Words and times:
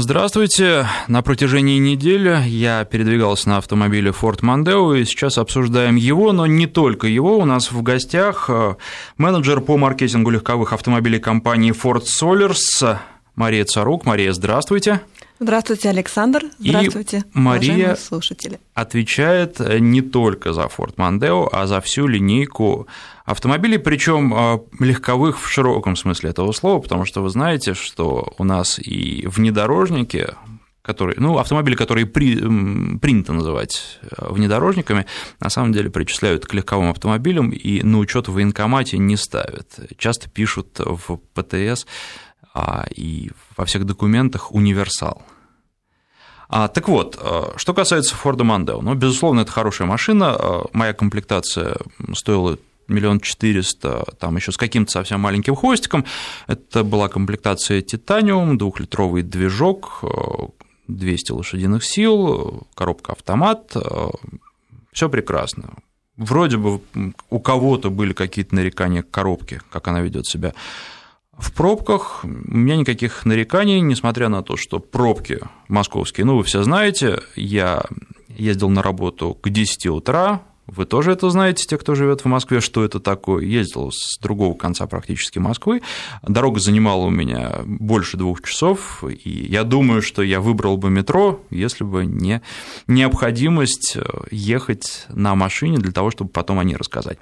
Здравствуйте. 0.00 0.86
На 1.08 1.22
протяжении 1.22 1.76
недели 1.78 2.40
я 2.46 2.84
передвигался 2.84 3.48
на 3.48 3.56
автомобиле 3.56 4.12
Ford 4.12 4.42
Mondeo, 4.42 4.96
и 4.96 5.04
сейчас 5.04 5.38
обсуждаем 5.38 5.96
его, 5.96 6.30
но 6.30 6.46
не 6.46 6.68
только 6.68 7.08
его. 7.08 7.36
У 7.36 7.44
нас 7.44 7.72
в 7.72 7.82
гостях 7.82 8.48
э, 8.48 8.76
менеджер 9.16 9.60
по 9.60 9.76
маркетингу 9.76 10.30
легковых 10.30 10.72
автомобилей 10.72 11.18
компании 11.18 11.72
Ford 11.72 12.04
Solers 12.04 12.96
Мария 13.34 13.64
Царук. 13.64 14.04
Мария, 14.04 14.32
здравствуйте. 14.32 15.00
Здравствуйте, 15.40 15.90
Александр. 15.90 16.44
Здравствуйте, 16.58 17.18
и 17.18 17.38
Мария 17.38 17.94
слушатели. 17.94 18.58
отвечает 18.74 19.60
не 19.80 20.02
только 20.02 20.52
за 20.52 20.62
Ford 20.62 20.96
Mondeo, 20.96 21.48
а 21.52 21.66
за 21.66 21.80
всю 21.80 22.08
линейку 22.08 22.88
автомобилей, 23.24 23.78
причем 23.78 24.34
а, 24.34 24.60
легковых 24.80 25.40
в 25.40 25.48
широком 25.48 25.94
смысле 25.94 26.30
этого 26.30 26.50
слова, 26.52 26.80
потому 26.80 27.04
что 27.04 27.22
вы 27.22 27.30
знаете, 27.30 27.74
что 27.74 28.32
у 28.38 28.44
нас 28.44 28.80
и 28.80 29.26
внедорожники, 29.28 30.28
которые, 30.82 31.16
ну, 31.20 31.38
автомобили, 31.38 31.76
которые 31.76 32.06
при, 32.06 32.34
принято 32.98 33.32
называть 33.32 34.00
э, 34.00 34.32
внедорожниками, 34.32 35.04
на 35.38 35.50
самом 35.50 35.72
деле 35.72 35.90
причисляют 35.90 36.46
к 36.46 36.54
легковым 36.54 36.90
автомобилям 36.90 37.50
и 37.50 37.82
на 37.82 37.98
учет 37.98 38.26
в 38.26 38.32
военкомате 38.32 38.96
не 38.96 39.16
ставят. 39.16 39.78
Часто 39.98 40.30
пишут 40.30 40.78
в 40.78 41.20
ПТС 41.34 41.86
и 42.94 43.30
во 43.56 43.64
всех 43.64 43.84
документах 43.84 44.52
универсал. 44.52 45.22
А, 46.48 46.68
так 46.68 46.88
вот, 46.88 47.18
а, 47.20 47.52
что 47.56 47.74
касается 47.74 48.14
Форда 48.14 48.44
Mondeo, 48.44 48.80
ну, 48.80 48.94
безусловно, 48.94 49.40
это 49.40 49.52
хорошая 49.52 49.86
машина, 49.86 50.34
а, 50.34 50.66
моя 50.72 50.94
комплектация 50.94 51.76
стоила 52.14 52.58
миллион 52.88 53.20
четыреста, 53.20 54.04
там 54.18 54.36
еще 54.36 54.50
с 54.50 54.56
каким-то 54.56 54.90
совсем 54.90 55.20
маленьким 55.20 55.54
хвостиком. 55.54 56.06
Это 56.46 56.84
была 56.84 57.08
комплектация 57.08 57.82
титаниум, 57.82 58.56
двухлитровый 58.56 59.22
движок, 59.22 60.02
200 60.88 61.32
лошадиных 61.32 61.84
сил, 61.84 62.66
коробка 62.74 63.12
автомат, 63.12 63.76
все 64.90 65.10
прекрасно. 65.10 65.74
Вроде 66.16 66.56
бы 66.56 66.80
у 67.28 67.40
кого-то 67.40 67.90
были 67.90 68.14
какие-то 68.14 68.54
нарекания 68.54 69.02
к 69.02 69.10
коробке, 69.10 69.60
как 69.70 69.86
она 69.86 70.00
ведет 70.00 70.26
себя 70.26 70.54
в 71.38 71.52
пробках 71.52 72.24
у 72.24 72.28
меня 72.28 72.76
никаких 72.76 73.24
нареканий, 73.24 73.80
несмотря 73.80 74.28
на 74.28 74.42
то, 74.42 74.56
что 74.56 74.80
пробки 74.80 75.40
московские, 75.68 76.26
ну, 76.26 76.36
вы 76.36 76.42
все 76.42 76.62
знаете, 76.62 77.20
я 77.36 77.84
ездил 78.28 78.68
на 78.68 78.82
работу 78.82 79.34
к 79.34 79.48
10 79.48 79.86
утра, 79.86 80.42
вы 80.68 80.84
тоже 80.84 81.12
это 81.12 81.30
знаете, 81.30 81.64
те, 81.64 81.78
кто 81.78 81.94
живет 81.94 82.20
в 82.20 82.24
Москве, 82.26 82.60
что 82.60 82.84
это 82.84 83.00
такое. 83.00 83.42
Ездил 83.42 83.90
с 83.90 84.18
другого 84.20 84.54
конца 84.54 84.86
практически 84.86 85.38
Москвы. 85.38 85.80
Дорога 86.22 86.60
занимала 86.60 87.06
у 87.06 87.10
меня 87.10 87.60
больше 87.64 88.18
двух 88.18 88.42
часов, 88.42 89.02
и 89.02 89.30
я 89.30 89.64
думаю, 89.64 90.02
что 90.02 90.22
я 90.22 90.40
выбрал 90.40 90.76
бы 90.76 90.90
метро, 90.90 91.40
если 91.48 91.84
бы 91.84 92.04
не 92.04 92.42
необходимость 92.86 93.96
ехать 94.30 95.06
на 95.08 95.34
машине 95.34 95.78
для 95.78 95.92
того, 95.92 96.10
чтобы 96.10 96.30
потом 96.30 96.58
о 96.58 96.64
ней 96.64 96.76
рассказать. 96.76 97.18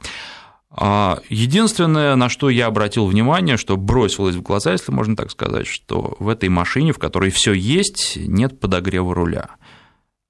А 0.78 1.20
единственное, 1.30 2.16
на 2.16 2.28
что 2.28 2.50
я 2.50 2.66
обратил 2.66 3.06
внимание, 3.06 3.56
что 3.56 3.78
бросилось 3.78 4.36
в 4.36 4.42
глаза, 4.42 4.72
если 4.72 4.92
можно 4.92 5.16
так 5.16 5.30
сказать, 5.30 5.66
что 5.66 6.16
в 6.18 6.28
этой 6.28 6.50
машине, 6.50 6.92
в 6.92 6.98
которой 6.98 7.30
все 7.30 7.54
есть, 7.54 8.16
нет 8.16 8.60
подогрева 8.60 9.14
руля. 9.14 9.48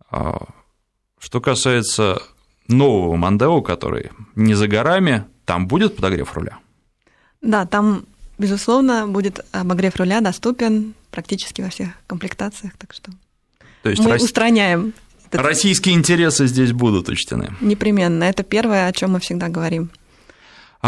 А 0.08 0.46
что 1.18 1.40
касается 1.40 2.22
нового 2.68 3.16
Мандео, 3.16 3.60
который 3.60 4.10
не 4.36 4.54
за 4.54 4.68
горами, 4.68 5.24
там 5.44 5.66
будет 5.66 5.96
подогрев 5.96 6.34
руля? 6.34 6.58
Да, 7.42 7.66
там, 7.66 8.04
безусловно, 8.38 9.08
будет 9.08 9.44
обогрев 9.50 9.96
руля 9.96 10.20
доступен 10.20 10.94
практически 11.10 11.60
во 11.60 11.70
всех 11.70 11.88
комплектациях, 12.06 12.74
так 12.78 12.92
что 12.92 13.10
То 13.82 13.90
есть 13.90 14.02
мы 14.02 14.12
рас... 14.12 14.22
устраняем. 14.22 14.92
Российские 15.32 15.96
интересы 15.96 16.46
здесь 16.46 16.72
будут 16.72 17.08
учтены. 17.08 17.52
Непременно. 17.60 18.22
Это 18.22 18.44
первое, 18.44 18.86
о 18.86 18.92
чем 18.92 19.12
мы 19.12 19.20
всегда 19.20 19.48
говорим. 19.48 19.90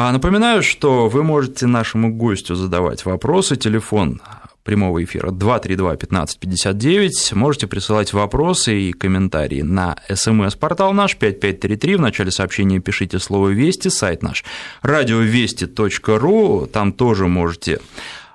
А 0.00 0.12
напоминаю, 0.12 0.62
что 0.62 1.08
вы 1.08 1.24
можете 1.24 1.66
нашему 1.66 2.14
гостю 2.14 2.54
задавать 2.54 3.04
вопросы. 3.04 3.56
Телефон 3.56 4.22
прямого 4.62 5.02
эфира 5.02 5.32
232-1559. 5.32 7.34
Можете 7.34 7.66
присылать 7.66 8.12
вопросы 8.12 8.80
и 8.80 8.92
комментарии 8.92 9.62
на 9.62 9.96
смс-портал 10.08 10.92
наш 10.92 11.16
5533. 11.16 11.96
В 11.96 12.00
начале 12.00 12.30
сообщения 12.30 12.78
пишите 12.78 13.18
слово 13.18 13.48
«Вести», 13.48 13.88
сайт 13.88 14.22
наш 14.22 14.44
радиовести.ру. 14.82 16.68
Там 16.72 16.92
тоже 16.92 17.26
можете 17.26 17.80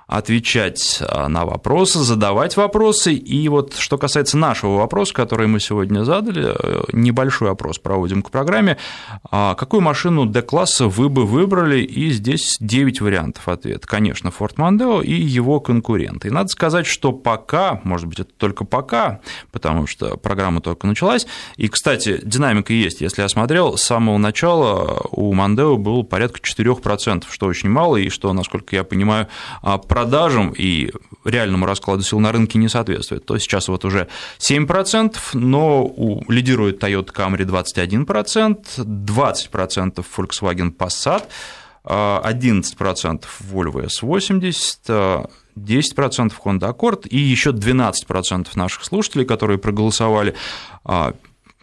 отвечать 0.06 0.98
а, 1.00 1.28
на 1.28 1.44
вопросы, 1.44 2.00
задавать 2.00 2.56
вопросы. 2.56 3.14
И 3.14 3.48
вот 3.48 3.74
что 3.76 3.98
касается 3.98 4.36
нашего 4.36 4.76
вопроса, 4.76 5.14
который 5.14 5.46
мы 5.46 5.60
сегодня 5.60 6.04
задали, 6.04 6.54
э, 6.54 6.82
небольшой 6.92 7.50
опрос 7.50 7.78
проводим 7.78 8.22
к 8.22 8.30
программе. 8.30 8.76
А 9.30 9.54
какую 9.54 9.80
машину 9.80 10.26
D-класса 10.26 10.88
вы 10.88 11.08
бы 11.08 11.24
выбрали? 11.24 11.80
И 11.80 12.10
здесь 12.10 12.56
9 12.60 13.00
вариантов 13.00 13.48
ответа. 13.48 13.86
Конечно, 13.86 14.28
Ford 14.28 14.56
Mondeo 14.56 15.02
и 15.02 15.12
его 15.12 15.60
конкуренты. 15.60 16.28
И 16.28 16.30
надо 16.30 16.48
сказать, 16.48 16.86
что 16.86 17.12
пока, 17.12 17.80
может 17.84 18.06
быть, 18.06 18.20
это 18.20 18.30
только 18.36 18.64
пока, 18.64 19.20
потому 19.52 19.86
что 19.86 20.16
программа 20.16 20.60
только 20.60 20.86
началась. 20.86 21.26
И, 21.56 21.68
кстати, 21.68 22.20
динамика 22.22 22.72
есть. 22.72 23.00
Если 23.00 23.22
я 23.22 23.28
смотрел, 23.28 23.76
с 23.76 23.82
самого 23.82 24.18
начала 24.18 25.06
у 25.10 25.34
Mondeo 25.34 25.76
был 25.76 26.04
порядка 26.04 26.40
4%, 26.40 27.24
что 27.30 27.46
очень 27.46 27.70
мало, 27.70 27.96
и 27.96 28.08
что, 28.08 28.32
насколько 28.32 28.76
я 28.76 28.84
понимаю, 28.84 29.28
а, 29.62 29.78
продажам 29.94 30.52
и 30.58 30.90
реальному 31.24 31.66
раскладу 31.66 32.02
сил 32.02 32.18
на 32.18 32.32
рынке 32.32 32.58
не 32.58 32.68
соответствует. 32.68 33.24
То 33.24 33.38
сейчас 33.38 33.68
вот 33.68 33.84
уже 33.84 34.08
7%, 34.40 35.16
но 35.34 35.94
лидирует 36.28 36.82
Toyota 36.82 37.12
Camry 37.14 37.44
21%, 37.44 38.56
20% 38.76 40.04
Volkswagen 40.16 40.72
Passat, 40.72 41.28
11% 41.84 43.24
Volvo 43.52 43.86
S80, 43.86 45.30
10% 45.56 46.32
Honda 46.44 46.76
Accord 46.76 47.06
и 47.06 47.18
еще 47.18 47.50
12% 47.50 48.48
наших 48.56 48.84
слушателей, 48.84 49.24
которые 49.24 49.58
проголосовали, 49.58 50.34
а, 50.84 51.14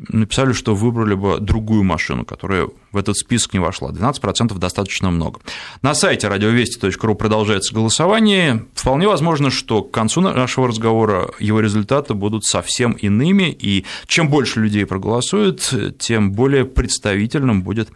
написали, 0.09 0.53
что 0.53 0.75
выбрали 0.75 1.13
бы 1.13 1.39
другую 1.39 1.83
машину, 1.83 2.25
которая 2.25 2.67
в 2.91 2.97
этот 2.97 3.17
список 3.17 3.53
не 3.53 3.59
вошла. 3.59 3.91
12% 3.91 4.57
достаточно 4.57 5.11
много. 5.11 5.39
На 5.81 5.93
сайте 5.93 6.27
радиовести.ру 6.27 7.15
продолжается 7.15 7.73
голосование. 7.73 8.65
Вполне 8.73 9.07
возможно, 9.07 9.49
что 9.49 9.83
к 9.83 9.91
концу 9.91 10.21
нашего 10.21 10.67
разговора 10.67 11.31
его 11.39 11.59
результаты 11.59 12.13
будут 12.13 12.45
совсем 12.45 12.93
иными, 12.93 13.51
и 13.51 13.85
чем 14.07 14.29
больше 14.29 14.59
людей 14.59 14.85
проголосуют, 14.85 15.73
тем 15.99 16.31
более 16.31 16.65
представительным 16.65 17.61
будет 17.61 17.89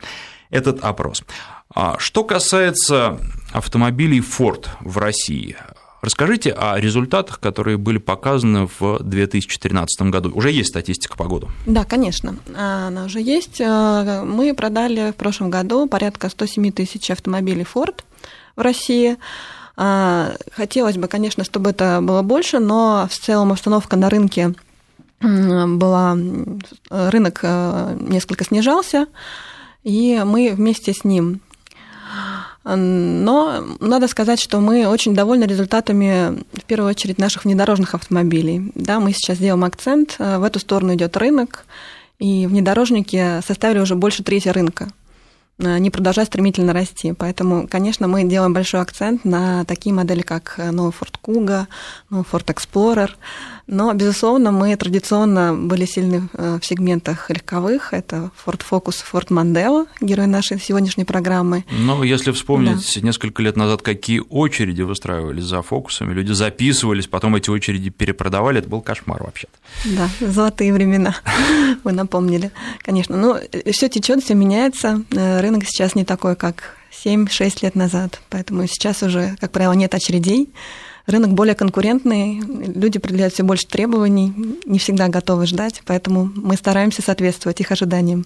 этот 0.50 0.84
опрос. 0.84 1.24
А 1.74 1.98
что 2.00 2.24
касается 2.24 3.20
автомобилей 3.52 4.20
Ford 4.20 4.68
в 4.80 4.98
России, 4.98 5.56
Расскажите 6.06 6.52
о 6.52 6.80
результатах, 6.80 7.40
которые 7.40 7.78
были 7.78 7.98
показаны 7.98 8.70
в 8.80 9.00
2013 9.02 10.12
году. 10.12 10.32
Уже 10.36 10.52
есть 10.52 10.70
статистика 10.70 11.18
по 11.18 11.26
году? 11.26 11.50
Да, 11.66 11.84
конечно, 11.84 12.36
она 12.56 13.06
уже 13.06 13.20
есть. 13.20 13.60
Э, 13.60 14.22
мы 14.24 14.54
продали 14.54 15.10
в 15.10 15.16
прошлом 15.16 15.50
году 15.50 15.88
порядка 15.88 16.30
107 16.30 16.72
тысяч 16.74 17.10
автомобилей 17.10 17.66
Ford 17.66 18.04
в 18.56 18.62
России. 18.62 19.18
Э, 19.78 20.36
хотелось 20.52 20.98
бы, 20.98 21.08
конечно, 21.08 21.44
чтобы 21.44 21.72
это 21.72 22.02
было 22.04 22.22
больше, 22.22 22.60
но 22.60 23.10
в 23.10 23.18
целом 23.18 23.52
обстановка 23.52 23.96
на 23.96 24.12
рынке 24.12 24.54
была, 25.22 26.16
рынок 26.92 27.40
э, 27.42 27.98
несколько 28.00 28.44
снижался, 28.44 29.08
и 29.84 30.22
мы 30.24 30.54
вместе 30.54 30.94
с 30.94 31.04
ним 31.04 31.42
но 32.66 33.64
надо 33.80 34.08
сказать, 34.08 34.42
что 34.42 34.60
мы 34.60 34.88
очень 34.88 35.14
довольны 35.14 35.44
результатами, 35.46 36.44
в 36.54 36.64
первую 36.66 36.90
очередь, 36.90 37.20
наших 37.20 37.46
внедорожных 37.46 37.94
автомобилей. 37.94 38.72
Да, 38.76 39.00
мы 39.00 39.14
сейчас 39.14 39.38
делаем 39.38 39.64
акцент, 39.64 40.16
э, 40.18 40.40
в 40.40 40.44
эту 40.44 40.60
сторону 40.60 40.96
идет 40.96 41.16
рынок, 41.16 41.66
и 42.18 42.48
внедорожники 42.48 43.42
составили 43.46 43.80
уже 43.80 43.96
больше 43.96 44.24
трети 44.24 44.50
рынка 44.50 44.90
не 45.58 45.90
продолжать 45.90 46.28
стремительно 46.28 46.74
расти. 46.74 47.14
Поэтому, 47.14 47.68
конечно, 47.68 48.08
мы 48.08 48.24
делаем 48.26 48.54
большой 48.54 48.82
акцент 48.82 49.24
на 49.24 49.64
такие 49.66 49.94
модели, 49.96 50.22
как 50.22 50.58
новый 50.58 50.92
Ford 50.92 51.16
Kuga, 51.24 51.68
новый 52.10 52.26
Ford 52.30 52.46
Explorer, 52.46 53.12
но, 53.68 53.94
безусловно, 53.94 54.52
мы 54.52 54.76
традиционно 54.76 55.56
были 55.56 55.86
сильны 55.86 56.30
э, 56.34 56.60
в 56.62 56.66
сегментах 56.66 57.30
легковых. 57.32 57.94
Это 57.94 58.32
Ford 58.46 58.62
Focus, 58.70 59.04
Ford 59.12 59.30
Mondeo, 59.30 59.88
герой 60.02 60.28
нашей 60.28 60.60
сегодняшней 60.60 61.04
программы. 61.04 61.66
Но 61.72 62.04
если 62.04 62.32
вспомнить 62.32 62.94
да. 62.96 63.02
несколько 63.02 63.42
лет 63.42 63.58
назад, 63.58 63.82
какие 63.82 64.22
очереди 64.30 64.84
выстраивались 64.84 65.46
за 65.46 65.64
фокусами, 65.64 66.14
люди 66.14 66.32
записывались, 66.32 67.08
потом 67.08 67.36
эти 67.36 67.50
очереди 67.50 67.90
перепродавали, 67.90 68.60
это 68.60 68.70
был 68.70 68.82
кошмар 68.82 69.24
вообще 69.24 69.48
-то. 69.48 70.10
Да, 70.20 70.28
золотые 70.32 70.72
времена, 70.72 71.16
вы 71.84 71.92
напомнили, 71.92 72.52
конечно. 72.80 73.18
Но 73.18 73.40
ну, 73.52 73.72
все 73.72 73.90
течет, 73.90 74.24
все 74.24 74.36
меняется. 74.36 75.02
Э, 75.10 75.42
рынок 75.42 75.64
сейчас 75.66 75.96
не 75.96 76.06
такой, 76.06 76.36
как 76.36 76.78
7-6 77.04 77.60
лет 77.64 77.76
назад, 77.76 78.22
поэтому 78.30 78.68
сейчас 78.68 79.02
уже, 79.02 79.36
как 79.40 79.52
правило, 79.52 79.74
нет 79.74 79.96
очередей 79.96 80.50
рынок 81.08 81.34
более 81.34 81.56
конкурентный, 81.56 82.42
люди 82.42 83.00
предъявляют 83.00 83.34
все 83.34 83.44
больше 83.44 83.68
требований, 83.68 84.34
не 84.66 84.80
всегда 84.80 85.08
готовы 85.08 85.46
ждать, 85.48 85.82
поэтому 85.86 86.32
мы 86.36 86.56
стараемся 86.56 87.02
соответствовать 87.02 87.62
их 87.62 87.72
ожиданиям. 87.72 88.26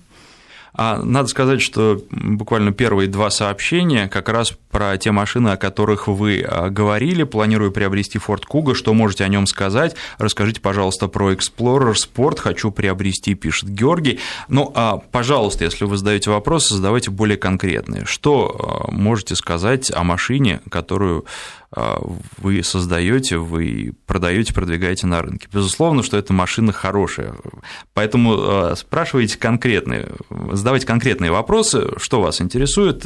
А 0.74 1.02
надо 1.04 1.28
сказать, 1.28 1.62
что 1.62 2.02
буквально 2.12 2.72
первые 2.72 3.10
два 3.10 3.30
сообщения 3.30 4.08
как 4.08 4.30
раз 4.30 4.54
про 4.72 4.98
те 4.98 5.12
машины, 5.12 5.50
о 5.50 5.58
которых 5.58 6.08
вы 6.08 6.42
а, 6.42 6.70
говорили. 6.70 7.24
Планирую 7.24 7.72
приобрести 7.72 8.20
Ford 8.20 8.44
Kuga. 8.50 8.76
Что 8.76 8.94
можете 8.94 9.24
о 9.24 9.28
нем 9.28 9.48
сказать? 9.48 9.96
Расскажите, 10.18 10.62
пожалуйста, 10.62 11.08
про 11.08 11.34
Explorer 11.34 11.94
Sport. 11.94 12.40
Хочу 12.40 12.72
приобрести, 12.72 13.34
пишет 13.34 13.70
Георгий. 13.70 14.20
Ну, 14.48 14.72
а, 14.76 14.98
пожалуйста, 14.98 15.66
если 15.66 15.86
вы 15.86 15.98
задаете 15.98 16.30
вопросы, 16.30 16.76
задавайте 16.76 17.10
более 17.10 17.38
конкретные. 17.38 18.06
Что 18.06 18.86
а, 18.88 18.92
можете 18.92 19.36
сказать 19.36 19.92
о 19.92 20.04
машине, 20.04 20.62
которую 20.70 21.26
вы 21.72 22.64
создаете, 22.64 23.38
вы 23.38 23.94
продаете, 24.08 24.54
продвигаете 24.54 25.08
на 25.08 25.22
рынке. 25.22 25.48
Безусловно, 25.54 26.02
что 26.04 26.18
эта 26.18 26.34
машина 26.34 26.72
хорошая. 26.72 27.36
Поэтому 27.94 28.76
спрашивайте 28.76 29.38
конкретные, 29.38 30.08
задавайте 30.52 30.88
конкретные 30.88 31.32
вопросы, 31.32 31.92
что 31.98 32.22
вас 32.22 32.42
интересует, 32.42 33.06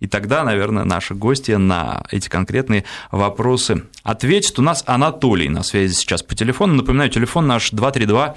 и 0.00 0.06
тогда, 0.06 0.42
наверное, 0.44 0.84
наши 0.84 1.14
гости 1.14 1.52
на 1.52 2.02
эти 2.10 2.28
конкретные 2.28 2.84
вопросы 3.12 3.84
ответят. 4.02 4.58
У 4.58 4.62
нас 4.62 4.82
Анатолий 4.86 5.48
на 5.48 5.62
связи 5.62 5.94
сейчас 5.94 6.22
по 6.22 6.34
телефону. 6.34 6.74
Напоминаю, 6.74 7.10
телефон 7.10 7.46
наш 7.46 7.70
232 7.70 8.34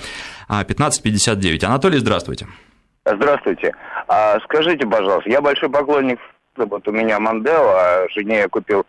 1559. 0.49 1.63
Анатолий, 1.63 1.99
здравствуйте. 1.99 2.47
Здравствуйте. 3.05 3.73
А, 4.07 4.39
скажите, 4.41 4.85
пожалуйста, 4.85 5.29
я 5.29 5.41
большой 5.41 5.69
поклонник, 5.69 6.19
вот 6.55 6.87
у 6.87 6.91
меня 6.91 7.19
Мандео, 7.19 7.73
а 7.75 8.07
жене 8.13 8.37
я 8.39 8.47
купил 8.47 8.79
а, 8.79 8.85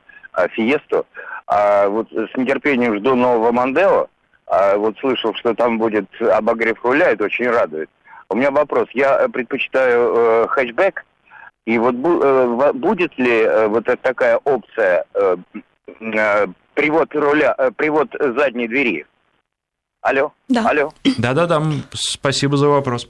Фиесту. 0.52 1.06
А 1.46 1.88
вот 1.88 2.10
с 2.10 2.36
нетерпением 2.36 2.96
жду 2.98 3.14
нового 3.14 3.52
Мандео. 3.52 4.08
А 4.46 4.76
вот 4.76 4.96
слышал, 4.98 5.34
что 5.34 5.54
там 5.54 5.78
будет 5.78 6.06
обогрев 6.20 6.84
руля, 6.84 7.10
это 7.10 7.24
очень 7.24 7.48
радует. 7.48 7.88
У 8.28 8.36
меня 8.36 8.50
вопрос. 8.50 8.88
Я 8.92 9.28
предпочитаю 9.28 10.14
э, 10.14 10.46
хэтчбэк, 10.48 11.04
и 11.66 11.78
вот 11.78 11.94
э, 11.94 12.72
будет 12.74 13.16
ли 13.18 13.40
э, 13.40 13.68
вот 13.68 13.86
такая 14.02 14.38
опция 14.44 15.04
э, 15.14 15.36
привод 16.74 17.14
руля, 17.14 17.54
привод 17.76 18.08
задней 18.18 18.68
двери? 18.68 19.06
Алло? 20.02 20.32
Да. 20.48 20.68
Алло? 20.68 20.92
Да-да-да, 21.18 21.62
спасибо 21.92 22.56
за 22.58 22.68
вопрос. 22.68 23.08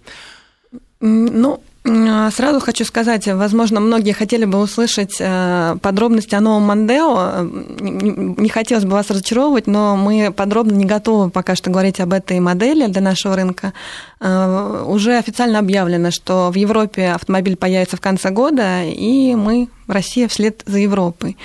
Ну, 1.01 1.61
а, 1.87 2.31
сразу 2.31 2.61
хочу 2.61 2.85
сказать, 2.87 3.27
возможно, 3.27 3.79
многие 3.79 4.13
хотели 4.13 4.47
бы 4.47 4.59
услышать 4.59 5.17
э, 5.21 5.77
подробности 5.83 6.35
о 6.35 6.41
новом 6.41 6.63
Мандео. 6.63 7.43
Не 7.43 8.49
хотелось 8.49 8.85
бы 8.85 8.93
вас 8.93 9.11
разочаровывать, 9.11 9.67
но 9.67 9.95
мы 9.95 10.33
подробно 10.33 10.73
не 10.73 10.87
готовы 10.87 11.29
пока 11.29 11.55
что 11.55 11.71
говорить 11.71 12.01
об 12.01 12.15
этой 12.15 12.41
модели 12.41 12.87
для 12.87 13.03
нашего 13.03 13.37
рынка. 13.37 13.75
Э, 14.19 14.85
уже 14.89 15.19
официально 15.19 15.59
объявлено, 15.59 16.11
что 16.11 16.51
в 16.51 16.55
Европе 16.55 17.09
автомобиль 17.09 17.57
появится 17.57 17.99
в 17.99 18.01
конце 18.01 18.31
года, 18.31 18.83
и 18.83 19.35
мы, 19.35 19.69
Россия, 19.87 20.27
вслед 20.27 20.63
за 20.65 20.79
Европой. 20.79 21.37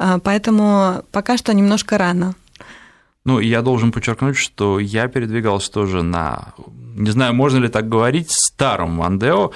Э, 0.00 0.18
поэтому 0.24 1.04
пока 1.12 1.36
что 1.36 1.54
немножко 1.54 1.98
рано. 1.98 2.34
Ну, 3.26 3.40
я 3.40 3.62
должен 3.62 3.90
подчеркнуть, 3.90 4.36
что 4.36 4.78
я 4.78 5.08
передвигался 5.08 5.72
тоже 5.72 6.02
на, 6.02 6.52
не 6.94 7.10
знаю, 7.10 7.34
можно 7.34 7.56
ли 7.56 7.68
так 7.68 7.88
говорить, 7.88 8.30
старом 8.30 8.90
Мандео. 8.90 9.50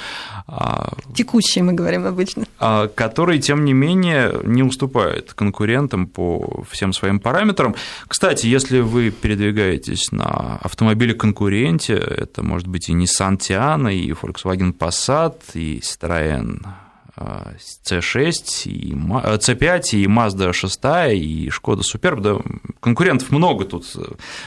А, 0.46 0.94
Текущий, 1.14 1.60
мы 1.60 1.74
говорим 1.74 2.06
обычно. 2.06 2.46
А, 2.58 2.88
который, 2.88 3.38
тем 3.38 3.66
не 3.66 3.74
менее, 3.74 4.40
не 4.44 4.62
уступает 4.62 5.34
конкурентам 5.34 6.06
по 6.06 6.64
всем 6.70 6.94
своим 6.94 7.20
параметрам. 7.20 7.74
Кстати, 8.06 8.46
если 8.46 8.80
вы 8.80 9.10
передвигаетесь 9.10 10.12
на 10.12 10.58
автомобиле-конкуренте, 10.62 11.94
это 11.94 12.42
может 12.42 12.68
быть 12.68 12.88
и 12.88 12.94
Nissan 12.94 13.36
Tiana, 13.36 13.92
и 13.92 14.12
Volkswagen 14.12 14.72
Passat, 14.72 15.34
и 15.52 15.80
Citroën 15.80 16.87
C6, 17.18 18.64
и 18.66 18.92
C5, 18.92 19.82
и 19.92 20.06
Mazda 20.06 20.52
6, 20.52 20.80
и 21.14 21.50
Шкода 21.50 21.82
Superb. 21.82 22.20
Да, 22.20 22.36
конкурентов 22.80 23.30
много 23.30 23.64
тут, 23.64 23.84
э, 23.96 24.00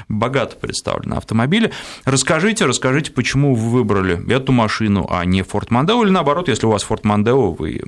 богато 0.08 0.56
представлено 0.56 1.18
автомобили. 1.18 1.72
Расскажите, 2.06 2.66
расскажите, 2.66 3.12
почему 3.12 3.56
вы 3.56 3.70
выбрали 3.70 4.32
эту 4.32 4.52
машину, 4.52 5.08
а 5.10 5.26
не 5.26 5.42
Ford 5.42 5.70
Mondeo, 5.70 6.04
или 6.04 6.12
наоборот, 6.12 6.48
если 6.48 6.66
у 6.66 6.72
вас 6.72 6.86
Ford 6.88 7.04
Mondeo, 7.04 7.56
вы 7.58 7.82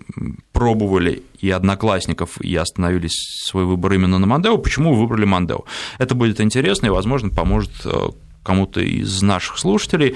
пробовали 0.51 1.23
и 1.39 1.49
одноклассников, 1.49 2.39
и 2.41 2.55
остановились 2.55 3.43
свой 3.45 3.65
выбор 3.65 3.93
именно 3.93 4.19
на 4.19 4.25
Mondeo, 4.25 4.57
почему 4.57 4.93
вы 4.93 5.01
выбрали 5.01 5.27
Mondeo? 5.27 5.65
Это 5.97 6.15
будет 6.15 6.39
интересно 6.41 6.87
и, 6.87 6.89
возможно, 6.89 7.29
поможет 7.29 7.71
э, 7.85 8.09
кому-то 8.43 8.81
из 8.81 9.21
наших 9.21 9.57
слушателей. 9.57 10.15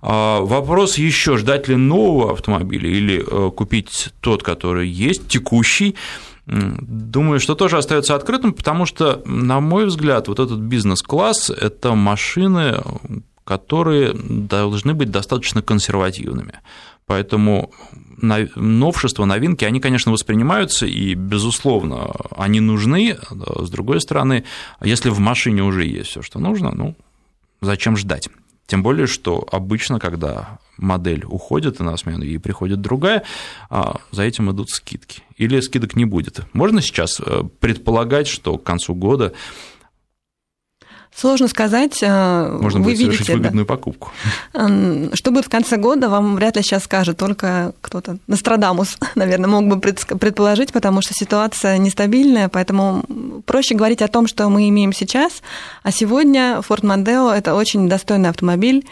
А, 0.00 0.40
вопрос 0.40 0.98
еще, 0.98 1.36
ждать 1.36 1.68
ли 1.68 1.76
нового 1.76 2.32
автомобиля 2.32 2.88
или 2.88 3.24
э, 3.26 3.50
купить 3.50 4.10
тот, 4.20 4.42
который 4.42 4.88
есть, 4.88 5.28
текущий. 5.28 5.96
Думаю, 6.46 7.40
что 7.40 7.54
тоже 7.54 7.76
остается 7.76 8.14
открытым, 8.14 8.54
потому 8.54 8.86
что, 8.86 9.22
на 9.26 9.60
мой 9.60 9.84
взгляд, 9.86 10.28
вот 10.28 10.38
этот 10.38 10.60
бизнес-класс– 10.60 11.50
это 11.60 11.94
машины, 11.94 12.78
которые 13.44 14.14
должны 14.14 14.94
быть 14.94 15.10
достаточно 15.10 15.60
консервативными. 15.60 16.54
Поэтому 17.06 17.70
новшества, 18.20 19.24
новинки, 19.24 19.64
они, 19.64 19.80
конечно, 19.80 20.10
воспринимаются, 20.12 20.86
и, 20.86 21.14
безусловно, 21.14 22.12
они 22.36 22.60
нужны. 22.60 23.18
С 23.30 23.70
другой 23.70 24.00
стороны, 24.00 24.44
если 24.82 25.10
в 25.10 25.18
машине 25.18 25.62
уже 25.62 25.84
есть 25.84 26.10
все, 26.10 26.22
что 26.22 26.38
нужно, 26.38 26.72
ну, 26.72 26.96
зачем 27.60 27.96
ждать? 27.96 28.28
Тем 28.68 28.82
более, 28.82 29.06
что 29.06 29.48
обычно, 29.50 29.98
когда 29.98 30.58
модель 30.76 31.24
уходит 31.24 31.80
на 31.80 31.96
смену 31.96 32.22
и 32.22 32.36
приходит 32.36 32.82
другая, 32.82 33.24
а, 33.70 33.96
за 34.10 34.24
этим 34.24 34.50
идут 34.52 34.68
скидки. 34.68 35.22
Или 35.38 35.58
скидок 35.60 35.96
не 35.96 36.04
будет. 36.04 36.42
Можно 36.52 36.82
сейчас 36.82 37.18
э, 37.18 37.44
предполагать, 37.60 38.28
что 38.28 38.58
к 38.58 38.64
концу 38.64 38.94
года 38.94 39.32
Сложно 41.14 41.48
сказать. 41.48 41.98
Э, 42.02 42.58
Можно 42.60 42.78
Вы 42.80 42.84
будет 42.84 42.98
видите, 42.98 43.16
совершить 43.16 43.36
выгодную 43.36 43.66
да. 43.66 43.74
покупку. 43.74 44.10
Что 44.52 45.30
будет 45.30 45.46
в 45.46 45.48
конце 45.48 45.76
года, 45.76 46.08
вам 46.08 46.36
вряд 46.36 46.56
ли 46.56 46.62
сейчас 46.62 46.84
скажет 46.84 47.16
только 47.16 47.72
кто-то. 47.80 48.18
Нострадамус, 48.28 48.98
наверное, 49.14 49.48
мог 49.48 49.66
бы 49.66 49.80
предположить, 49.80 50.72
потому 50.72 51.02
что 51.02 51.14
ситуация 51.14 51.78
нестабильная, 51.78 52.48
поэтому 52.48 53.02
проще 53.46 53.74
говорить 53.74 54.02
о 54.02 54.08
том, 54.08 54.28
что 54.28 54.48
мы 54.48 54.68
имеем 54.68 54.92
сейчас. 54.92 55.42
А 55.82 55.90
сегодня 55.90 56.60
Ford 56.68 56.82
Mondeo– 56.82 57.32
это 57.34 57.54
очень 57.54 57.88
достойный 57.88 58.30
автомобиль, 58.30 58.86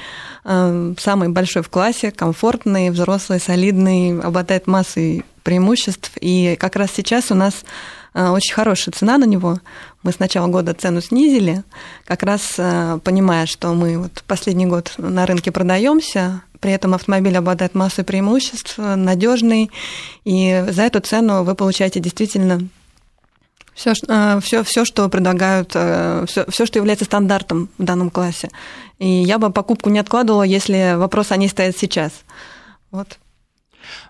самый 0.44 1.28
большой 1.28 1.62
в 1.62 1.68
классе, 1.68 2.10
комфортный, 2.10 2.90
взрослый, 2.90 3.40
солидный, 3.40 4.20
обладает 4.20 4.66
массой 4.66 5.24
преимуществ. 5.42 6.10
И 6.20 6.56
как 6.58 6.76
раз 6.76 6.90
сейчас 6.94 7.30
у 7.30 7.34
нас 7.34 7.64
очень 8.16 8.54
хорошая 8.54 8.92
цена 8.92 9.18
на 9.18 9.24
него. 9.24 9.60
Мы 10.02 10.12
с 10.12 10.18
начала 10.18 10.46
года 10.46 10.72
цену 10.72 11.00
снизили, 11.00 11.64
как 12.06 12.22
раз 12.22 12.54
э, 12.56 12.98
понимая, 13.04 13.46
что 13.46 13.74
мы 13.74 13.98
вот 13.98 14.24
последний 14.26 14.66
год 14.66 14.94
на 14.96 15.26
рынке 15.26 15.52
продаемся, 15.52 16.42
при 16.60 16.72
этом 16.72 16.94
автомобиль 16.94 17.36
обладает 17.36 17.74
массой 17.74 18.04
преимуществ, 18.04 18.78
надежный, 18.78 19.70
и 20.24 20.64
за 20.68 20.82
эту 20.82 21.00
цену 21.00 21.42
вы 21.44 21.54
получаете 21.54 22.00
действительно 22.00 22.66
все, 23.74 23.92
все, 24.40 24.64
все, 24.64 24.84
что 24.86 25.08
предлагают, 25.10 25.70
все, 25.70 26.40
э, 26.40 26.50
все, 26.50 26.64
что 26.64 26.78
является 26.78 27.04
стандартом 27.04 27.68
в 27.76 27.84
данном 27.84 28.08
классе. 28.08 28.48
И 28.98 29.06
я 29.06 29.38
бы 29.38 29.50
покупку 29.50 29.90
не 29.90 29.98
откладывала, 29.98 30.42
если 30.42 30.94
вопрос 30.96 31.30
о 31.30 31.36
ней 31.36 31.48
стоит 31.48 31.76
сейчас. 31.76 32.12
Вот. 32.90 33.18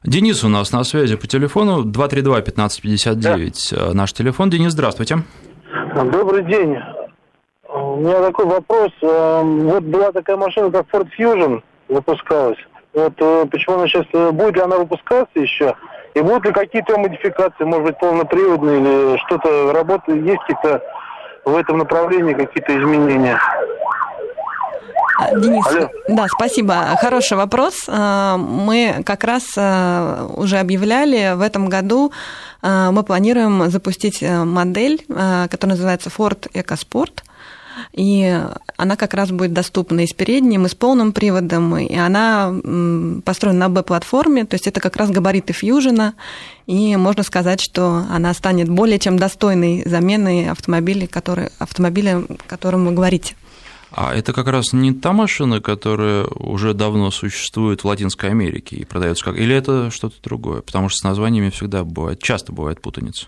Денис 0.04 0.44
у 0.44 0.48
нас 0.48 0.72
на 0.72 0.84
связи 0.84 1.16
по 1.16 1.26
телефону 1.26 1.84
232-1559, 1.84 3.16
да. 3.16 3.36
Э, 3.36 3.92
наш 3.92 4.12
телефон. 4.12 4.50
Денис, 4.50 4.72
здравствуйте. 4.72 5.18
Добрый 5.94 6.44
день. 6.44 6.76
У 7.68 7.96
меня 7.96 8.20
такой 8.20 8.46
вопрос. 8.46 8.90
Эм, 9.02 9.60
вот 9.60 9.82
была 9.82 10.12
такая 10.12 10.36
машина, 10.36 10.70
как 10.70 10.86
Ford 10.92 11.08
Fusion, 11.18 11.62
выпускалась. 11.88 12.58
Вот 12.94 13.12
э, 13.18 13.46
почему 13.50 13.76
она 13.76 13.88
сейчас, 13.88 14.06
э, 14.12 14.30
будет 14.30 14.56
ли 14.56 14.62
она 14.62 14.78
выпускаться 14.78 15.38
еще? 15.38 15.74
И 16.14 16.20
будут 16.20 16.46
ли 16.46 16.52
какие-то 16.52 16.96
модификации, 16.96 17.64
может 17.64 17.84
быть, 17.84 17.98
полноприводные 17.98 18.80
или 18.80 19.18
что-то 19.26 19.72
работает, 19.72 20.24
есть 20.24 20.40
какие-то 20.46 20.82
в 21.44 21.54
этом 21.54 21.78
направлении 21.78 22.32
какие-то 22.32 22.72
изменения? 22.72 23.38
А, 25.18 25.34
Денис, 25.38 25.66
Алло. 25.66 25.88
да, 26.08 26.26
спасибо. 26.28 26.96
Хороший 27.00 27.36
вопрос. 27.36 27.84
Э, 27.88 28.36
мы 28.36 29.02
как 29.04 29.24
раз 29.24 29.44
уже 29.56 30.58
объявляли 30.58 31.34
в 31.34 31.40
этом 31.40 31.68
году 31.68 32.12
а, 32.62 32.90
мы 32.90 33.04
планируем 33.04 33.70
запустить 33.70 34.22
э, 34.22 34.44
модель, 34.44 35.04
которая 35.06 35.76
называется 35.76 36.10
Ford 36.10 36.50
EcoSport. 36.52 37.22
И 37.92 38.40
она 38.78 38.96
как 38.96 39.12
раз 39.12 39.30
будет 39.30 39.52
доступна 39.52 40.00
и 40.00 40.06
с 40.06 40.14
передним, 40.14 40.64
и 40.64 40.68
с 40.68 40.74
полным 40.74 41.12
приводом, 41.12 41.76
и 41.76 41.94
она 41.94 42.50
построена 43.22 43.58
на 43.58 43.68
B-платформе, 43.68 44.46
то 44.46 44.54
есть 44.54 44.66
это 44.66 44.80
как 44.80 44.96
раз 44.96 45.10
габариты 45.10 45.52
Fusion, 45.52 46.14
и 46.66 46.96
можно 46.96 47.22
сказать, 47.22 47.60
что 47.60 48.04
она 48.10 48.32
станет 48.32 48.70
более 48.70 48.98
чем 48.98 49.18
достойной 49.18 49.82
заменой 49.84 50.48
автомобиля, 50.48 51.06
который, 51.06 51.50
автомобиля, 51.58 52.16
о 52.16 52.48
котором 52.48 52.86
вы 52.86 52.92
говорите. 52.92 53.34
А 53.96 54.14
это 54.14 54.34
как 54.34 54.46
раз 54.48 54.74
не 54.74 54.92
та 54.92 55.12
машина, 55.12 55.62
которая 55.62 56.26
уже 56.26 56.74
давно 56.74 57.10
существует 57.10 57.82
в 57.82 57.86
Латинской 57.86 58.28
Америке 58.28 58.76
и 58.76 58.84
продается 58.84 59.24
как... 59.24 59.38
Или 59.38 59.56
это 59.56 59.90
что-то 59.90 60.16
другое? 60.22 60.60
Потому 60.60 60.90
что 60.90 60.98
с 60.98 61.02
названиями 61.02 61.48
всегда 61.48 61.82
бывает, 61.82 62.22
часто 62.22 62.52
бывает 62.52 62.82
путаница. 62.82 63.26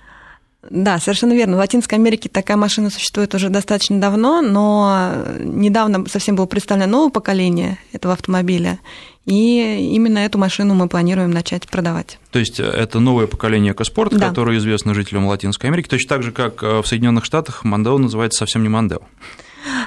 Да, 0.69 0.99
совершенно 0.99 1.33
верно. 1.33 1.57
В 1.57 1.61
Латинской 1.61 1.97
Америке 1.97 2.29
такая 2.29 2.59
машина 2.59 2.91
существует 2.91 3.35
уже 3.35 3.49
достаточно 3.49 3.99
давно, 3.99 4.43
но 4.43 5.25
недавно 5.39 6.07
совсем 6.07 6.37
было 6.37 6.45
представлено 6.45 6.91
новое 6.91 7.11
поколение 7.11 7.79
этого 7.93 8.13
автомобиля, 8.13 8.79
и 9.25 9.95
именно 9.95 10.19
эту 10.19 10.37
машину 10.37 10.75
мы 10.75 10.87
планируем 10.87 11.31
начать 11.31 11.67
продавать. 11.67 12.19
То 12.31 12.41
есть 12.41 12.61
это 12.61 13.01
новое 13.01 13.27
поколение 13.27 13.73
экоспорта, 13.73 14.19
да. 14.19 14.29
которое 14.29 14.59
известно 14.59 14.93
жителям 14.93 15.29
Латинской 15.29 15.71
Америки, 15.71 15.89
точно 15.89 16.09
так 16.11 16.23
же, 16.23 16.33
как 16.33 16.63
э, 16.63 16.83
в 16.83 16.87
Соединенных 16.87 17.25
Штатах 17.25 17.65
Мандео 17.65 17.97
называется 17.97 18.41
совсем 18.41 18.63
не 18.63 18.69
Мандео. 18.69 19.01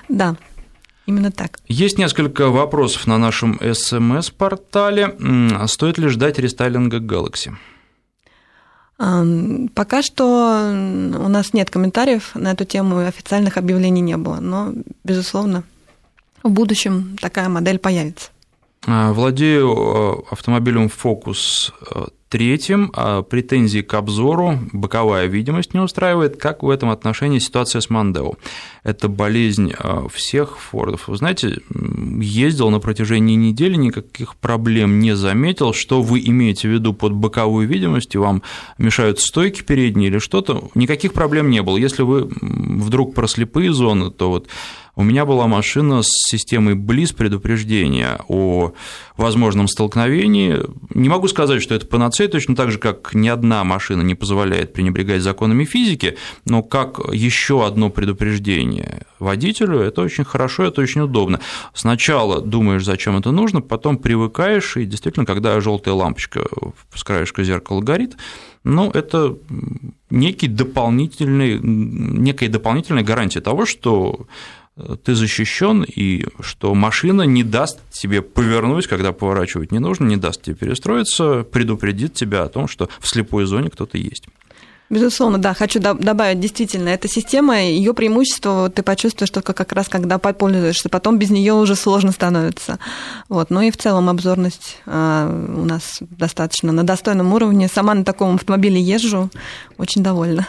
Да, 0.09 0.35
Именно 1.05 1.31
так. 1.31 1.59
Есть 1.67 1.97
несколько 1.97 2.49
вопросов 2.49 3.07
на 3.07 3.17
нашем 3.17 3.59
СМС-портале. 3.59 5.17
Стоит 5.67 5.97
ли 5.97 6.07
ждать 6.07 6.39
рестайлинга 6.39 6.99
Galaxy? 6.99 7.51
Пока 9.73 10.03
что 10.03 10.69
у 10.71 11.27
нас 11.27 11.53
нет 11.53 11.71
комментариев 11.71 12.35
на 12.35 12.51
эту 12.51 12.65
тему, 12.65 12.99
официальных 12.99 13.57
объявлений 13.57 14.01
не 14.01 14.15
было, 14.15 14.39
но, 14.39 14.73
безусловно, 15.03 15.63
в 16.43 16.49
будущем 16.49 17.17
такая 17.19 17.49
модель 17.49 17.79
появится. 17.79 18.29
А, 18.87 19.13
владею 19.13 19.75
э, 19.75 20.13
автомобилем 20.31 20.87
Focus 20.87 21.71
э, 21.93 22.05
третьим, 22.29 22.91
а, 22.95 23.21
претензии 23.21 23.81
к 23.81 23.93
обзору, 23.93 24.57
боковая 24.71 25.27
видимость 25.27 25.75
не 25.75 25.79
устраивает. 25.81 26.37
Как 26.37 26.63
в 26.63 26.69
этом 26.69 26.89
отношении 26.89 27.37
ситуация 27.37 27.81
с 27.81 27.91
Мандео? 27.91 28.33
Это 28.83 29.07
болезнь 29.07 29.73
э, 29.77 30.07
всех 30.11 30.57
Фордов. 30.57 31.09
Вы 31.09 31.17
знаете, 31.17 31.59
ездил 32.19 32.71
на 32.71 32.79
протяжении 32.79 33.35
недели, 33.35 33.75
никаких 33.75 34.35
проблем 34.37 34.99
не 34.99 35.15
заметил. 35.15 35.73
Что 35.73 36.01
вы 36.01 36.19
имеете 36.25 36.67
в 36.67 36.71
виду 36.71 36.93
под 36.93 37.13
боковую 37.13 37.67
видимость? 37.67 38.15
Вам 38.15 38.41
мешают 38.79 39.19
стойки 39.19 39.61
передние 39.61 40.09
или 40.09 40.17
что-то? 40.17 40.69
Никаких 40.73 41.13
проблем 41.13 41.51
не 41.51 41.61
было. 41.61 41.77
Если 41.77 42.01
вы 42.01 42.31
вдруг 42.41 43.13
про 43.13 43.27
слепые 43.27 43.73
зоны, 43.73 44.09
то 44.09 44.31
вот 44.31 44.47
у 44.95 45.03
меня 45.03 45.25
была 45.25 45.47
машина 45.47 46.01
с 46.03 46.09
системой 46.09 46.75
близ 46.75 47.11
предупреждения 47.13 48.19
о 48.27 48.73
возможном 49.17 49.67
столкновении. 49.67 50.59
Не 50.93 51.09
могу 51.09 51.27
сказать, 51.27 51.61
что 51.61 51.75
это 51.75 51.85
панацея, 51.85 52.27
точно 52.27 52.55
так 52.55 52.71
же, 52.71 52.77
как 52.77 53.13
ни 53.13 53.27
одна 53.27 53.63
машина 53.63 54.01
не 54.01 54.15
позволяет 54.15 54.73
пренебрегать 54.73 55.21
законами 55.21 55.65
физики, 55.65 56.17
но 56.45 56.63
как 56.63 56.99
еще 57.13 57.65
одно 57.65 57.89
предупреждение 57.89 59.03
водителю, 59.19 59.79
это 59.79 60.01
очень 60.01 60.23
хорошо, 60.23 60.63
это 60.63 60.81
очень 60.81 61.01
удобно. 61.01 61.39
Сначала 61.73 62.41
думаешь, 62.41 62.83
зачем 62.83 63.17
это 63.17 63.31
нужно, 63.31 63.61
потом 63.61 63.97
привыкаешь, 63.97 64.77
и 64.77 64.85
действительно, 64.85 65.25
когда 65.25 65.59
желтая 65.61 65.93
лампочка 65.93 66.45
с 66.93 67.03
краешка 67.03 67.43
зеркала 67.43 67.81
горит, 67.81 68.17
ну, 68.63 68.91
это 68.91 69.37
некий 70.09 70.47
дополнительный, 70.47 71.59
некая 71.59 72.47
дополнительная 72.47 73.03
гарантия 73.03 73.41
того, 73.41 73.65
что 73.65 74.27
ты 75.03 75.15
защищен, 75.15 75.83
и 75.83 76.25
что 76.39 76.73
машина 76.73 77.23
не 77.23 77.43
даст 77.43 77.79
тебе 77.91 78.21
повернуть, 78.21 78.87
когда 78.87 79.11
поворачивать 79.11 79.71
не 79.71 79.79
нужно, 79.79 80.05
не 80.05 80.17
даст 80.17 80.41
тебе 80.41 80.55
перестроиться, 80.55 81.43
предупредит 81.43 82.13
тебя 82.13 82.43
о 82.43 82.49
том, 82.49 82.67
что 82.67 82.89
в 82.99 83.07
слепой 83.07 83.45
зоне 83.45 83.69
кто-то 83.69 83.97
есть. 83.97 84.25
Безусловно, 84.91 85.37
да. 85.37 85.53
Хочу 85.53 85.79
добавить, 85.79 86.41
действительно, 86.41 86.89
эта 86.89 87.07
система, 87.07 87.61
ее 87.61 87.93
преимущество 87.93 88.69
ты 88.69 88.83
почувствуешь 88.83 89.29
только 89.29 89.53
как 89.53 89.71
раз, 89.71 89.87
когда 89.87 90.17
попользуешься, 90.17 90.89
потом 90.89 91.17
без 91.17 91.29
нее 91.29 91.53
уже 91.53 91.77
сложно 91.77 92.11
становится. 92.11 92.77
Вот. 93.29 93.51
Ну 93.51 93.61
и 93.61 93.71
в 93.71 93.77
целом 93.77 94.09
обзорность 94.09 94.79
а, 94.85 95.29
у 95.29 95.63
нас 95.63 95.99
достаточно 96.01 96.73
на 96.73 96.83
достойном 96.83 97.31
уровне. 97.31 97.69
Сама 97.69 97.93
на 97.93 98.03
таком 98.03 98.35
автомобиле 98.35 98.81
езжу, 98.81 99.29
очень 99.77 100.03
довольна. 100.03 100.45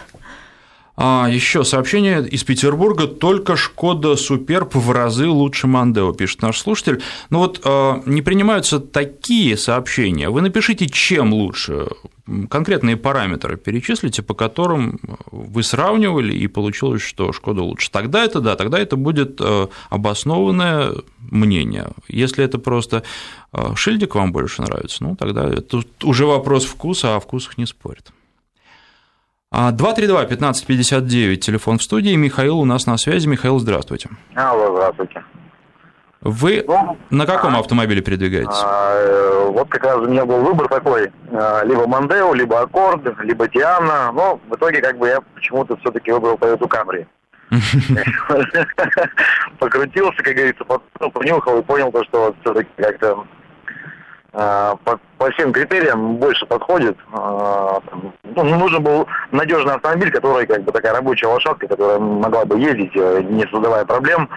А 0.95 1.27
еще 1.31 1.65
сообщение 1.65 2.27
из 2.29 2.45
Петербурга. 2.45 3.07
Только 3.07 3.57
Шкода 3.57 4.15
Суперб 4.17 4.75
в 4.75 4.91
разы 4.91 5.27
лучше 5.27 5.67
Мандео, 5.67 6.13
пишет 6.13 6.43
наш 6.43 6.59
слушатель. 6.59 7.03
Ну 7.31 7.39
вот 7.39 7.63
а, 7.65 8.03
не 8.05 8.21
принимаются 8.21 8.79
такие 8.79 9.57
сообщения. 9.57 10.29
Вы 10.29 10.43
напишите, 10.43 10.89
чем 10.89 11.33
лучше. 11.33 11.89
Конкретные 12.51 12.97
параметры 12.97 13.57
перечислите, 13.57 14.23
по 14.23 14.35
которым 14.35 15.01
вы 15.31 15.63
сравнивали 15.63 16.35
и 16.35 16.47
получилось, 16.47 17.03
что 17.03 17.33
Шкода 17.33 17.63
лучше. 17.63 17.91
Тогда 17.91 18.25
это 18.25 18.41
да, 18.41 18.55
тогда 18.55 18.79
это 18.79 18.97
будет 18.97 19.41
а, 19.41 19.71
обоснованное 19.89 20.93
мнение. 21.19 21.89
Если 22.09 22.45
это 22.45 22.59
просто 22.59 23.03
а, 23.51 23.75
шильдик 23.77 24.15
вам 24.15 24.31
больше 24.31 24.61
нравится, 24.61 25.03
ну 25.03 25.17
тогда 25.17 25.49
это 25.49 25.81
уже 26.03 26.27
вопрос 26.27 26.65
вкуса, 26.65 27.15
а 27.15 27.17
о 27.17 27.21
вкусах 27.21 27.57
не 27.57 27.65
спорят. 27.65 28.13
232-1559, 29.53 31.37
телефон 31.37 31.79
в 31.79 31.83
студии. 31.83 32.15
Михаил 32.15 32.59
у 32.59 32.65
нас 32.65 32.87
на 32.87 32.97
связи. 32.97 33.29
Михаил, 33.29 33.59
здравствуйте. 33.59 34.09
Алло, 34.35 34.75
здравствуйте. 34.75 35.23
Вы 36.23 36.65
ну, 36.67 36.97
на 37.11 37.27
каком 37.27 37.57
а, 37.57 37.59
автомобиле 37.59 38.01
передвигаетесь? 38.01 38.63
А, 38.65 39.49
вот 39.49 39.69
как 39.69 39.83
раз 39.83 39.97
у 39.97 40.07
меня 40.07 40.25
был 40.25 40.41
выбор 40.41 40.69
такой, 40.69 41.11
э, 41.31 41.61
либо 41.65 41.89
Мандео, 41.89 42.33
либо 42.33 42.61
Аккорд, 42.61 43.03
либо 43.25 43.49
Тиана, 43.49 44.13
но 44.13 44.41
в 44.49 44.55
итоге 44.55 44.81
как 44.81 44.99
бы 44.99 45.09
я 45.09 45.21
почему-то 45.35 45.77
все-таки 45.79 46.13
выбрал 46.13 46.37
Toyota 46.37 46.69
Camry. 46.69 47.07
Покрутился, 49.59 50.23
как 50.23 50.35
говорится, 50.35 50.65
понюхал 51.13 51.59
и 51.59 51.63
понял, 51.63 51.93
что 52.05 52.35
все-таки 52.43 52.71
как-то 52.77 53.27
по, 54.33 54.99
по 55.19 55.31
всем 55.33 55.53
критериям 55.53 56.17
больше 56.17 56.47
подходит. 56.47 56.97
Э, 57.13 57.79
ну, 58.35 58.45
нужен 58.45 58.83
был 58.83 59.07
надежный 59.31 59.75
автомобиль, 59.75 60.11
который 60.11 60.47
как 60.47 60.63
бы 60.63 60.73
такая 60.73 60.95
рабочая 60.95 61.27
лошадка, 61.27 61.69
которая 61.69 61.99
могла 61.99 62.45
бы 62.47 62.59
ездить, 62.59 62.93
э, 62.95 63.23
не 63.23 63.47
создавая 63.49 63.85
проблем. 63.85 64.29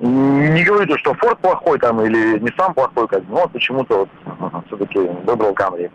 Не 0.00 0.62
говорю, 0.64 0.96
что 0.98 1.12
Ford 1.12 1.36
плохой 1.36 1.78
там 1.78 2.00
или 2.02 2.38
не 2.40 2.52
сам 2.56 2.74
плохой, 2.74 3.06
как 3.08 3.22
но 3.28 3.48
почему-то 3.48 4.08
вот, 4.24 4.64
все-таки 4.66 4.98
выбрал 4.98 5.52
Camry. 5.52 5.90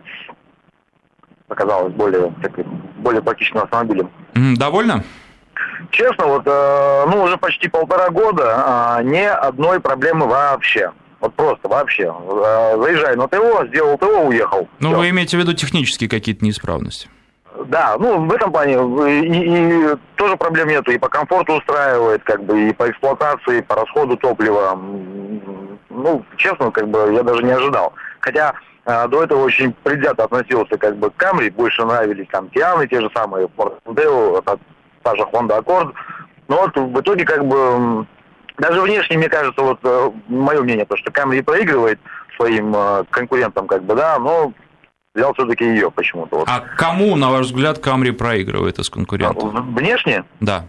Показалось 1.47 1.93
более, 1.93 2.33
так, 2.41 2.51
более 2.97 3.21
практичным 3.21 3.63
автомобилем. 3.63 4.09
Довольно? 4.57 5.03
Честно, 5.91 6.25
вот, 6.27 6.45
ну, 6.45 7.23
уже 7.23 7.37
почти 7.37 7.67
полтора 7.67 8.09
года 8.09 8.99
ни 9.03 9.21
одной 9.21 9.79
проблемы 9.79 10.27
вообще. 10.27 10.91
Вот 11.23 11.33
просто 11.35 11.69
вообще. 11.69 12.03
Э, 12.03 12.77
заезжай 12.77 13.15
на 13.15 13.29
ТО, 13.29 13.65
сделал 13.67 13.97
ТО, 13.97 14.27
уехал. 14.27 14.67
Ну, 14.79 14.93
вы 14.93 15.09
имеете 15.09 15.37
в 15.37 15.39
виду 15.39 15.53
технические 15.53 16.09
какие-то 16.09 16.43
неисправности? 16.43 17.07
Да, 17.67 17.95
ну 17.97 18.25
в 18.25 18.33
этом 18.33 18.51
плане 18.51 18.73
и, 18.73 19.27
и 19.27 19.95
тоже 20.15 20.35
проблем 20.35 20.67
нету, 20.67 20.91
и 20.91 20.97
по 20.97 21.07
комфорту 21.07 21.53
устраивает, 21.53 22.23
как 22.23 22.43
бы, 22.43 22.69
и 22.69 22.73
по 22.73 22.89
эксплуатации, 22.89 23.59
и 23.59 23.61
по 23.61 23.75
расходу 23.75 24.17
топлива. 24.17 24.77
Ну, 25.89 26.25
честно, 26.35 26.71
как 26.71 26.89
бы 26.89 27.13
я 27.13 27.23
даже 27.23 27.41
не 27.41 27.51
ожидал. 27.51 27.93
Хотя 28.19 28.53
а, 28.83 29.07
до 29.07 29.23
этого 29.23 29.45
очень 29.45 29.71
предвзято 29.83 30.25
относился 30.25 30.77
как 30.77 30.97
бы 30.97 31.09
к 31.09 31.15
Камри, 31.15 31.51
больше 31.51 31.85
нравились 31.85 32.27
там 32.31 32.49
Тианы, 32.49 32.85
те 32.85 32.99
же 32.99 33.09
самые 33.15 33.47
Mondeo, 33.55 34.43
та 35.03 35.15
же 35.15 35.21
Honda 35.31 35.63
Accord. 35.63 35.93
Но 36.49 36.57
вот 36.57 36.75
в 36.75 36.99
итоге 36.99 37.23
как 37.23 37.45
бы 37.45 38.05
даже 38.57 38.81
внешне, 38.81 39.17
мне 39.17 39.29
кажется, 39.29 39.61
вот 39.61 39.79
э, 39.83 40.11
мое 40.27 40.61
мнение, 40.61 40.85
то, 40.85 40.97
что 40.97 41.11
Камри 41.11 41.41
проигрывает 41.41 41.99
своим 42.37 42.73
э, 42.75 43.03
конкурентам, 43.09 43.67
как 43.67 43.83
бы, 43.83 43.95
да, 43.95 44.19
но 44.19 44.53
взял 45.15 45.33
все-таки 45.33 45.65
ее 45.65 45.91
почему-то. 45.91 46.37
Вот. 46.37 46.49
А 46.49 46.61
кому, 46.77 47.15
на 47.15 47.31
ваш 47.31 47.47
взгляд, 47.47 47.79
Камри 47.79 48.11
проигрывает 48.11 48.79
из 48.79 48.89
конкурентов? 48.89 49.53
Внешне? 49.75 50.23
Да. 50.39 50.65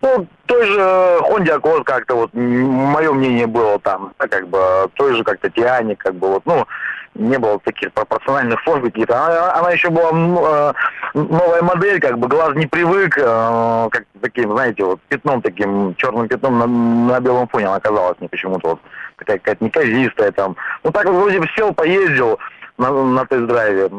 Ну, 0.00 0.26
той 0.46 0.66
же 0.66 0.80
Honda 0.80 1.60
Accord 1.60 1.84
как-то 1.84 2.14
вот, 2.14 2.30
мое 2.34 3.12
мнение 3.12 3.46
было 3.46 3.78
там, 3.80 4.12
как 4.16 4.48
бы, 4.48 4.88
той 4.94 5.16
же 5.16 5.24
как-то 5.24 5.50
Тиане, 5.50 5.96
как 5.96 6.14
бы 6.14 6.28
вот, 6.28 6.46
ну, 6.46 6.66
не 7.14 7.38
было 7.38 7.58
таких 7.60 7.92
пропорциональных 7.92 8.62
форм 8.62 8.82
каких-то. 8.82 9.26
Она, 9.26 9.54
она 9.54 9.70
еще 9.70 9.90
была 9.90 10.10
э, 10.12 10.72
новая 11.14 11.62
модель, 11.62 12.00
как 12.00 12.18
бы 12.18 12.28
глаз 12.28 12.54
не 12.54 12.66
привык, 12.66 13.18
э, 13.18 13.88
как 13.90 14.04
таким, 14.20 14.52
знаете, 14.52 14.84
вот 14.84 15.00
пятном 15.08 15.42
таким, 15.42 15.94
черным 15.96 16.28
пятном 16.28 16.58
на, 16.58 16.66
на 16.66 17.20
белом 17.20 17.48
фоне 17.48 17.66
она 17.66 17.76
оказалась 17.76 18.18
мне 18.20 18.28
почему-то 18.28 18.70
вот 18.70 18.80
такая 19.18 19.38
какая-то 19.38 19.64
неказистая 19.64 20.32
там. 20.32 20.56
Ну 20.84 20.90
так 20.90 21.06
вот 21.06 21.14
вроде 21.14 21.40
бы 21.40 21.48
сел, 21.54 21.74
поездил 21.74 22.38
на, 22.78 22.90
на 22.90 23.26
тест-драйве. 23.26 23.90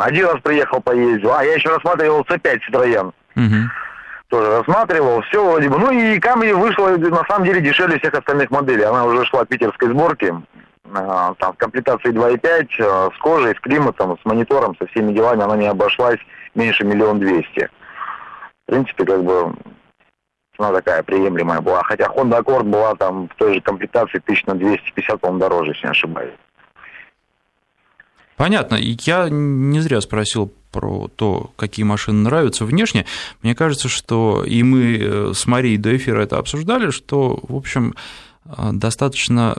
Один 0.00 0.26
раз 0.26 0.40
приехал, 0.42 0.80
поездил. 0.80 1.32
А, 1.32 1.44
я 1.44 1.54
еще 1.54 1.68
рассматривал 1.68 2.22
C5 2.22 2.60
Citroёn. 2.68 3.12
Угу. 3.34 3.70
тоже 4.28 4.58
рассматривал, 4.58 5.22
все 5.22 5.42
вроде 5.42 5.70
бы. 5.70 5.78
Ну 5.78 5.90
и 5.90 6.18
Камри 6.18 6.52
вышла 6.52 6.88
на 6.88 7.24
самом 7.24 7.44
деле 7.44 7.62
дешевле 7.62 7.98
всех 7.98 8.14
остальных 8.14 8.50
моделей. 8.50 8.84
Она 8.84 9.04
уже 9.04 9.24
шла 9.24 9.44
питерской 9.44 9.88
сборки, 9.88 10.34
а, 10.34 10.42
там 10.84 11.52
в 11.54 11.56
комплектации 11.56 12.10
2.5, 12.10 12.68
а, 12.80 13.10
с 13.14 13.18
кожей, 13.18 13.54
с 13.54 13.60
климатом, 13.60 14.18
с 14.18 14.24
монитором, 14.24 14.76
со 14.76 14.86
всеми 14.86 15.12
делами 15.12 15.42
она 15.42 15.56
не 15.56 15.66
обошлась 15.66 16.18
меньше 16.54 16.84
миллион 16.84 17.20
двести. 17.20 17.68
В 18.64 18.70
принципе, 18.70 19.04
как 19.04 19.24
бы 19.24 19.54
цена 20.56 20.72
такая 20.72 21.02
приемлемая 21.02 21.60
была. 21.60 21.82
Хотя 21.84 22.06
Honda 22.06 22.42
Accord 22.42 22.64
была 22.64 22.94
там 22.94 23.28
в 23.28 23.34
той 23.36 23.54
же 23.54 23.60
комплектации 23.60 24.18
тысяч 24.18 24.44
на 24.46 24.54
250, 24.54 25.20
по-моему, 25.20 25.40
дороже, 25.40 25.72
если 25.72 25.86
не 25.86 25.90
ошибаюсь. 25.90 26.34
Понятно. 28.36 28.76
Я 28.76 29.28
не 29.30 29.80
зря 29.80 30.00
спросил 30.00 30.52
про 30.72 31.08
то, 31.14 31.52
какие 31.56 31.84
машины 31.84 32.22
нравятся 32.22 32.64
внешне. 32.64 33.06
Мне 33.42 33.54
кажется, 33.54 33.88
что 33.88 34.42
и 34.44 34.62
мы 34.62 34.96
э, 34.96 35.32
с 35.34 35.46
Марией 35.46 35.76
до 35.76 35.94
эфира 35.94 36.22
это 36.22 36.38
обсуждали, 36.38 36.90
что, 36.90 37.38
в 37.42 37.54
общем, 37.54 37.94
э, 38.46 38.50
достаточно 38.72 39.58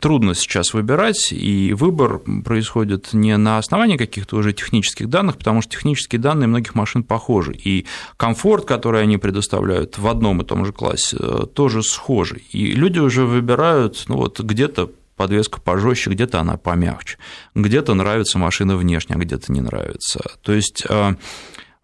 трудно 0.00 0.34
сейчас 0.34 0.74
выбирать, 0.74 1.32
и 1.32 1.72
выбор 1.72 2.20
происходит 2.44 3.12
не 3.12 3.36
на 3.36 3.58
основании 3.58 3.96
каких-то 3.96 4.36
уже 4.36 4.52
технических 4.52 5.08
данных, 5.08 5.38
потому 5.38 5.62
что 5.62 5.72
технические 5.72 6.20
данные 6.20 6.48
многих 6.48 6.74
машин 6.74 7.02
похожи, 7.02 7.52
и 7.52 7.86
комфорт, 8.16 8.64
который 8.64 9.02
они 9.02 9.18
предоставляют 9.18 9.98
в 9.98 10.06
одном 10.06 10.42
и 10.42 10.44
том 10.44 10.64
же 10.64 10.72
классе, 10.72 11.16
э, 11.18 11.46
тоже 11.52 11.82
схожий. 11.82 12.44
И 12.52 12.72
люди 12.72 12.98
уже 12.98 13.24
выбирают 13.24 14.04
ну, 14.08 14.16
вот 14.16 14.40
где-то 14.40 14.90
подвеска 15.16 15.60
пожестче, 15.60 16.10
где-то 16.10 16.40
она 16.40 16.56
помягче, 16.56 17.18
где-то 17.54 17.94
нравится 17.94 18.38
машина 18.38 18.76
внешне, 18.76 19.16
а 19.16 19.18
где-то 19.18 19.52
не 19.52 19.60
нравится. 19.60 20.20
То 20.42 20.52
есть 20.52 20.84
э, 20.88 21.14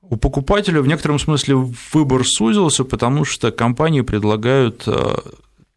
у 0.03 0.17
покупателя 0.17 0.81
в 0.81 0.87
некотором 0.87 1.19
смысле 1.19 1.57
выбор 1.93 2.25
сузился, 2.25 2.85
потому 2.85 3.25
что 3.25 3.51
компании 3.51 4.03
предлагают 4.03 4.85
э, 4.87 5.17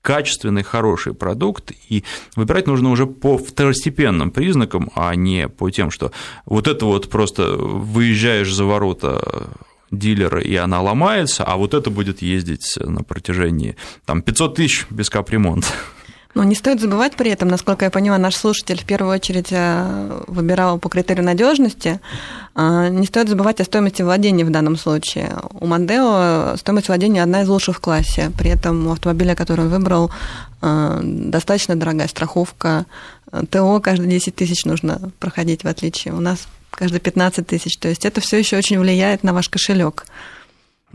качественный, 0.08 0.64
хороший 0.64 1.14
продукт, 1.14 1.74
и 1.90 2.06
выбирать 2.38 2.66
нужно 2.66 2.92
уже 2.92 3.06
по 3.06 3.38
второстепенным 3.38 4.32
признакам, 4.32 4.90
а 4.96 5.14
не 5.16 5.50
по 5.50 5.70
тем, 5.70 5.92
что 5.92 6.14
вот 6.46 6.68
это 6.70 6.86
вот 6.86 7.10
просто 7.10 7.58
выезжаешь 7.58 8.54
за 8.54 8.64
ворота 8.64 9.50
дилера, 9.92 10.40
и 10.40 10.56
она 10.56 10.82
ломается, 10.82 11.44
а 11.44 11.58
вот 11.58 11.74
это 11.74 11.90
будет 11.90 12.22
ездить 12.22 12.78
на 12.80 13.04
протяжении 13.04 13.76
там, 14.06 14.22
500 14.22 14.56
тысяч 14.56 14.86
без 14.90 15.10
капремонта. 15.10 15.68
Но 16.34 16.44
не 16.44 16.56
стоит 16.56 16.80
забывать 16.80 17.16
при 17.16 17.32
этом, 17.32 17.48
насколько 17.48 17.86
я 17.86 17.92
понимаю, 17.92 18.22
наш 18.22 18.36
слушатель 18.36 18.80
в 18.80 18.86
первую 18.86 19.14
очередь 19.14 19.48
э, 19.52 20.24
выбирал 20.28 20.78
по 20.78 20.90
критерию 20.90 21.26
надежности. 21.26 22.00
А, 22.54 22.90
не 22.90 23.08
стоит 23.08 23.30
забывать 23.30 23.60
о 23.60 23.66
стоимости 23.66 24.02
владения 24.02 24.46
в 24.46 24.52
данном 24.52 24.78
случае. 24.78 25.36
У 25.54 25.66
Мандео 25.66 26.56
стоимость 26.58 26.90
владения 26.90 27.24
одна 27.24 27.42
из 27.42 27.50
лучших 27.50 27.78
в 27.78 27.80
классе. 27.80 28.32
При 28.38 28.52
этом 28.52 28.88
у 28.88 28.92
автомобиля, 28.92 29.36
который 29.36 29.66
он 29.66 29.70
выбрал, 29.70 30.12
э, 30.62 31.00
достаточно 31.04 31.76
дорогая 31.76 32.08
страховка. 32.08 32.86
ТО 33.50 33.80
каждые 33.82 34.10
10 34.10 34.36
тысяч 34.36 34.66
нужно 34.66 35.12
проходить, 35.20 35.64
в 35.64 35.68
отличие 35.68 36.14
у 36.14 36.20
нас 36.20 36.48
каждые 36.72 37.02
15 37.02 37.46
тысяч. 37.46 37.78
То 37.78 37.90
есть 37.90 38.06
это 38.06 38.22
все 38.22 38.38
еще 38.38 38.58
очень 38.58 38.80
влияет 38.80 39.24
на 39.24 39.34
ваш 39.34 39.50
кошелек. 39.50 40.06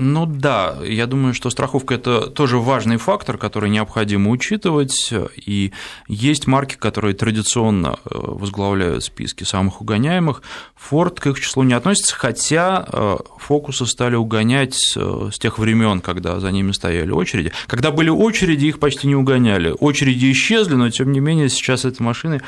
Ну 0.04 0.26
да, 0.26 0.78
я 0.85 1.06
думаю, 1.06 1.32
что 1.32 1.49
страховка– 1.49 1.94
это 1.97 2.26
тоже 2.26 2.59
важный 2.59 2.97
фактор, 2.97 3.38
который 3.38 3.71
необходимо 3.71 4.30
учитывать, 4.30 5.14
и 5.37 5.73
есть 6.09 6.49
марки, 6.49 6.75
которые 6.75 7.14
традиционно 7.14 8.00
э, 8.04 8.09
возглавляют 8.11 9.04
списки 9.04 9.44
самых 9.44 9.80
угоняемых. 9.80 10.42
Ford 10.90 11.21
к 11.21 11.28
их 11.28 11.38
числу 11.38 11.62
не 11.62 11.75
относится, 11.75 12.16
хотя 12.16 12.85
э, 12.92 13.16
фокусы 13.38 13.87
стали 13.87 14.16
угонять 14.16 14.94
э, 14.97 15.30
с 15.32 15.38
тех 15.38 15.61
времен, 15.61 16.00
когда 16.00 16.40
за 16.40 16.50
ними 16.50 16.73
стояли 16.73 17.12
очереди. 17.12 17.52
Когда 17.68 17.92
были 17.92 18.09
очереди, 18.09 18.66
их 18.66 18.80
почти 18.80 19.06
не 19.06 19.14
угоняли. 19.14 19.73
Очереди 19.78 20.32
исчезли, 20.32 20.75
но 20.75 20.90
тем 20.90 21.12
не 21.12 21.21
менее 21.21 21.49
сейчас 21.49 21.85
эти 21.85 22.02
машины 22.02 22.42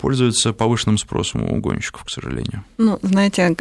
пользуются 0.00 0.52
повышенным 0.52 0.98
спросом 0.98 1.44
у 1.44 1.56
угонщиков, 1.56 2.02
к 2.02 2.10
сожалению. 2.10 2.64
Ну, 2.78 2.98
знаете, 3.02 3.54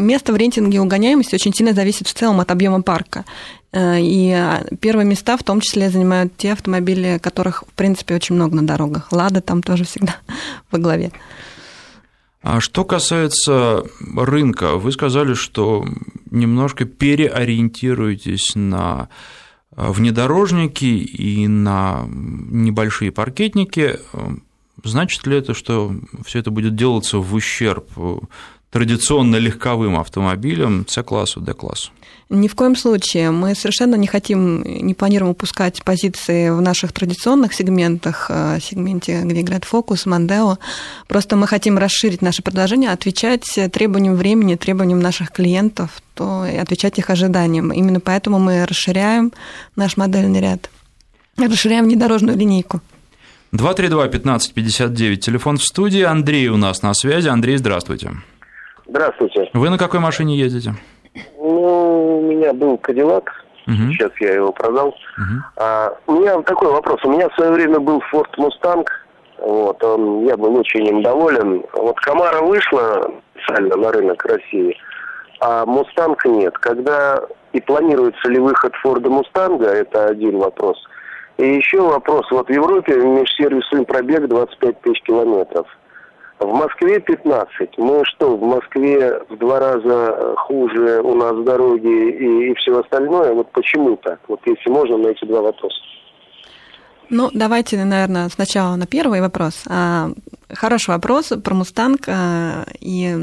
место 0.00 0.32
в 0.32 0.36
рейтинге 0.36 0.80
угоняемости 0.80 1.36
очень 1.36 1.54
сильно 1.54 1.72
зависит 1.72 1.91
в 2.00 2.14
целом 2.14 2.40
от 2.40 2.50
объема 2.50 2.82
парка. 2.82 3.24
Э, 3.72 4.00
и 4.00 4.30
а, 4.32 4.64
первые 4.80 5.06
места 5.06 5.36
в 5.36 5.42
том 5.42 5.60
числе 5.60 5.90
занимают 5.90 6.36
те 6.36 6.52
автомобили, 6.52 7.18
которых, 7.22 7.64
в 7.66 7.72
принципе, 7.72 8.14
очень 8.14 8.34
много 8.34 8.56
на 8.56 8.66
дорогах. 8.66 9.10
Лада 9.12 9.40
там 9.40 9.62
тоже 9.62 9.84
всегда 9.84 10.16
во 10.70 10.78
главе. 10.78 11.12
А 12.42 12.60
что 12.60 12.84
касается 12.84 13.84
рынка, 14.16 14.76
вы 14.76 14.92
сказали, 14.92 15.34
что 15.34 15.86
немножко 16.30 16.84
переориентируетесь 16.84 18.52
на 18.54 19.08
э, 19.76 19.90
внедорожники 19.90 20.84
и 20.84 21.46
на 21.46 22.04
небольшие 22.06 23.10
паркетники. 23.10 24.00
Значит 24.84 25.26
ли 25.26 25.36
это, 25.36 25.54
что 25.54 25.94
все 26.26 26.40
это 26.40 26.50
будет 26.50 26.74
делаться 26.74 27.18
в 27.18 27.32
ущерб 27.34 27.88
традиционно 28.72 29.36
легковым 29.36 29.96
автомобилям 29.96 30.86
С-классу, 30.88 31.40
Д-классу? 31.40 31.90
Ни 32.30 32.48
в 32.48 32.54
коем 32.54 32.74
случае. 32.74 33.30
Мы 33.30 33.54
совершенно 33.54 33.94
не 33.96 34.06
хотим, 34.06 34.62
не 34.62 34.94
планируем 34.94 35.32
упускать 35.32 35.82
позиции 35.82 36.48
в 36.48 36.62
наших 36.62 36.92
традиционных 36.92 37.52
сегментах, 37.52 38.26
э, 38.30 38.58
сегменте, 38.62 39.20
где 39.24 39.42
играет 39.42 39.64
Фокус, 39.64 40.06
Мандео. 40.06 40.56
Просто 41.08 41.36
мы 41.36 41.46
хотим 41.46 41.76
расширить 41.76 42.22
наше 42.22 42.42
предложение, 42.42 42.90
отвечать 42.90 43.44
требованиям 43.70 44.16
времени, 44.16 44.54
требованиям 44.54 45.00
наших 45.00 45.30
клиентов, 45.30 46.02
то 46.14 46.46
и 46.46 46.56
отвечать 46.56 46.98
их 46.98 47.10
ожиданиям. 47.10 47.70
Именно 47.70 48.00
поэтому 48.00 48.38
мы 48.38 48.64
расширяем 48.64 49.32
наш 49.76 49.98
модельный 49.98 50.40
ряд, 50.40 50.70
расширяем 51.36 51.84
внедорожную 51.84 52.38
линейку. 52.38 52.80
232-1559, 53.52 55.16
телефон 55.16 55.58
в 55.58 55.62
студии. 55.62 56.00
Андрей 56.00 56.48
у 56.48 56.56
нас 56.56 56.80
на 56.80 56.94
связи. 56.94 57.28
Андрей, 57.28 57.58
здравствуйте. 57.58 58.12
Здравствуйте. 58.86 59.50
Вы 59.54 59.70
на 59.70 59.78
какой 59.78 60.00
машине 60.00 60.36
ездите? 60.36 60.74
Ну, 61.38 62.18
у 62.18 62.22
меня 62.22 62.52
был 62.52 62.78
Кадиллак, 62.78 63.30
угу. 63.66 63.92
сейчас 63.92 64.10
я 64.20 64.34
его 64.34 64.52
продал. 64.52 64.88
Угу. 64.88 65.42
А, 65.56 65.94
у 66.06 66.12
меня 66.12 66.40
такой 66.42 66.70
вопрос. 66.72 67.00
У 67.04 67.12
меня 67.12 67.28
в 67.28 67.34
свое 67.34 67.52
время 67.52 67.78
был 67.78 68.02
Ford 68.12 68.30
Mustang, 68.38 68.86
вот, 69.38 69.82
он, 69.82 70.24
я 70.26 70.36
был 70.36 70.56
очень 70.56 70.86
им 70.86 71.02
доволен. 71.02 71.64
Вот 71.74 71.98
Камара 72.00 72.42
вышла 72.42 73.10
специально 73.34 73.76
на 73.76 73.92
рынок 73.92 74.24
России, 74.24 74.76
а 75.40 75.66
Мустанг 75.66 76.24
нет. 76.24 76.56
Когда 76.58 77.20
и 77.52 77.60
планируется 77.60 78.28
ли 78.28 78.38
выход 78.38 78.74
Форда 78.76 79.10
Мустанга, 79.10 79.66
это 79.66 80.06
один 80.06 80.38
вопрос. 80.38 80.78
И 81.38 81.46
еще 81.56 81.80
вопрос. 81.80 82.30
Вот 82.30 82.48
в 82.48 82.52
Европе 82.52 82.94
межсервисный 82.94 83.84
пробег 83.84 84.28
25 84.28 84.80
тысяч 84.80 85.02
километров– 85.02 85.66
в 86.44 86.52
Москве 86.54 87.00
15. 87.00 87.78
Мы 87.78 88.04
что, 88.04 88.36
в 88.36 88.42
Москве 88.42 89.20
в 89.28 89.36
два 89.38 89.60
раза 89.60 90.34
хуже 90.38 91.00
у 91.02 91.14
нас 91.14 91.36
дороги 91.44 92.10
и, 92.10 92.50
и 92.50 92.54
все 92.54 92.80
остальное? 92.80 93.32
Вот 93.32 93.50
почему 93.52 93.96
так? 93.96 94.20
Вот 94.28 94.40
если 94.46 94.70
можно, 94.70 94.96
на 94.98 95.08
эти 95.08 95.24
два 95.24 95.40
вопроса. 95.42 95.76
Ну, 97.10 97.30
давайте, 97.34 97.82
наверное, 97.84 98.28
сначала 98.30 98.76
на 98.76 98.86
первый 98.86 99.20
вопрос. 99.20 99.64
А, 99.68 100.10
хороший 100.50 100.90
вопрос 100.90 101.32
про 101.44 101.54
«Мустанг». 101.54 102.08
А, 102.08 102.64
и 102.80 103.14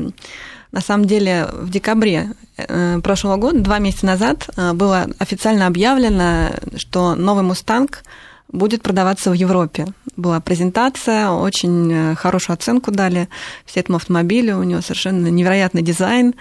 на 0.71 0.81
самом 0.81 1.05
деле 1.05 1.47
в 1.51 1.71
декабре 1.71 2.27
э, 2.55 2.99
прошлого 2.99 3.37
года, 3.37 3.59
два 3.59 3.79
месяца 3.79 4.05
назад, 4.05 4.47
было 4.75 5.07
официально 5.17 5.65
объявлено, 5.65 6.49
что 6.77 7.15
новый 7.15 7.43
«Мустанг» 7.43 8.03
будет 8.51 8.81
продаваться 8.81 9.29
в 9.29 9.33
Европе. 9.33 9.87
Была 10.15 10.39
презентация, 10.39 11.29
очень 11.29 11.91
э, 11.91 12.15
хорошую 12.15 12.55
оценку 12.55 12.91
дали 12.91 13.29
все 13.65 13.79
этому 13.79 13.97
автомобилю, 13.97 14.57
у 14.57 14.63
него 14.63 14.81
совершенно 14.81 15.27
невероятный 15.27 15.81
дизайн 15.81 16.33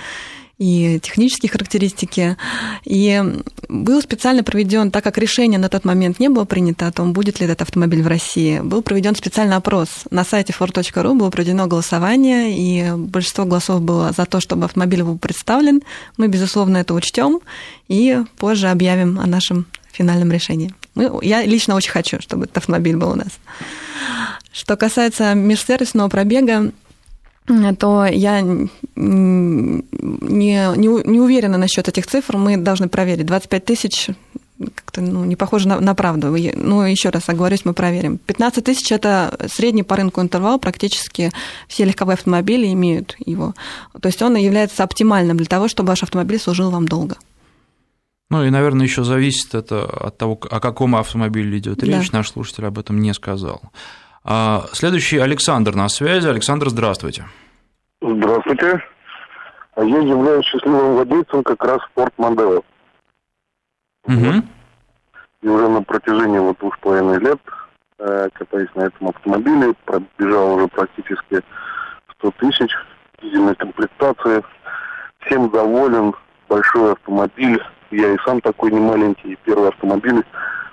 и 0.59 0.99
технические 1.01 1.51
характеристики. 1.51 2.37
И 2.85 3.23
был 3.69 4.03
специально 4.03 4.43
проведен, 4.43 4.91
так 4.91 5.05
как 5.05 5.17
решение 5.19 5.59
на 5.59 5.69
тот 5.69 5.85
момент 5.85 6.19
не 6.19 6.29
было 6.29 6.45
принято 6.45 6.87
о 6.87 6.93
том, 6.93 7.13
будет 7.13 7.41
ли 7.41 7.47
этот 7.47 7.63
автомобиль 7.63 8.03
в 8.03 8.09
России, 8.09 8.61
был 8.61 8.83
проведен 8.83 9.15
специальный 9.15 9.57
опрос. 9.57 9.89
На 10.11 10.25
сайте 10.25 10.53
ford.ru 10.59 11.15
было 11.15 11.31
проведено 11.31 11.67
голосование, 11.67 12.59
и 12.59 12.91
большинство 12.97 13.45
голосов 13.45 13.81
было 13.81 14.13
за 14.13 14.27
то, 14.27 14.41
чтобы 14.41 14.65
автомобиль 14.65 15.05
был 15.05 15.17
представлен. 15.17 15.83
Мы, 16.17 16.27
безусловно, 16.27 16.79
это 16.79 16.95
учтем 16.95 17.41
и 17.87 18.19
позже 18.37 18.69
объявим 18.69 19.21
о 19.21 19.27
нашем 19.27 19.67
финальном 19.93 20.33
решении. 20.33 20.75
Мы, 20.99 21.11
я 21.23 21.45
лично 21.45 21.77
очень 21.77 21.93
хочу, 21.93 22.21
чтобы 22.21 22.45
этот 22.45 22.57
автомобиль 22.59 22.97
был 22.97 23.11
у 23.11 23.15
нас. 23.15 23.39
Что 24.53 24.77
касается 24.77 25.35
межсервисного 25.35 26.09
пробега, 26.09 26.73
то 27.79 28.05
я 28.05 28.41
не, 28.41 28.69
не, 28.97 30.77
не 30.77 31.21
уверена 31.21 31.57
насчет 31.57 31.89
этих 31.89 32.09
цифр. 32.09 32.37
Мы 32.37 32.57
должны 32.57 32.89
проверить. 32.89 33.27
25 33.27 33.65
тысяч 33.65 34.09
как-то 34.75 35.01
ну, 35.01 35.25
не 35.25 35.37
похоже 35.37 35.69
на, 35.69 35.79
на 35.79 35.95
правду. 35.95 36.37
Ну, 36.57 36.83
еще 36.83 37.11
раз 37.11 37.29
оговорюсь, 37.29 37.65
мы 37.65 37.75
проверим. 37.75 38.19
15 38.19 38.65
тысяч– 38.65 38.91
это 38.93 39.39
средний 39.49 39.85
по 39.85 39.95
рынку 39.95 40.21
интервал, 40.21 40.59
практически 40.59 41.31
все 41.69 41.85
легковые 41.85 42.15
автомобили 42.15 42.67
имеют 42.73 43.15
его. 43.25 43.55
То 44.01 44.09
есть 44.09 44.21
он 44.21 44.35
является 44.35 44.83
оптимальным 44.83 45.37
для 45.37 45.47
того, 45.47 45.69
чтобы 45.69 45.91
ваш 45.91 46.03
автомобиль 46.03 46.41
служил 46.41 46.71
вам 46.71 46.89
долго. 46.89 47.17
Ну 48.31 48.45
и, 48.45 48.51
наверное, 48.51 48.85
еще 48.85 49.05
зависит 49.05 49.55
это 49.55 49.85
от 49.85 50.19
того, 50.19 50.39
о 50.51 50.61
каком 50.61 50.97
автомобиле 50.97 51.59
идет 51.59 51.83
речь. 51.83 52.11
Да. 52.11 52.19
Наш 52.19 52.31
слушатель 52.31 52.67
об 52.67 52.79
этом 52.79 53.01
не 53.01 53.15
сказал. 53.15 53.63
А, 54.23 54.65
следующий 54.73 55.19
Александр 55.19 55.75
на 55.75 55.89
связи. 55.89 56.29
Александр, 56.29 56.69
здравствуйте. 56.69 57.25
Здравствуйте. 58.03 58.83
А 59.75 59.85
я 59.85 59.99
являюсь 59.99 60.45
счастливым 60.45 60.95
владельцем 60.95 61.43
как 61.43 61.65
раз 61.65 61.79
Ford 61.97 62.13
Mondeo. 62.19 62.63
Угу. 64.05 64.43
И 65.43 65.49
уже 65.49 65.69
на 65.69 65.83
протяжении 65.83 66.39
вот 66.39 66.59
двух 66.59 66.77
с 66.77 66.79
половиной 66.81 67.21
лет 67.21 67.39
э, 67.99 68.29
катаюсь 68.35 68.75
на 68.75 68.83
этом 68.83 69.09
автомобиле, 69.09 69.73
пробежал 69.85 70.57
уже 70.57 70.69
практически 70.69 71.41
100 72.19 72.31
тысяч 72.39 72.71
дизельной 73.23 73.55
комплектации. 73.55 74.43
Всем 75.21 75.49
доволен, 75.51 76.13
большой 76.49 76.93
автомобиль. 76.93 77.63
Я 77.91 78.13
и 78.13 78.19
сам 78.25 78.41
такой 78.41 78.71
не 78.71 78.81
маленький, 78.81 79.39
первый 79.45 79.69
автомобиль 79.69 80.23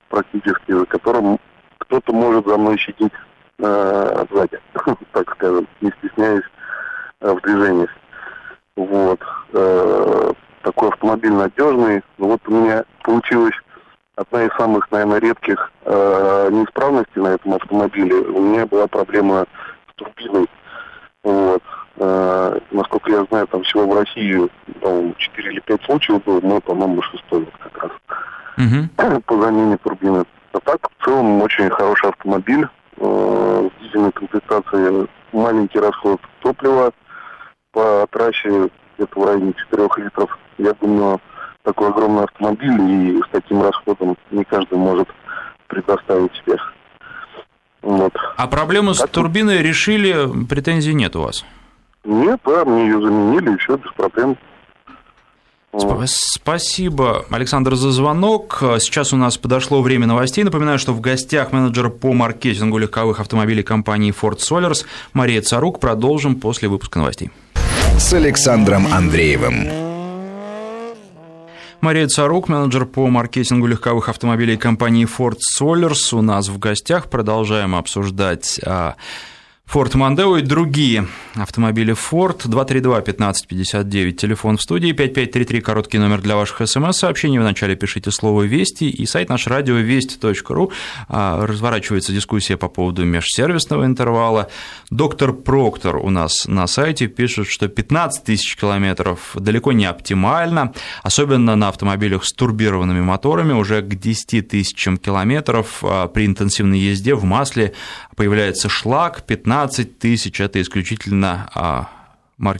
практически, 0.09 0.71
за 0.71 0.85
которым 0.85 1.39
кто-то 1.79 2.13
может 2.13 2.45
за 2.45 2.57
мной 2.57 2.77
щадить 2.77 3.13
э, 3.59 4.25
сзади, 4.31 4.59
так 5.11 5.31
скажем, 5.31 5.67
не 5.81 5.91
стесняясь 5.99 6.43
э, 7.21 7.31
в 7.31 7.41
движениях. 7.41 7.89
Вот. 8.75 9.21
Э, 9.53 10.33
такой 10.63 10.89
автомобиль 10.89 11.31
надежный. 11.31 12.03
Но 12.17 12.27
вот 12.27 12.41
у 12.47 12.51
меня 12.51 12.83
получилась 13.03 13.55
одна 14.15 14.43
из 14.43 14.51
самых, 14.57 14.91
наверное, 14.91 15.19
редких 15.19 15.71
э, 15.85 16.49
неисправностей 16.51 17.21
на 17.21 17.29
этом 17.29 17.53
автомобиле. 17.53 18.15
У 18.15 18.41
меня 18.41 18.65
была 18.65 18.87
проблема 18.87 19.45
с 19.91 19.95
турбиной. 19.95 20.47
Вот. 21.23 21.63
Э, 21.97 22.59
насколько 22.71 23.11
я 23.11 23.23
знаю, 23.25 23.47
там 23.47 23.63
всего 23.63 23.87
в 23.87 23.97
России 23.97 24.49
там, 24.81 25.15
4 25.15 25.51
или 25.51 25.59
5 25.61 25.83
случаев 25.83 26.23
было, 26.23 26.41
но, 26.41 26.59
по-моему, 26.59 27.01
шестой 27.01 27.41
вот 27.41 27.53
как 27.59 27.83
раз. 27.83 27.91
Угу. 28.57 29.21
По 29.25 29.41
замене 29.41 29.77
турбины. 29.77 30.25
А 30.51 30.59
так, 30.59 30.79
в 30.97 31.05
целом, 31.05 31.41
очень 31.41 31.69
хороший 31.69 32.09
автомобиль. 32.09 32.67
Э, 32.97 33.69
с 33.69 33.83
дизельной 33.83 34.11
комплектацией 34.11 35.07
маленький 35.31 35.79
расход 35.79 36.19
топлива 36.39 36.91
по 37.71 38.07
трассе 38.09 38.69
где-то 38.97 39.19
в 39.19 39.25
районе 39.25 39.53
4 39.69 39.87
литров. 39.97 40.37
Я 40.57 40.73
думаю, 40.73 41.19
такой 41.63 41.89
огромный 41.89 42.23
автомобиль 42.23 42.81
и 42.81 43.21
с 43.21 43.29
таким 43.31 43.61
расходом 43.61 44.17
не 44.31 44.43
каждый 44.45 44.77
может 44.77 45.09
предоставить 45.67 46.31
себе. 46.35 46.57
Вот. 47.81 48.13
А 48.37 48.47
проблему 48.47 48.93
с 48.93 49.05
турбиной 49.07 49.61
решили, 49.61 50.15
претензий 50.49 50.93
нет 50.93 51.15
у 51.15 51.23
вас? 51.23 51.45
Нет, 52.05 52.39
да, 52.45 52.63
мне 52.65 52.83
ее 52.85 53.01
заменили, 53.01 53.53
и 53.53 53.57
все, 53.57 53.77
без 53.77 53.91
проблем. 53.93 54.37
Спасибо, 56.05 57.25
Александр, 57.29 57.75
за 57.75 57.91
звонок. 57.91 58.59
Сейчас 58.79 59.11
у 59.11 59.17
нас 59.17 59.37
подошло 59.37 59.81
время 59.81 60.07
новостей. 60.07 60.43
Напоминаю, 60.43 60.79
что 60.79 60.93
в 60.93 61.01
гостях 61.01 61.51
менеджер 61.51 61.89
по 61.89 62.13
маркетингу 62.13 62.77
легковых 62.77 63.19
автомобилей 63.19 63.63
компании 63.63 64.13
Ford 64.13 64.37
Solers 64.37 64.85
Мария 65.13 65.41
Царук. 65.41 65.79
Продолжим 65.79 66.35
после 66.35 66.69
выпуска 66.69 66.99
новостей. 66.99 67.29
С 67.97 68.13
Александром 68.13 68.87
Андреевым. 68.93 69.67
Мария 71.81 72.07
Царук, 72.07 72.47
менеджер 72.47 72.85
по 72.85 73.07
маркетингу 73.07 73.67
легковых 73.67 74.09
автомобилей 74.09 74.57
компании 74.57 75.05
Ford 75.05 75.37
Solers, 75.59 76.17
у 76.17 76.21
нас 76.21 76.47
в 76.47 76.57
гостях. 76.57 77.09
Продолжаем 77.09 77.75
обсуждать 77.75 78.59
а, 78.65 78.95
Ford 79.67 79.91
Mondeo 79.93 80.39
и 80.39 80.41
другие 80.41 81.07
автомобили 81.33 81.93
Ford. 81.93 82.45
232-1559, 82.45 84.11
телефон 84.13 84.57
в 84.57 84.61
студии, 84.61 84.91
5533, 84.91 85.61
короткий 85.61 85.97
номер 85.97 86.21
для 86.21 86.35
ваших 86.35 86.67
смс-сообщений. 86.67 87.39
В 87.39 87.43
начале 87.43 87.75
пишите 87.75 88.11
слово 88.11 88.43
«Вести» 88.43 88.85
и 88.85 89.05
сайт 89.05 89.29
наш 89.29 89.47
радиовести.ру. 89.47 90.71
А, 91.09 91.45
разворачивается 91.45 92.13
дискуссия 92.13 92.57
по 92.57 92.69
поводу 92.69 93.03
межсервисного 93.03 93.85
интервала. 93.85 94.49
Доктор 94.91 95.33
Проктор 95.33 95.97
у 95.97 96.09
нас 96.09 96.47
на 96.47 96.67
сайте 96.67 97.07
пишет, 97.07 97.47
что 97.47 97.67
15 97.67 98.23
тысяч 98.23 98.55
километров 98.55 99.31
далеко 99.33 99.73
не 99.73 99.85
оптимально, 99.85 100.73
особенно 101.03 101.55
на 101.55 101.69
автомобилях 101.69 102.23
с 102.23 102.31
турбированными 102.31 103.01
моторами, 103.01 103.51
уже 103.51 103.81
к 103.81 103.95
10 103.95 104.47
тысячам 104.47 104.97
километров 104.97 105.83
а, 105.83 106.07
при 106.07 106.27
интенсивной 106.27 106.79
езде 106.79 107.15
в 107.15 107.25
масле 107.25 107.73
появляется 108.15 108.69
шлак, 108.69 109.25
15 109.25 109.54
тысяч– 109.99 110.39
это 110.41 110.61
исключительно 110.61 111.49
а, 111.55 111.89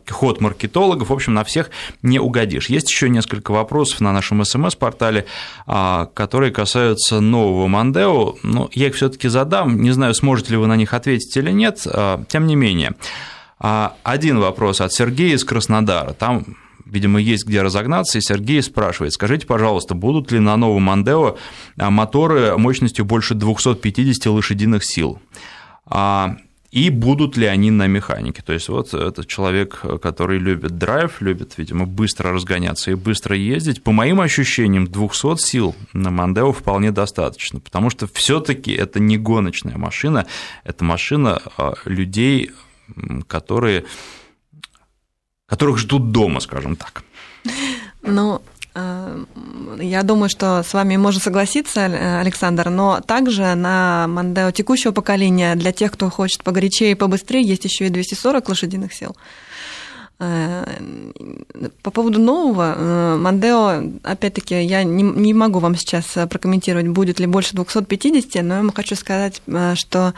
ход 0.09 0.39
маркетологов, 0.39 1.09
в 1.09 1.13
общем, 1.13 1.33
на 1.33 1.43
всех 1.43 1.69
не 2.01 2.19
угодишь. 2.19 2.69
Есть 2.69 2.89
еще 2.89 3.09
несколько 3.09 3.51
вопросов 3.51 3.99
на 3.99 4.13
нашем 4.13 4.45
смс-портале, 4.45 5.25
а, 5.67 6.05
которые 6.13 6.53
касаются 6.53 7.19
нового 7.19 7.67
Мандео, 7.67 8.35
но 8.43 8.69
я 8.73 8.87
их 8.87 8.95
все-таки 8.95 9.27
задам, 9.27 9.81
не 9.81 9.91
знаю, 9.91 10.13
сможете 10.13 10.51
ли 10.51 10.57
вы 10.57 10.67
на 10.67 10.77
них 10.77 10.93
ответить 10.93 11.35
или 11.35 11.51
нет, 11.51 11.81
а, 11.85 12.23
тем 12.29 12.47
не 12.47 12.55
менее. 12.55 12.95
Один 13.57 14.39
вопрос 14.39 14.79
от 14.81 14.93
Сергея 14.93 15.35
из 15.35 15.43
Краснодара, 15.43 16.13
там 16.13 16.45
видимо, 16.85 17.19
есть 17.19 17.45
где 17.45 17.61
разогнаться, 17.61 18.17
и 18.17 18.21
Сергей 18.21 18.61
спрашивает, 18.61 19.13
скажите, 19.13 19.47
пожалуйста, 19.47 19.95
будут 19.95 20.31
ли 20.31 20.39
на 20.39 20.55
новом 20.55 20.83
Мандео 20.83 21.37
моторы 21.77 22.57
мощностью 22.57 23.05
больше 23.05 23.33
250 23.33 24.25
лошадиных 24.27 24.85
сил? 24.85 25.19
И 26.75 26.89
будут 26.89 27.37
ли 27.37 27.45
они 27.45 27.71
на 27.71 27.87
механике. 27.87 28.41
То 28.41 28.51
есть 28.51 28.67
вот 28.67 28.93
этот 28.93 29.27
человек, 29.27 29.81
который 30.01 30.39
любит 30.39 30.77
драйв, 30.77 31.21
любит, 31.21 31.53
видимо, 31.57 31.85
быстро 31.85 32.33
разгоняться 32.33 32.91
и 32.91 32.95
быстро 32.95 33.33
ездить, 33.37 33.81
по 33.81 33.93
моим 33.93 34.19
ощущениям, 34.19 34.85
200 34.85 35.37
сил 35.37 35.73
на 35.93 36.11
Мандео 36.11 36.51
вполне 36.51 36.91
достаточно, 36.91 37.61
потому 37.61 37.89
что 37.89 38.07
все 38.07 38.41
таки 38.41 38.73
это 38.73 38.99
не 38.99 39.17
гоночная 39.17 39.77
машина, 39.77 40.27
это 40.65 40.83
машина 40.83 41.41
а, 41.57 41.75
людей, 41.85 42.51
которые, 43.27 43.85
которых 45.45 45.77
ждут 45.77 46.11
дома, 46.11 46.41
скажем 46.41 46.75
так. 46.75 47.03
Ну, 48.01 48.41
Э, 48.54 48.54
я 48.75 50.03
думаю, 50.03 50.29
что 50.29 50.61
с 50.63 50.73
вами 50.73 50.97
можно 50.97 51.21
согласиться, 51.21 52.19
Александр, 52.19 52.69
но 52.69 52.99
также 52.99 53.55
на 53.55 54.05
Мандео 54.07 54.51
текущего 54.51 54.91
поколения 54.91 55.55
для 55.55 55.71
тех, 55.71 55.93
кто 55.93 56.09
хочет 56.09 56.43
погорячее 56.43 56.91
и 56.91 56.95
побыстрее, 56.95 57.41
есть 57.41 57.63
еще 57.63 57.87
и 57.87 57.89
240 57.89 58.49
лошадиных 58.49 58.93
сил. 58.93 59.15
Э, 60.17 60.65
по 61.81 61.91
поводу 61.91 62.19
нового, 62.19 62.75
э, 62.77 63.17
Мандео, 63.17 63.91
опять-таки, 64.03 64.61
я 64.63 64.83
не, 64.83 65.03
не 65.03 65.33
могу 65.33 65.59
вам 65.59 65.75
сейчас 65.75 66.05
прокомментировать, 66.29 66.87
будет 66.87 67.19
ли 67.19 67.27
больше 67.27 67.53
250, 67.55 68.41
но 68.43 68.55
я 68.55 68.61
вам 68.61 68.71
хочу 68.71 68.95
сказать, 68.95 69.41
что 69.75 70.13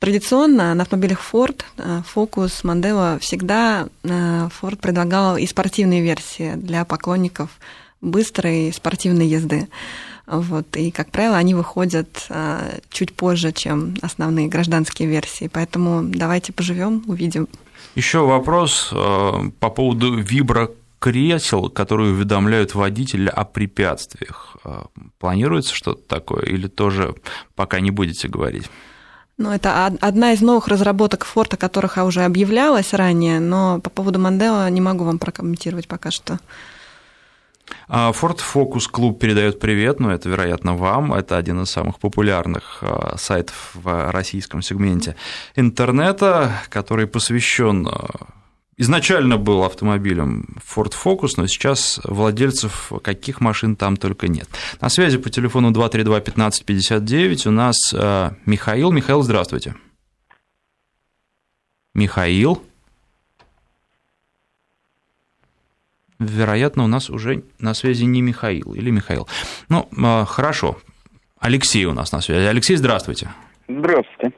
традиционно 0.00 0.74
на 0.74 0.82
автомобилях 0.82 1.20
Ford, 1.32 1.62
Focus, 1.76 2.64
Mondeo 2.64 3.20
всегда 3.20 3.88
Ford 4.02 4.78
предлагал 4.78 5.36
и 5.36 5.46
спортивные 5.46 6.02
версии 6.02 6.54
для 6.56 6.84
поклонников 6.84 7.50
быстрой 8.00 8.72
спортивной 8.72 9.26
езды. 9.26 9.68
Вот, 10.26 10.76
и, 10.76 10.90
как 10.90 11.10
правило, 11.10 11.36
они 11.36 11.54
выходят 11.54 12.26
а, 12.30 12.78
чуть 12.90 13.14
позже, 13.14 13.52
чем 13.52 13.94
основные 14.02 14.48
гражданские 14.48 15.08
версии. 15.08 15.48
Поэтому 15.52 16.02
давайте 16.02 16.52
поживем, 16.52 17.04
увидим. 17.06 17.46
Еще 17.94 18.18
вопрос 18.26 18.90
а, 18.92 19.48
по 19.60 19.70
поводу 19.70 20.18
вибро 20.18 20.70
кресел, 20.98 21.70
которые 21.70 22.12
уведомляют 22.12 22.74
водителя 22.74 23.30
о 23.30 23.44
препятствиях. 23.44 24.56
А, 24.64 24.86
планируется 25.18 25.74
что-то 25.74 26.02
такое 26.08 26.44
или 26.44 26.66
тоже 26.66 27.14
пока 27.54 27.78
не 27.78 27.92
будете 27.92 28.26
говорить? 28.26 28.68
Ну, 29.38 29.52
это 29.52 29.86
одна 29.86 30.32
из 30.32 30.40
новых 30.40 30.66
разработок 30.66 31.26
Ford, 31.32 31.54
о 31.54 31.56
которых 31.58 31.98
уже 31.98 32.24
объявлялось 32.24 32.94
ранее, 32.94 33.38
но 33.38 33.80
по 33.80 33.90
поводу 33.90 34.18
Мандео 34.18 34.66
не 34.68 34.80
могу 34.80 35.04
вам 35.04 35.18
прокомментировать 35.18 35.86
пока 35.86 36.10
что. 36.10 36.40
А 37.88 38.12
Ford 38.12 38.40
Focus 38.54 38.90
Club 38.92 39.18
передает 39.18 39.60
привет, 39.60 40.00
но 40.00 40.12
это, 40.12 40.28
вероятно, 40.28 40.76
вам. 40.76 41.12
Это 41.12 41.36
один 41.36 41.62
из 41.62 41.70
самых 41.70 41.98
популярных 41.98 42.78
а, 42.82 43.16
сайтов 43.18 43.72
в 43.74 44.10
российском 44.10 44.62
сегменте 44.62 45.16
интернета, 45.54 46.62
который 46.68 47.06
посвящен 47.06 47.88
а, 47.88 48.26
изначально 48.76 49.36
был 49.36 49.64
автомобилем 49.64 50.56
Ford 50.64 50.92
Focus, 50.92 51.34
но 51.36 51.46
сейчас 51.46 52.00
владельцев 52.04 52.92
каких 53.02 53.40
машин 53.40 53.76
там 53.76 53.96
только 53.96 54.28
нет. 54.28 54.48
На 54.80 54.88
связи 54.88 55.18
по 55.18 55.30
телефону 55.30 55.70
232-1559 55.70 57.48
у 57.48 57.50
нас 57.50 57.76
Михаил. 58.44 58.92
Михаил, 58.92 59.22
здравствуйте. 59.22 59.74
Михаил. 61.94 62.62
Вероятно, 66.18 66.84
у 66.84 66.86
нас 66.88 67.10
уже 67.10 67.42
на 67.58 67.74
связи 67.74 68.04
не 68.04 68.22
Михаил 68.22 68.74
или 68.74 68.90
Михаил. 68.90 69.28
Ну, 69.68 69.88
а, 70.02 70.24
хорошо. 70.24 70.76
Алексей 71.40 71.84
у 71.84 71.92
нас 71.92 72.12
на 72.12 72.20
связи. 72.20 72.46
Алексей, 72.46 72.76
здравствуйте. 72.76 73.28
Здравствуйте. 73.68 74.32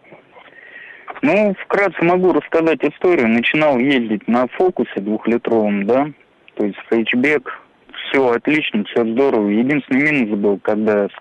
Ну, 1.23 1.55
вкратце 1.65 2.03
могу 2.03 2.33
рассказать 2.33 2.83
историю. 2.83 3.29
Начинал 3.29 3.79
ездить 3.79 4.27
на 4.29 4.47
фокусе 4.49 5.01
двухлитровом, 5.01 5.85
да, 5.87 6.11
то 6.55 6.65
есть 6.65 6.79
хэтчбек, 6.89 7.61
все 8.09 8.31
отлично, 8.31 8.85
все 8.85 9.05
здорово. 9.05 9.49
Единственный 9.49 10.13
минус 10.13 10.39
был, 10.39 10.59
когда 10.59 11.09
с 11.09 11.13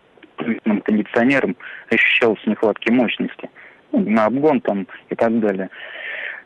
кондиционером 0.84 1.56
ощущалась 1.90 2.40
нехватки 2.46 2.92
мощности. 2.92 3.50
Ну, 3.92 4.02
на 4.10 4.26
обгон 4.26 4.62
там 4.62 4.88
и 5.10 5.16
так 5.16 5.40
далее. 5.40 5.70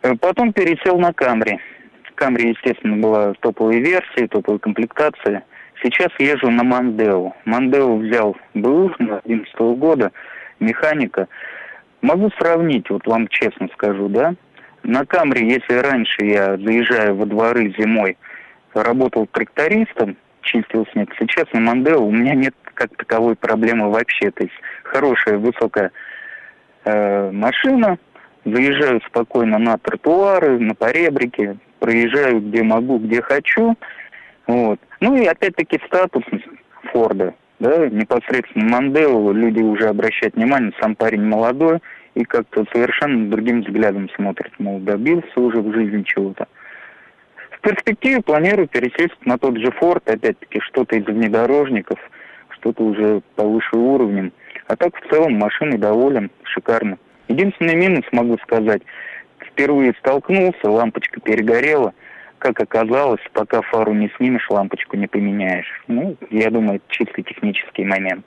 Э, 0.01 0.15
потом 0.15 0.53
пересел 0.53 0.97
на 0.97 1.11
Камри. 1.13 1.59
Камри, 2.21 2.49
естественно, 2.49 2.97
была 2.97 3.33
топовая 3.39 3.79
версия, 3.79 4.27
топовая 4.27 4.59
комплектация. 4.59 5.43
Сейчас 5.81 6.09
езжу 6.19 6.51
на 6.51 6.63
Мандео. 6.63 7.33
Мандео 7.45 7.97
взял 7.97 8.37
БУ 8.53 8.93
2011 8.99 9.55
года, 9.79 10.11
механика. 10.59 11.27
Могу 12.03 12.29
сравнить, 12.37 12.87
вот 12.91 13.07
вам 13.07 13.27
честно 13.27 13.69
скажу, 13.73 14.07
да? 14.07 14.35
На 14.83 15.03
Камри, 15.03 15.49
если 15.49 15.73
раньше 15.73 16.23
я, 16.25 16.57
заезжаю 16.57 17.15
во 17.15 17.25
дворы 17.25 17.73
зимой, 17.75 18.19
работал 18.75 19.25
трактористом, 19.25 20.15
чистил 20.43 20.85
снег, 20.93 21.09
сейчас 21.17 21.45
на 21.53 21.59
Мандео 21.59 22.05
у 22.05 22.11
меня 22.11 22.35
нет 22.35 22.53
как 22.75 22.95
таковой 22.97 23.35
проблемы 23.35 23.89
вообще. 23.89 24.29
То 24.29 24.43
есть 24.43 24.55
хорошая, 24.83 25.39
высокая 25.39 25.89
э, 26.85 27.31
машина, 27.31 27.97
заезжаю 28.45 29.01
спокойно 29.07 29.57
на 29.57 29.79
тротуары, 29.79 30.59
на 30.59 30.75
поребрики, 30.75 31.57
проезжаю 31.81 32.39
где 32.39 32.63
могу, 32.63 32.99
где 32.99 33.21
хочу. 33.21 33.75
Вот. 34.47 34.79
Ну 35.01 35.17
и 35.17 35.25
опять-таки 35.25 35.79
статусность 35.87 36.45
Форда, 36.93 37.33
да, 37.59 37.87
непосредственно 37.89 38.69
Мандео, 38.69 39.31
люди 39.31 39.61
уже 39.61 39.87
обращают 39.87 40.35
внимание, 40.35 40.71
сам 40.79 40.95
парень 40.95 41.23
молодой 41.23 41.79
и 42.15 42.23
как-то 42.23 42.65
совершенно 42.71 43.29
другим 43.29 43.61
взглядом 43.61 44.09
смотрит, 44.15 44.51
мол, 44.59 44.79
добился 44.79 45.39
уже 45.39 45.61
в 45.61 45.73
жизни 45.73 46.03
чего-то. 46.03 46.47
В 47.51 47.61
перспективе 47.61 48.21
планирую 48.21 48.67
пересесть 48.67 49.25
на 49.25 49.37
тот 49.37 49.57
же 49.57 49.71
Форд, 49.71 50.07
опять-таки 50.09 50.59
что-то 50.61 50.95
из 50.95 51.05
внедорожников, 51.05 51.99
что-то 52.49 52.83
уже 52.83 53.21
повыше 53.35 53.75
уровнем. 53.75 54.33
А 54.67 54.75
так 54.75 54.95
в 54.95 55.09
целом 55.09 55.33
машиной 55.33 55.77
доволен, 55.77 56.31
шикарно. 56.43 56.97
Единственный 57.27 57.75
минус, 57.75 58.03
могу 58.11 58.37
сказать, 58.39 58.81
впервые 59.51 59.93
столкнулся, 59.99 60.69
лампочка 60.69 61.19
перегорела. 61.19 61.93
Как 62.37 62.59
оказалось, 62.59 63.21
пока 63.33 63.61
фару 63.61 63.93
не 63.93 64.09
снимешь, 64.17 64.49
лампочку 64.49 64.97
не 64.97 65.07
поменяешь. 65.07 65.83
Ну, 65.87 66.17
я 66.31 66.49
думаю, 66.49 66.77
это 66.77 66.85
чисто 66.89 67.21
технический 67.21 67.85
момент. 67.85 68.25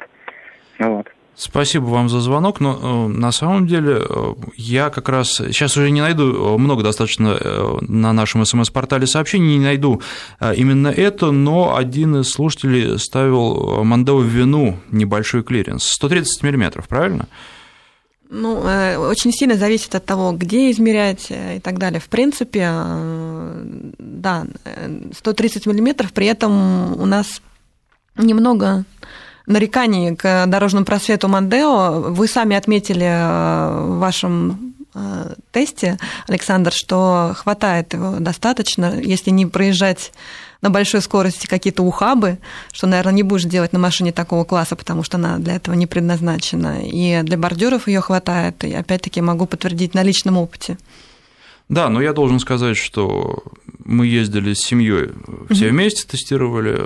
Вот. 0.79 1.09
Спасибо 1.37 1.87
вам 1.87 2.09
за 2.09 2.21
звонок, 2.21 2.61
но 2.61 2.79
э, 2.81 3.09
на 3.09 3.33
самом 3.33 3.67
деле 3.67 3.99
э, 4.09 4.35
я 4.55 4.89
как 4.91 5.09
раз 5.09 5.33
сейчас 5.33 5.77
уже 5.77 5.91
не 5.91 6.01
найду 6.01 6.55
э, 6.55 6.59
много 6.59 6.85
достаточно 6.85 7.37
на 7.81 8.13
нашем 8.13 8.45
СМС-портале 8.45 9.09
сообщений, 9.09 9.59
не 9.59 9.65
найду 9.65 10.01
именно 10.41 10.89
это, 10.89 11.33
но 11.33 11.77
один 11.77 12.21
из 12.21 12.31
слушателей 12.31 12.99
ставил 13.01 13.83
Мондео 13.83 14.19
в 14.19 14.27
вину 14.27 14.79
небольшой 14.93 15.43
клиренс, 15.43 15.85
130 15.85 16.43
миллиметров, 16.45 16.87
правильно? 16.87 17.27
Ну, 18.37 18.59
очень 19.09 19.33
сильно 19.33 19.55
зависит 19.55 19.94
от 19.94 20.05
того, 20.05 20.33
где 20.33 20.73
измерять 20.73 21.29
и 21.31 21.61
так 21.61 21.79
далее. 21.79 22.01
В 22.01 22.09
принципе, 22.09 22.68
да, 23.99 24.44
130 25.16 25.66
миллиметров, 25.66 26.12
при 26.12 26.27
этом 26.27 27.01
у 27.01 27.07
нас 27.07 27.40
немного 28.16 28.85
нареканий 29.47 30.16
к 30.16 30.47
дорожному 30.47 30.85
просвету 30.85 31.29
Мондео. 31.29 32.01
Вы 32.12 32.27
сами 32.27 32.57
отметили 32.57 33.05
в 33.05 33.99
вашем 33.99 34.75
тесте, 35.53 35.99
Александр, 36.29 36.73
что 36.73 37.35
хватает 37.37 37.92
его 37.94 38.16
достаточно, 38.18 38.99
если 39.01 39.31
не 39.31 39.47
проезжать 39.47 40.12
на 40.64 40.70
большой 40.70 41.03
скорости 41.03 41.46
какие-то 41.46 41.83
ухабы, 41.83 42.38
что, 42.72 42.87
наверное, 42.87 43.12
не 43.12 43.22
будешь 43.22 43.44
делать 43.44 43.74
на 43.74 43.79
машине 43.79 44.12
такого 44.12 44.44
класса, 44.44 44.77
потому 44.77 45.03
что 45.03 45.18
она 45.18 45.37
для 45.37 45.57
этого 45.57 45.74
не 45.74 45.87
предназначена. 45.87 46.81
И 46.83 47.20
для 47.22 47.37
бордюров 47.37 47.87
ее 47.87 48.00
хватает. 48.00 48.64
И 48.64 48.72
опять-таки 48.72 49.20
могу 49.20 49.44
подтвердить 49.44 49.92
на 49.92 50.03
личном 50.03 50.38
опыте. 50.38 50.79
Да, 51.68 51.90
но 51.90 52.00
я 52.00 52.14
должен 52.14 52.40
сказать, 52.40 52.79
что 52.79 53.42
мы 53.85 54.07
ездили 54.07 54.55
с 54.55 54.61
семьей, 54.61 55.11
все 55.50 55.68
вместе 55.68 56.09
тестировали 56.09 56.81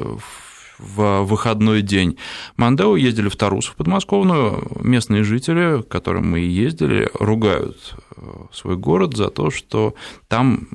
в 0.78 1.22
выходной 1.22 1.82
день. 1.82 2.16
Мандео 2.56 2.96
ездили 2.96 3.28
в 3.28 3.36
Тарусу, 3.36 3.72
в 3.72 3.76
подмосковную. 3.76 4.70
Местные 4.80 5.22
жители, 5.22 5.82
к 5.82 5.88
которым 5.88 6.30
мы 6.32 6.40
ездили, 6.40 7.10
ругают 7.14 7.94
э, 8.16 8.22
свой 8.52 8.76
город 8.76 9.16
за 9.16 9.28
то, 9.28 9.50
что 9.50 9.94
там 10.28 10.68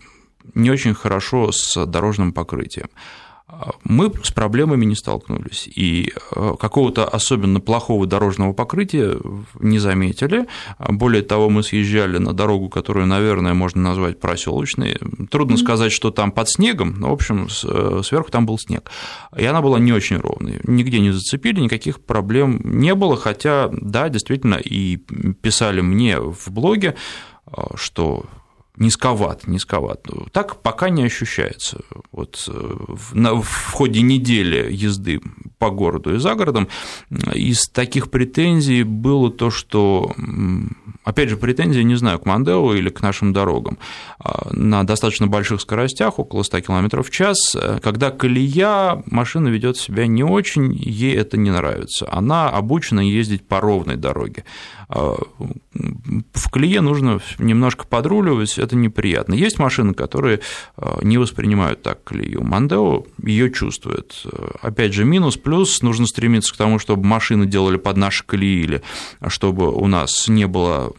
не 0.54 0.72
очень 0.72 0.94
хорошо 0.94 1.52
с 1.52 1.86
дорожным 1.86 2.34
покрытием 2.34 2.90
мы 3.84 4.12
с 4.24 4.32
проблемами 4.32 4.86
не 4.86 4.96
столкнулись, 4.96 5.68
и 5.68 6.12
э, 6.36 6.54
какого-то 6.60 7.06
особенно 7.06 7.60
плохого 7.60 8.08
дорожного 8.08 8.54
покрытия 8.54 9.18
не 9.60 9.80
заметили. 9.80 10.48
Более 10.80 11.22
того, 11.22 11.50
мы 11.50 11.64
съезжали 11.64 12.18
на 12.18 12.34
дорогу, 12.34 12.70
которую, 12.70 13.06
наверное, 13.06 13.54
можно 13.54 13.82
назвать 13.82 14.20
проселочной. 14.20 14.98
Трудно 15.30 15.56
mm-hmm. 15.56 15.58
сказать, 15.58 15.92
что 15.92 16.12
там 16.12 16.32
под 16.32 16.50
снегом, 16.50 16.96
но, 16.98 17.10
в 17.10 17.14
общем, 17.14 17.48
э, 17.64 18.02
сверху 18.04 18.32
там 18.32 18.46
был 18.46 18.58
снег. 18.58 18.90
И 19.38 19.46
она 19.46 19.62
была 19.62 19.80
не 19.80 19.92
очень 19.92 20.18
ровной. 20.18 20.60
Нигде 20.64 21.00
не 21.00 21.12
зацепили, 21.12 21.60
никаких 21.60 22.04
проблем 22.04 22.62
не 22.64 22.96
было, 22.96 23.16
хотя, 23.16 23.70
да, 23.72 24.10
действительно, 24.10 24.56
и 24.56 24.98
писали 25.42 25.82
мне 25.82 26.20
в 26.20 26.50
блоге, 26.50 26.96
э, 27.46 27.62
что 27.76 28.26
низковат, 28.78 29.48
низковат. 29.48 30.08
Так 30.32 30.62
пока 30.62 30.90
не 30.90 31.04
ощущается. 31.04 31.82
Вот 32.12 32.44
э, 32.48 32.52
в, 32.52 33.42
в 33.42 33.72
ходе 33.72 34.02
недели 34.02 34.72
езды 34.72 35.22
по 35.60 35.70
городу 35.70 36.16
и 36.16 36.18
за 36.18 36.36
городом 36.36 36.68
из 37.34 37.70
таких 37.70 38.10
претензий 38.10 38.84
было 38.84 39.32
то, 39.32 39.50
что, 39.50 40.12
опять 41.04 41.30
же, 41.30 41.38
претензии, 41.38 41.82
не 41.82 41.96
знаю, 41.96 42.20
к 42.20 42.26
Мандео 42.26 42.74
или 42.74 42.90
к 42.90 43.02
нашим 43.02 43.32
дорогам. 43.32 43.78
А, 44.20 44.50
на 44.52 44.84
достаточно 44.84 45.28
больших 45.28 45.62
скоростях, 45.62 46.20
около 46.20 46.44
100 46.44 46.62
км 46.62 47.04
в 47.04 47.10
час, 47.10 47.56
э, 47.56 47.80
когда 47.82 48.12
колея, 48.12 49.04
машина 49.06 49.48
ведет 49.50 49.78
себя 49.78 50.08
не 50.08 50.24
очень, 50.24 50.74
ей 50.74 51.16
это 51.16 51.38
не 51.38 51.52
нравится. 51.52 52.08
Она 52.12 52.50
обучена 52.50 53.00
ездить 53.00 53.48
по 53.48 53.62
ровной 53.62 53.96
дороге. 53.96 54.44
А, 54.96 55.18
в 56.34 56.50
колее 56.52 56.82
нужно 56.82 57.20
немножко 57.40 57.88
подруливать, 57.88 58.60
это 58.60 58.76
неприятно. 58.76 59.34
Есть 59.34 59.58
машины, 59.58 59.96
которые 59.96 60.42
а, 60.78 61.00
не 61.02 61.18
воспринимают 61.18 61.82
так 61.82 62.04
колею. 62.04 62.44
Мандео 62.44 63.06
ее 63.24 63.52
чувствует. 63.52 64.24
Опять 64.62 64.94
же, 64.94 65.04
минус, 65.04 65.36
плюс, 65.36 65.82
нужно 65.82 66.06
стремиться 66.06 66.54
к 66.54 66.58
тому, 66.58 66.78
чтобы 66.78 67.06
машины 67.06 67.48
делали 67.48 67.78
под 67.78 67.98
наши 67.98 68.24
колеи, 68.24 68.62
или 68.62 68.84
чтобы 69.28 69.72
у 69.72 69.88
нас 69.88 70.28
не 70.28 70.46
было 70.46 70.94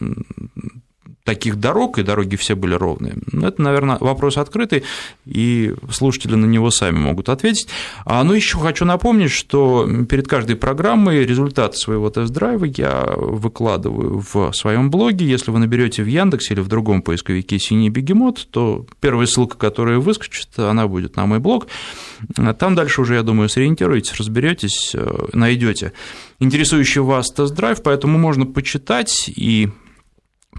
таких 1.25 1.59
дорог, 1.59 1.97
и 1.97 2.03
дороги 2.03 2.35
все 2.35 2.55
были 2.55 2.75
ровные. 2.75 3.15
Ну, 3.31 3.47
это, 3.47 3.59
наверное, 3.61 3.97
вопрос 3.99 4.37
открытый, 4.37 4.83
и 5.25 5.73
слушатели 5.89 6.35
на 6.35 6.45
него 6.45 6.69
сами 6.69 6.99
могут 6.99 7.29
ответить. 7.29 7.67
А, 8.05 8.23
ну, 8.23 8.33
еще 8.33 8.59
хочу 8.59 8.85
напомнить, 8.85 9.31
что 9.31 9.89
перед 10.07 10.27
каждой 10.27 10.55
программой 10.55 11.25
результаты 11.25 11.77
своего 11.77 12.11
тест-драйва 12.11 12.65
я 12.65 13.05
выкладываю 13.17 14.23
в 14.31 14.53
своем 14.53 14.91
блоге. 14.91 15.25
Если 15.25 15.49
вы 15.49 15.57
наберете 15.57 16.03
в 16.03 16.07
Яндексе 16.07 16.53
или 16.53 16.61
в 16.61 16.67
другом 16.67 17.01
поисковике 17.01 17.57
«Синий 17.57 17.89
бегемот», 17.89 18.47
то 18.51 18.85
первая 18.99 19.25
ссылка, 19.25 19.57
которая 19.57 19.97
выскочит, 19.97 20.49
она 20.59 20.87
будет 20.87 21.15
на 21.15 21.25
мой 21.25 21.39
блог. 21.39 21.67
Там 22.59 22.75
дальше 22.75 23.01
уже, 23.01 23.15
я 23.15 23.23
думаю, 23.23 23.49
сориентируетесь, 23.49 24.13
разберетесь, 24.13 24.91
э, 24.93 25.27
найдете 25.33 25.91
интересующий 26.39 27.01
вас 27.01 27.31
тест-драйв, 27.31 27.81
поэтому 27.81 28.19
можно 28.19 28.45
почитать 28.45 29.27
и 29.27 29.69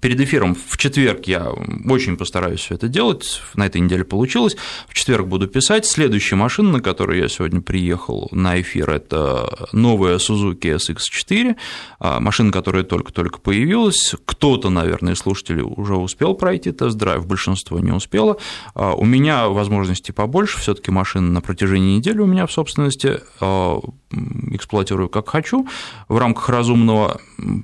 Перед 0.01 0.21
эфиром 0.21 0.55
в 0.55 0.77
четверг 0.77 1.27
я 1.27 1.49
очень 1.89 2.19
постараюсь 2.19 2.61
все 2.61 2.75
это 2.75 2.87
делать, 2.87 3.41
на 3.55 3.65
этой 3.67 3.81
неделе 3.81 4.05
получилось. 4.05 4.55
В 4.89 4.95
четверг 4.95 5.27
буду 5.27 5.49
писать. 5.49 5.87
Следующая 5.87 6.37
машина, 6.37 6.73
на 6.73 6.81
которой 6.81 7.19
я 7.19 7.29
сегодня 7.29 7.63
приехал 7.63 8.29
на 8.31 8.61
эфир, 8.61 8.91
это 8.91 9.69
новая 9.73 10.19
Suzuki 10.19 10.77
SX4, 10.77 11.57
а, 11.99 12.21
машина, 12.21 12.53
которая 12.53 12.85
только-только 12.85 13.41
появилась. 13.41 14.15
Кто-то, 14.27 14.69
наверное, 14.69 15.15
из 15.15 15.19
слушателей 15.19 15.63
уже 15.63 15.97
успел 15.97 16.35
пройти 16.35 16.73
тест-драйв, 16.73 17.27
большинство 17.27 17.81
не 17.81 17.93
успело. 17.93 18.37
А, 18.75 18.93
у 18.93 19.07
меня 19.07 19.49
возможностей 19.49 20.13
побольше, 20.13 20.59
все 20.59 20.75
таки 20.75 20.91
машина 20.91 21.31
на 21.31 21.41
протяжении 21.41 21.97
недели 21.97 22.19
у 22.19 22.27
меня 22.27 22.47
в 22.47 22.53
собственности, 22.53 23.21
а, 23.41 23.81
эксплуатирую 24.53 25.09
как 25.09 25.29
хочу 25.29 25.67
в 26.09 26.19
рамках 26.19 26.49
разумного, 26.49 27.21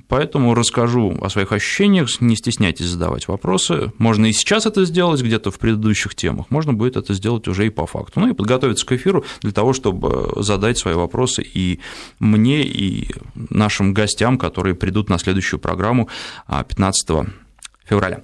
поэтому 0.07 0.53
расскажу 0.55 1.17
о 1.21 1.29
своих 1.29 1.51
ощущениях, 1.51 2.09
не 2.23 2.35
стесняйтесь 2.35 2.85
задавать 2.85 3.27
вопросы. 3.27 3.91
Можно 3.97 4.27
и 4.27 4.33
сейчас 4.33 4.65
это 4.65 4.85
сделать 4.85 5.21
где-то 5.21 5.51
в 5.51 5.59
предыдущих 5.59 6.15
темах, 6.15 6.49
можно 6.49 6.73
будет 6.73 6.97
это 6.97 7.13
сделать 7.13 7.47
уже 7.47 7.67
и 7.67 7.69
по 7.69 7.85
факту. 7.85 8.19
Ну 8.19 8.29
и 8.29 8.33
подготовиться 8.33 8.85
к 8.85 8.91
эфиру 8.93 9.23
для 9.41 9.51
того, 9.51 9.73
чтобы 9.73 10.41
задать 10.41 10.77
свои 10.77 10.95
вопросы 10.95 11.43
и 11.43 11.79
мне, 12.19 12.63
и 12.63 13.09
нашим 13.35 13.93
гостям, 13.93 14.37
которые 14.37 14.75
придут 14.75 15.09
на 15.09 15.17
следующую 15.17 15.59
программу 15.59 16.09
15 16.47 17.09
а, 17.09 17.25
февраля. 17.85 18.21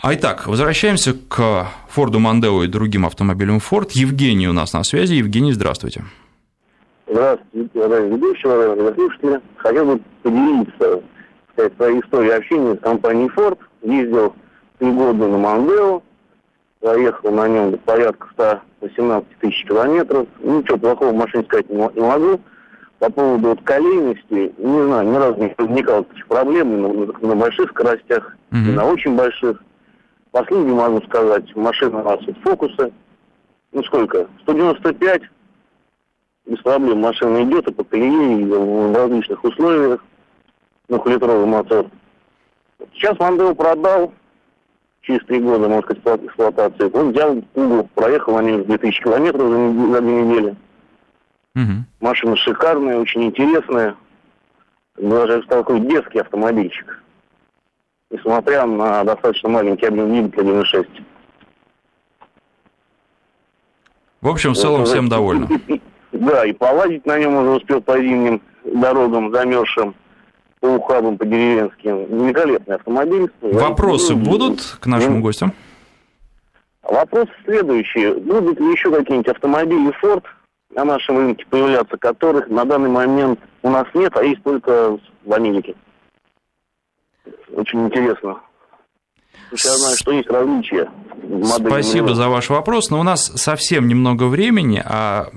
А 0.00 0.14
итак, 0.14 0.46
возвращаемся 0.46 1.14
к 1.14 1.66
Форду 1.88 2.18
Мандео 2.18 2.64
и 2.64 2.68
другим 2.68 3.06
автомобилям 3.06 3.60
Форд. 3.60 3.92
Евгений 3.92 4.48
у 4.48 4.52
нас 4.52 4.72
на 4.72 4.84
связи. 4.84 5.14
Евгений, 5.14 5.52
здравствуйте. 5.52 6.04
Здравствуйте, 7.10 7.70
уважаемые 7.74 8.16
ведущие, 8.16 8.52
уважаемые 8.52 8.94
слушатели. 8.94 9.40
Хотел 9.56 9.84
бы 9.86 10.00
поделиться 10.22 11.02
сказать, 11.58 11.76
своей 11.76 12.00
историей 12.00 12.32
общения 12.32 12.74
с 12.76 12.78
компанией 12.78 13.28
Ford. 13.36 13.58
Ездил 13.82 14.34
три 14.78 14.92
года 14.92 15.26
на 15.26 15.38
Мандео, 15.38 16.02
проехал 16.80 17.32
на 17.32 17.48
нем 17.48 17.78
порядка 17.78 18.28
118 18.80 19.28
тысяч 19.40 19.64
километров. 19.66 20.28
Ничего 20.40 20.78
плохого 20.78 21.10
в 21.10 21.16
машине 21.16 21.44
сказать 21.44 21.68
не 21.68 22.00
могу. 22.00 22.40
По 23.00 23.10
поводу 23.10 23.50
вот 23.50 23.62
колейности, 23.62 24.52
не 24.58 24.82
знаю, 24.82 25.08
ни 25.08 25.16
разу 25.16 25.40
не 25.40 25.54
возникало 25.56 26.04
таких 26.04 26.26
проблем 26.26 26.82
на, 26.82 26.88
на, 26.88 27.28
на 27.28 27.36
больших 27.36 27.70
скоростях, 27.70 28.36
mm-hmm. 28.50 28.72
на 28.72 28.86
очень 28.86 29.14
больших. 29.14 29.62
Последний 30.32 30.72
могу 30.72 31.00
сказать, 31.02 31.54
машина 31.54 32.00
у 32.00 32.04
нас 32.04 32.20
вот 32.26 32.36
фокусы. 32.42 32.92
Ну 33.72 33.84
сколько? 33.84 34.26
195 34.42 35.22
без 36.46 36.58
проблем 36.60 37.00
машина 37.00 37.44
идет 37.44 37.68
и 37.68 37.72
по 37.72 37.84
колее, 37.84 38.40
и 38.40 38.44
в 38.44 38.96
различных 38.96 39.44
условиях. 39.44 40.04
Двухлитровый 40.88 41.46
мотор. 41.46 41.86
Сейчас 42.94 43.18
Мандео 43.18 43.54
продал 43.54 44.12
три 45.16 45.40
года, 45.40 45.68
можно 45.68 45.96
сказать, 45.96 46.24
эксплуатации. 46.24 46.90
Он 46.92 47.12
взял 47.12 47.42
угол, 47.54 47.88
проехал 47.94 48.36
они 48.36 48.62
2000 48.62 49.02
километров 49.02 49.48
за, 49.48 49.92
за 49.92 50.00
две 50.00 50.22
недели. 50.22 50.56
Угу. 51.54 51.84
Машина 52.00 52.36
шикарная, 52.36 52.98
очень 52.98 53.24
интересная. 53.24 53.96
Даже, 54.96 55.42
такой 55.42 55.80
детский 55.80 56.18
автомобильчик. 56.18 57.02
Несмотря 58.10 58.66
на 58.66 59.04
достаточно 59.04 59.48
маленький 59.48 59.86
объем 59.86 60.08
двигателя 60.08 60.62
1.6. 60.62 60.88
В 64.20 64.28
общем, 64.28 64.54
в 64.54 64.56
целом 64.56 64.84
всем 64.84 65.08
довольны. 65.08 65.48
Да, 66.10 66.46
и 66.46 66.54
полазить 66.54 67.04
на 67.04 67.18
нем 67.18 67.34
уже 67.34 67.50
успел 67.50 67.82
по 67.82 67.98
зимним 67.98 68.40
дорогам 68.64 69.30
замерзшим, 69.30 69.94
по 70.60 70.66
ухабам, 70.66 71.18
по 71.18 71.24
деревенским. 71.24 72.04
Великолепный 72.06 72.76
автомобиль. 72.76 73.30
Вопросы 73.40 74.14
будут 74.14 74.60
к 74.80 74.86
нашим 74.86 75.22
гостям? 75.22 75.52
Вопрос 76.82 77.28
следующий. 77.44 78.14
Будут 78.20 78.58
ли 78.58 78.72
еще 78.72 78.90
какие-нибудь 78.90 79.28
автомобили 79.28 79.92
Ford 80.02 80.24
на 80.74 80.84
нашем 80.84 81.18
рынке 81.18 81.44
появляться, 81.50 81.96
которых 81.96 82.48
на 82.48 82.64
данный 82.64 82.88
момент 82.88 83.40
у 83.62 83.70
нас 83.70 83.86
нет, 83.94 84.16
а 84.16 84.24
есть 84.24 84.42
только 84.42 84.98
в 85.24 85.32
Америке? 85.32 85.74
Очень 87.54 87.86
интересно. 87.86 88.40
Я 89.50 89.70
знаю, 89.76 89.96
что 89.96 90.12
есть 90.12 90.30
различия. 90.30 90.90
Спасибо 91.44 92.14
за 92.14 92.28
ваш 92.28 92.50
вопрос, 92.50 92.90
но 92.90 93.00
у 93.00 93.02
нас 93.02 93.26
совсем 93.36 93.88
немного 93.88 94.24
времени, 94.24 94.82
а 94.84 95.28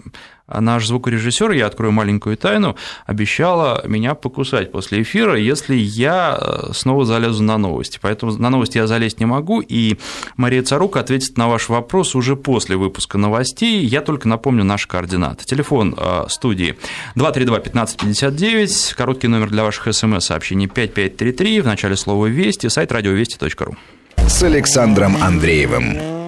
наш 0.47 0.87
звукорежиссер, 0.87 1.51
я 1.51 1.67
открою 1.67 1.91
маленькую 1.91 2.37
тайну, 2.37 2.75
обещала 3.05 3.83
меня 3.87 4.15
покусать 4.15 4.71
после 4.71 5.01
эфира, 5.01 5.37
если 5.37 5.75
я 5.75 6.37
э, 6.39 6.73
снова 6.73 7.05
залезу 7.05 7.43
на 7.43 7.57
новости. 7.57 7.99
Поэтому 8.01 8.33
на 8.33 8.49
новости 8.49 8.77
я 8.77 8.87
залезть 8.87 9.19
не 9.19 9.25
могу, 9.25 9.61
и 9.61 9.97
Мария 10.35 10.63
Царук 10.63 10.97
ответит 10.97 11.37
на 11.37 11.47
ваш 11.47 11.69
вопрос 11.69 12.15
уже 12.15 12.35
после 12.35 12.75
выпуска 12.75 13.17
новостей. 13.17 13.85
Я 13.85 14.01
только 14.01 14.27
напомню 14.27 14.63
наши 14.63 14.87
координаты. 14.87 15.45
Телефон 15.45 15.95
э, 15.97 16.25
студии 16.29 16.77
232-1559, 17.15 18.95
короткий 18.95 19.27
номер 19.27 19.49
для 19.49 19.63
ваших 19.63 19.93
смс-сообщений 19.93 20.67
5533, 20.67 21.61
в 21.61 21.65
начале 21.65 21.95
слова 21.95 22.25
«Вести», 22.27 22.67
сайт 22.67 22.91
радиовести.ру. 22.91 23.75
С 24.17 24.43
Александром 24.43 25.17
Андреевым. 25.21 26.20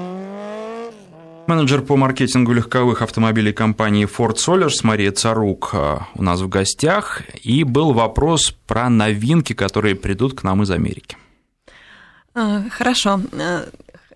Менеджер 1.46 1.82
по 1.82 1.98
маркетингу 1.98 2.54
легковых 2.54 3.02
автомобилей 3.02 3.52
компании 3.52 4.08
Ford 4.08 4.36
Solers 4.36 4.80
Мария 4.84 5.12
Царук 5.12 5.72
э, 5.74 5.98
у 6.16 6.24
нас 6.24 6.40
в 6.40 6.48
гостях. 6.48 7.22
И 7.44 7.66
был 7.66 7.92
вопрос 7.92 8.56
про 8.66 8.90
новинки, 8.90 9.54
которые 9.54 9.96
придут 9.96 10.40
к 10.40 10.44
нам 10.44 10.64
из 10.64 10.72
Америки. 10.72 11.18
А, 12.34 12.64
хорошо. 12.70 13.20
Э, 13.34 13.66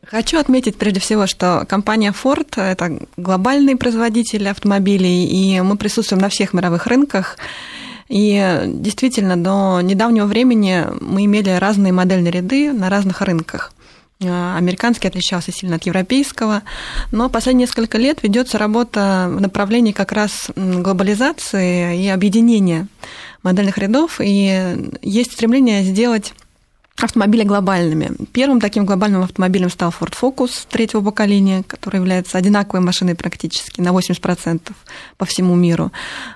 хочу 0.05 0.39
отметить 0.39 0.77
прежде 0.77 1.01
всего, 1.01 1.27
что 1.27 1.65
компания 1.67 2.13
Ford– 2.13 2.47
это 2.55 2.97
глобальный 3.17 3.75
производитель 3.75 4.47
автомобилей, 4.47 5.25
и 5.25 5.59
мы 5.61 5.75
присутствуем 5.75 6.21
на 6.21 6.29
всех 6.29 6.53
мировых 6.53 6.87
рынках. 6.87 7.37
И 8.07 8.61
действительно, 8.67 9.35
до 9.35 9.81
недавнего 9.81 10.25
времени 10.25 10.85
мы 11.01 11.25
имели 11.25 11.49
разные 11.49 11.91
модельные 11.91 12.31
ряды 12.31 12.71
на 12.71 12.89
разных 12.89 13.21
рынках. 13.21 13.73
А, 14.23 14.57
американский 14.57 15.07
отличался 15.07 15.51
сильно 15.51 15.75
от 15.75 15.85
европейского, 15.85 16.63
но 17.11 17.29
последние 17.29 17.65
несколько 17.67 17.97
лет 17.97 18.23
ведется 18.23 18.57
работа 18.57 19.27
в 19.29 19.39
направлении 19.39 19.91
как 19.91 20.11
раз 20.11 20.49
глобализации 20.55 22.03
и 22.03 22.07
объединения 22.09 22.87
модельных 23.43 23.77
рядов, 23.77 24.19
и 24.19 24.89
есть 25.01 25.33
стремление 25.33 25.83
сделать 25.83 26.33
автомобили 26.99 27.43
глобальными. 27.43 28.11
Первым 28.33 28.59
таким 28.59 28.85
глобальным 28.85 29.21
автомобилем 29.21 29.69
стал 29.69 29.91
Ford 29.91 30.15
Focus 30.19 30.65
третьего 30.67 31.01
поколения, 31.01 31.63
который 31.67 31.97
является 31.97 32.39
одинаковой 32.39 32.83
машиной 32.83 33.13
практически 33.13 33.81
на 33.81 33.89
80% 33.89 34.71
по 35.17 35.25
всему 35.25 35.55
миру. 35.55 35.91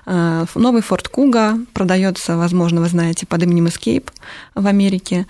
А, 0.06 0.46
новый 0.54 0.82
Ford 0.82 1.10
Kuga 1.12 1.66
продается, 1.72 2.36
возможно, 2.36 2.80
вы 2.80 2.86
знаете, 2.86 3.26
под 3.26 3.42
именем 3.42 3.66
Escape 3.66 4.08
в 4.54 4.66
Америке. 4.66 5.26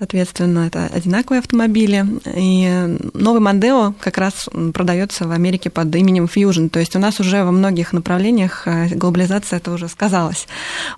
Соответственно, 0.00 0.60
это 0.60 0.86
одинаковые 0.86 1.40
автомобили. 1.40 2.06
И 2.34 2.96
новый 3.12 3.42
Мандео 3.42 3.92
как 4.00 4.16
раз 4.16 4.48
продается 4.72 5.28
в 5.28 5.30
Америке 5.30 5.68
под 5.68 5.94
именем 5.94 6.24
Fusion. 6.24 6.70
То 6.70 6.80
есть 6.80 6.96
у 6.96 6.98
нас 6.98 7.20
уже 7.20 7.44
во 7.44 7.50
многих 7.50 7.92
направлениях 7.92 8.62
э, 8.66 8.88
глобализация 8.94 9.58
это 9.58 9.70
уже 9.70 9.88
сказалась. 9.88 10.48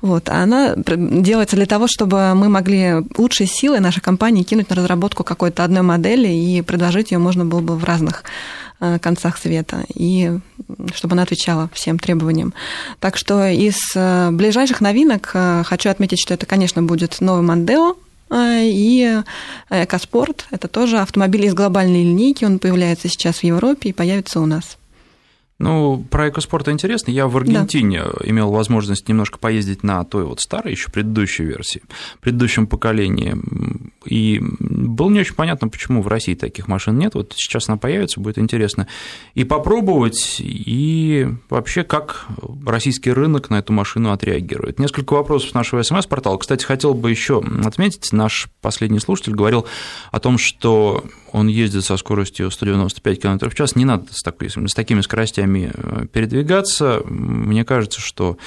Вот. 0.03 0.29
А 0.29 0.45
она 0.45 0.77
делается 0.77 1.57
для 1.57 1.67
того, 1.67 1.89
чтобы 1.89 2.33
мы 2.37 2.49
могли 2.49 3.05
лучшие 3.19 3.49
силы 3.49 3.81
нашей 3.81 4.01
компании 4.01 4.45
кинуть 4.45 4.71
на 4.71 4.77
разработку 4.77 5.25
какой-то 5.25 5.65
одной 5.65 5.83
модели 5.83 6.29
и 6.29 6.63
предложить 6.63 7.11
ее 7.11 7.19
можно 7.19 7.45
было 7.45 7.61
бы 7.61 7.77
в 7.77 7.83
разных 7.83 8.23
э, 8.79 9.01
концах 9.01 9.37
света, 9.37 9.83
и 9.93 10.39
чтобы 10.95 11.15
она 11.15 11.25
отвечала 11.25 11.69
всем 11.73 11.99
требованиям. 11.99 12.55
Так 13.01 13.17
что 13.17 13.49
из 13.49 13.81
э, 13.97 14.31
ближайших 14.31 14.81
новинок 14.81 15.35
хочу 15.65 15.91
отметить, 15.91 16.21
что 16.21 16.35
это, 16.35 16.47
конечно, 16.47 16.85
будет 16.85 17.21
новый 17.21 17.43
Мандео, 17.43 17.97
и 18.35 19.23
Экоспорт– 19.71 20.47
это 20.51 20.69
тоже 20.69 20.99
автомобиль 20.99 21.47
из 21.47 21.55
глобальной 21.55 22.03
линейки, 22.03 22.45
он 22.45 22.59
появляется 22.59 23.09
сейчас 23.09 23.39
в 23.39 23.45
Европе 23.45 23.91
и 23.91 23.93
появится 23.93 24.41
у 24.41 24.47
нас. 24.47 24.79
Ну, 25.63 26.05
про 26.11 26.29
экоспорт 26.29 26.69
интересно. 26.69 27.13
Я 27.13 27.29
в 27.29 27.37
Аргентине 27.37 28.03
да. 28.03 28.11
имел 28.25 28.51
возможность 28.51 29.09
немножко 29.09 29.39
поездить 29.39 29.85
на 29.85 30.03
той 30.05 30.25
вот 30.25 30.41
старой, 30.41 30.73
еще 30.73 30.91
предыдущей 30.91 31.45
версии, 31.45 31.83
предыдущем 32.21 32.67
поколении. 32.67 33.37
И 34.05 34.41
было 34.59 35.09
не 35.09 35.21
очень 35.21 35.37
понятно, 35.37 35.69
почему 35.69 36.03
в 36.03 36.09
России 36.09 36.35
таких 36.35 36.67
машин 36.67 36.99
нет. 36.99 37.15
Вот 37.15 37.35
сейчас 37.37 37.69
она 37.69 37.79
появится, 37.79 38.19
будет 38.19 38.39
интересно 38.39 38.89
и 39.35 39.45
попробовать, 39.45 40.39
и 40.41 41.29
вообще, 41.49 41.85
как 41.85 42.27
российский 42.67 43.13
рынок 43.13 43.49
на 43.49 43.61
эту 43.61 43.73
машину 43.73 44.11
отреагирует. 44.11 44.81
Несколько 44.81 45.15
вопросов 45.15 45.55
нашего 45.55 45.83
СМС-портала. 45.83 46.39
Кстати, 46.39 46.65
хотел 46.65 46.93
бы 46.95 47.09
еще 47.09 47.41
отметить, 47.65 48.13
наш 48.13 48.49
последний 48.61 48.99
слушатель 48.99 49.35
говорил 49.35 49.65
о 50.11 50.19
том, 50.19 50.39
что 50.39 51.05
он 51.33 51.49
ездит 51.49 51.85
со 51.85 51.97
скоростью 51.97 52.51
195 52.51 53.21
км 53.21 53.51
в 53.51 53.55
час, 53.55 53.75
не 53.77 53.85
надо 53.85 54.13
с, 54.13 54.23
такой, 54.23 54.51
с 54.51 54.75
такими 54.75 55.01
скоростями 55.01 55.71
э, 55.73 56.07
передвигаться. 56.13 57.03
Мне 57.05 57.65
кажется, 57.65 58.01
что 58.01 58.39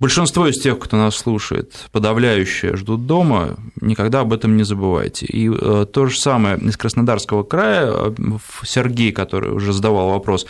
Большинство 0.00 0.46
из 0.46 0.60
тех, 0.60 0.78
кто 0.78 0.96
нас 0.96 1.16
слушает, 1.16 1.72
подавляющие 1.90 2.76
ждут 2.76 3.06
дома, 3.06 3.56
никогда 3.80 4.20
об 4.20 4.32
этом 4.32 4.56
не 4.56 4.62
забывайте. 4.62 5.26
И 5.26 5.50
э, 5.50 5.86
то 5.92 6.06
же 6.06 6.16
самое 6.16 6.56
из 6.56 6.76
Краснодарского 6.76 7.42
края, 7.42 7.90
э, 7.92 8.14
Сергей, 8.64 9.10
который 9.10 9.50
уже 9.50 9.72
задавал 9.72 10.10
вопрос, 10.10 10.46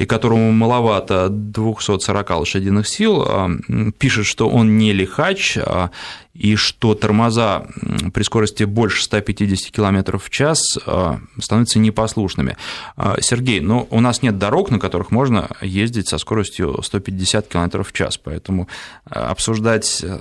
и 0.00 0.06
которому 0.06 0.50
маловато 0.52 1.28
240 1.28 2.30
лошадиных 2.30 2.88
сил, 2.88 3.22
э, 3.22 3.92
пишет, 3.98 4.24
что 4.24 4.48
он 4.48 4.78
не 4.78 4.94
лихач, 4.94 5.58
и 6.32 6.56
что 6.56 6.94
тормоза 6.94 7.66
при 8.14 8.22
скорости 8.22 8.64
больше 8.64 9.02
150 9.02 9.70
км 9.70 10.16
в 10.16 10.30
час 10.30 10.78
становятся 11.38 11.78
непослушными. 11.78 12.56
Сергей, 13.20 13.60
ну, 13.60 13.86
у 13.90 14.00
нас 14.00 14.22
нет 14.22 14.38
дорог, 14.38 14.70
на 14.70 14.78
которых 14.78 15.10
можно 15.10 15.50
ездить 15.60 16.08
со 16.08 16.16
скоростью 16.16 16.80
150 16.82 17.48
км 17.48 17.82
в 17.82 17.92
час, 17.92 18.16
поэтому 18.16 18.68
обсуждать 19.04 20.02
э, 20.02 20.20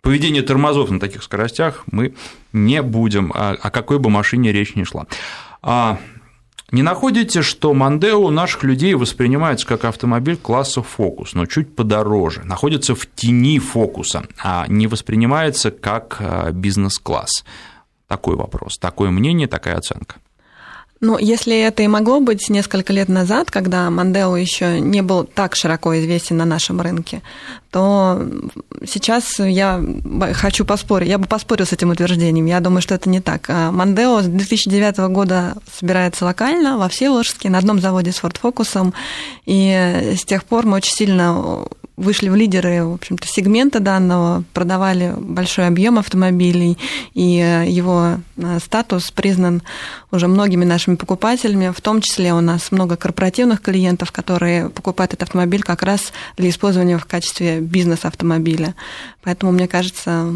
поведение 0.00 0.42
тормозов 0.42 0.90
на 0.90 1.00
таких 1.00 1.22
скоростях 1.22 1.84
мы 1.90 2.14
не 2.52 2.80
будем, 2.80 3.32
о 3.34 3.70
какой 3.70 3.98
бы 3.98 4.10
машине 4.10 4.52
речь 4.52 4.74
ни 4.74 4.84
шла. 4.84 5.06
А 6.72 6.74
не 6.74 6.82
находите, 6.82 7.42
что 7.42 7.74
Мандео 7.74 8.18
у 8.18 8.30
наших 8.30 8.64
людей 8.64 8.94
воспринимается 8.94 9.66
как 9.66 9.84
автомобиль 9.84 10.36
класса 10.36 10.82
фокус, 10.82 11.34
но 11.34 11.44
чуть 11.44 11.76
подороже, 11.76 12.42
находится 12.44 12.94
в 12.94 13.06
тени 13.14 13.58
фокуса, 13.58 14.24
а 14.42 14.66
не 14.68 14.86
воспринимается 14.86 15.70
как 15.70 16.16
э, 16.20 16.50
бизнес-класс? 16.52 17.44
Такой 18.08 18.36
вопрос, 18.36 18.78
такое 18.78 19.10
мнение, 19.10 19.48
такая 19.48 19.76
оценка. 19.76 20.16
Ну, 21.04 21.18
если 21.18 21.58
это 21.58 21.82
и 21.82 21.88
могло 21.88 22.20
быть 22.20 22.48
несколько 22.48 22.92
лет 22.92 23.08
назад, 23.08 23.50
когда 23.50 23.90
Мандео 23.90 24.36
еще 24.36 24.78
не 24.78 25.02
был 25.02 25.24
так 25.24 25.56
широко 25.56 25.98
известен 25.98 26.36
на 26.36 26.44
нашем 26.44 26.80
рынке, 26.80 27.22
то 27.72 28.24
сейчас 28.86 29.40
я 29.40 29.82
хочу 30.32 30.64
поспорить, 30.64 31.08
я 31.08 31.18
бы 31.18 31.26
поспорил 31.26 31.66
с 31.66 31.72
этим 31.72 31.90
утверждением. 31.90 32.46
Я 32.46 32.60
думаю, 32.60 32.82
что 32.82 32.94
это 32.94 33.10
не 33.10 33.20
так. 33.20 33.46
А 33.48 33.72
Мандео 33.72 34.20
с 34.20 34.26
2009 34.26 34.98
года 35.12 35.56
собирается 35.76 36.24
локально 36.24 36.78
во 36.78 36.88
Всеволожске 36.88 37.50
на 37.50 37.58
одном 37.58 37.80
заводе 37.80 38.12
с 38.12 38.22
Ford 38.22 38.36
Focus, 38.40 38.94
и 39.44 40.14
с 40.16 40.24
тех 40.24 40.44
пор 40.44 40.66
мы 40.66 40.76
очень 40.76 40.94
сильно 40.94 41.66
вышли 41.96 42.28
в 42.28 42.34
лидеры, 42.34 42.84
в 42.84 42.94
общем-то, 42.94 43.26
сегмента 43.26 43.80
данного, 43.80 44.44
продавали 44.52 45.14
большой 45.16 45.66
объем 45.66 45.98
автомобилей, 45.98 46.78
и 47.14 47.38
э, 47.38 47.68
его 47.68 48.18
э, 48.36 48.58
статус 48.64 49.10
признан 49.10 49.62
уже 50.12 50.28
многими 50.28 50.64
нашими 50.64 50.94
покупателями, 50.94 51.72
в 51.74 51.80
том 51.80 52.00
числе 52.00 52.32
у 52.34 52.40
нас 52.40 52.70
много 52.70 52.96
корпоративных 52.96 53.60
клиентов, 53.62 54.12
которые 54.12 54.68
покупают 54.68 55.14
этот 55.14 55.24
автомобиль 55.24 55.62
как 55.62 55.82
раз 55.82 56.12
для 56.36 56.50
использования 56.50 56.98
в 56.98 57.06
качестве 57.06 57.60
бизнес-автомобиля. 57.60 58.74
Поэтому, 59.22 59.52
мне 59.52 59.66
кажется, 59.66 60.32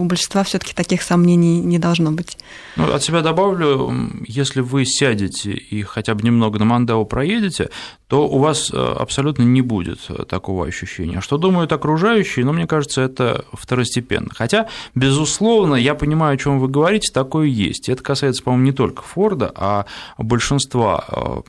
у 0.00 0.04
большинства 0.04 0.42
все-таки 0.44 0.74
таких 0.74 1.02
сомнений 1.02 1.60
не 1.60 1.78
должно 1.78 2.10
быть. 2.10 2.38
Ну, 2.76 2.92
от 2.92 3.02
себя 3.02 3.22
добавлю, 3.22 3.92
если 4.26 4.60
вы 4.60 4.84
сядете 4.84 5.52
и 5.52 5.82
хотя 5.82 6.14
бы 6.14 6.22
немного 6.22 6.58
на 6.58 6.64
Мандео 6.64 7.04
проедете, 7.04 7.70
то 8.06 8.28
у 8.28 8.38
вас 8.38 8.70
э, 8.72 8.76
абсолютно 8.76 9.42
не 9.42 9.62
будет 9.62 10.00
такого 10.28 10.66
ощущения. 10.66 11.20
Что 11.20 11.38
думают 11.38 11.72
окружающие, 11.72 12.44
но 12.44 12.52
ну, 12.52 12.58
мне 12.58 12.66
кажется, 12.66 13.02
это 13.02 13.44
второстепенно. 13.52 14.30
Хотя, 14.34 14.68
безусловно, 14.94 15.74
я 15.74 15.94
понимаю, 15.94 16.34
о 16.34 16.38
чем 16.38 16.58
вы 16.58 16.68
говорите, 16.68 17.12
такое 17.12 17.46
есть. 17.46 17.88
Это 17.88 18.02
касается, 18.02 18.42
по-моему, 18.42 18.64
не 18.64 18.72
только 18.72 19.02
Форда, 19.02 19.52
а 19.54 19.86
большинства 20.18 21.04
э, 21.08 21.42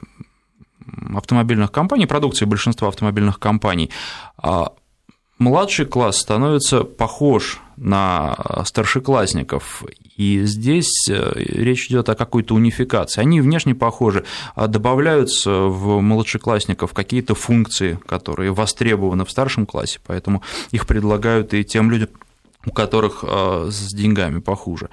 автомобильных 1.15 1.71
компаний, 1.71 2.05
продукции 2.05 2.45
большинства 2.45 2.87
автомобильных 2.87 3.39
компаний. 3.39 3.89
А 4.37 4.73
младший 5.37 5.85
класс 5.85 6.17
становится 6.17 6.83
похож 6.83 7.59
на 7.81 8.63
старшеклассников. 8.65 9.83
И 10.15 10.43
здесь 10.43 11.09
э, 11.09 11.33
речь 11.35 11.87
идет 11.87 12.09
о 12.09 12.15
какой-то 12.15 12.53
унификации. 12.53 13.21
Они 13.21 13.41
внешне 13.41 13.73
похожи, 13.73 14.23
а 14.55 14.67
добавляются 14.67 15.51
в 15.51 15.99
младшеклассников 15.99 16.93
какие-то 16.93 17.33
функции, 17.33 17.97
которые 18.05 18.51
востребованы 18.51 19.25
в 19.25 19.31
старшем 19.31 19.65
классе, 19.65 19.99
поэтому 20.05 20.43
их 20.69 20.85
предлагают 20.85 21.55
и 21.55 21.63
тем 21.63 21.89
людям, 21.89 22.09
у 22.65 22.71
которых 22.71 23.23
э, 23.27 23.69
с 23.71 23.93
деньгами 23.93 24.39
похуже. 24.39 24.89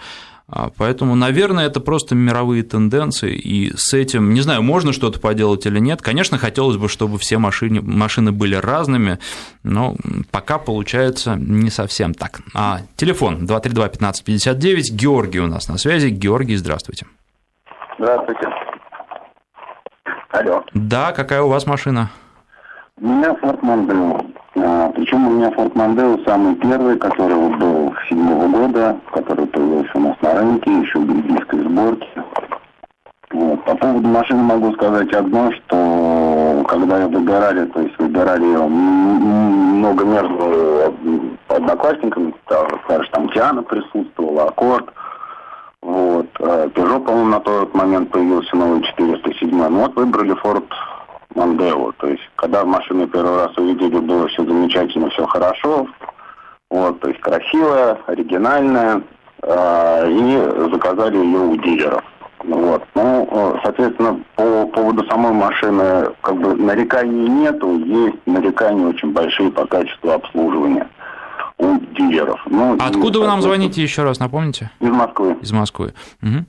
А, 0.50 0.70
поэтому, 0.76 1.14
наверное, 1.14 1.66
это 1.66 1.78
просто 1.80 2.14
мировые 2.14 2.62
тенденции, 2.62 3.34
и 3.34 3.70
с 3.76 3.92
этим, 3.92 4.32
не 4.32 4.40
знаю, 4.40 4.62
можно 4.62 4.94
что-то 4.94 5.20
поделать 5.20 5.66
или 5.66 5.78
нет. 5.78 6.00
Конечно, 6.00 6.38
хотелось 6.38 6.78
бы, 6.78 6.88
чтобы 6.88 7.18
все 7.18 7.36
машины, 7.36 7.82
машины 7.82 8.32
были 8.32 8.54
разными, 8.54 9.18
но 9.62 9.94
пока 10.30 10.58
получается 10.58 11.36
не 11.36 11.68
совсем 11.68 12.14
так. 12.14 12.40
А, 12.54 12.80
телефон 12.96 13.44
232-1559, 13.44 14.84
Георгий 14.92 15.40
у 15.40 15.46
нас 15.46 15.68
на 15.68 15.76
связи. 15.76 16.08
Георгий, 16.08 16.56
здравствуйте. 16.56 17.06
Здравствуйте. 17.98 18.48
Алло. 20.30 20.64
Да, 20.72 21.12
какая 21.12 21.42
у 21.42 21.48
вас 21.48 21.66
машина? 21.66 22.10
У 23.00 23.06
меня 23.06 23.34
Mondeo. 23.62 24.34
А, 24.56 24.90
причем 24.90 25.26
у 25.26 25.30
меня 25.30 25.48
Ford 25.50 25.72
Mondeo 25.74 26.24
самый 26.24 26.54
первый, 26.56 26.98
который 26.98 27.36
был 27.58 27.94
седьмого 28.08 28.48
года, 28.48 28.98
который 29.12 29.37
появился 29.58 29.90
у 29.94 30.00
нас 30.00 30.16
на 30.22 30.34
рынке, 30.34 30.70
еще 30.70 30.98
в 30.98 31.04
бельгийской 31.04 31.60
сборке. 31.60 32.24
Вот. 33.30 33.64
По 33.64 33.74
поводу 33.74 34.08
машины 34.08 34.42
могу 34.42 34.72
сказать 34.74 35.12
одно, 35.12 35.50
что 35.52 36.64
когда 36.68 37.00
ее 37.00 37.08
выбирали, 37.08 37.66
то 37.66 37.80
есть 37.80 37.98
выбирали 37.98 38.44
ее 38.44 38.66
много 38.66 40.04
между 40.04 41.34
одноклассниками, 41.48 42.34
скажешь, 42.46 43.08
там 43.10 43.28
Тиана 43.30 43.62
присутствовала, 43.62 44.44
Аккорд, 44.44 44.88
вот. 45.82 46.26
А 46.40 46.68
Peugeot, 46.68 47.04
по-моему, 47.04 47.30
на 47.30 47.40
тот 47.40 47.74
момент 47.74 48.10
появился 48.10 48.56
новый 48.56 48.82
407. 48.82 49.50
Ну 49.50 49.80
вот 49.80 49.94
выбрали 49.96 50.34
Ford 50.42 50.64
Мандео. 51.34 51.92
То 51.98 52.06
есть, 52.08 52.22
когда 52.36 52.64
машину 52.64 53.06
первый 53.08 53.44
раз 53.44 53.56
увидели, 53.58 53.98
было 53.98 54.28
все 54.28 54.44
замечательно, 54.44 55.10
все 55.10 55.26
хорошо. 55.26 55.86
Вот, 56.70 57.00
то 57.00 57.08
есть 57.08 57.20
красивая, 57.20 57.98
оригинальная. 58.06 59.02
Э, 59.42 60.10
и 60.10 60.70
заказали 60.72 61.16
ее 61.16 61.38
у 61.38 61.56
дилеров. 61.56 62.04
Вот. 62.44 62.84
Ну, 62.94 63.58
соответственно, 63.62 64.20
по 64.36 64.66
поводу 64.66 65.04
самой 65.06 65.32
машины, 65.32 66.10
как 66.20 66.36
бы 66.36 66.54
нареканий 66.54 67.28
нету, 67.28 67.78
есть 67.78 68.16
нарекания 68.26 68.86
очень 68.86 69.12
большие 69.12 69.50
по 69.50 69.66
качеству 69.66 70.10
обслуживания 70.10 70.88
у 71.58 71.78
дилеров. 71.96 72.40
Ну, 72.46 72.76
Откуда 72.78 73.18
и, 73.18 73.22
вы 73.22 73.26
нам 73.26 73.42
звоните 73.42 73.82
еще 73.82 74.04
раз, 74.04 74.20
напомните? 74.20 74.70
Из 74.80 74.90
Москвы. 74.90 75.36
Из 75.40 75.52
Москвы. 75.52 75.94
Угу. 76.22 76.44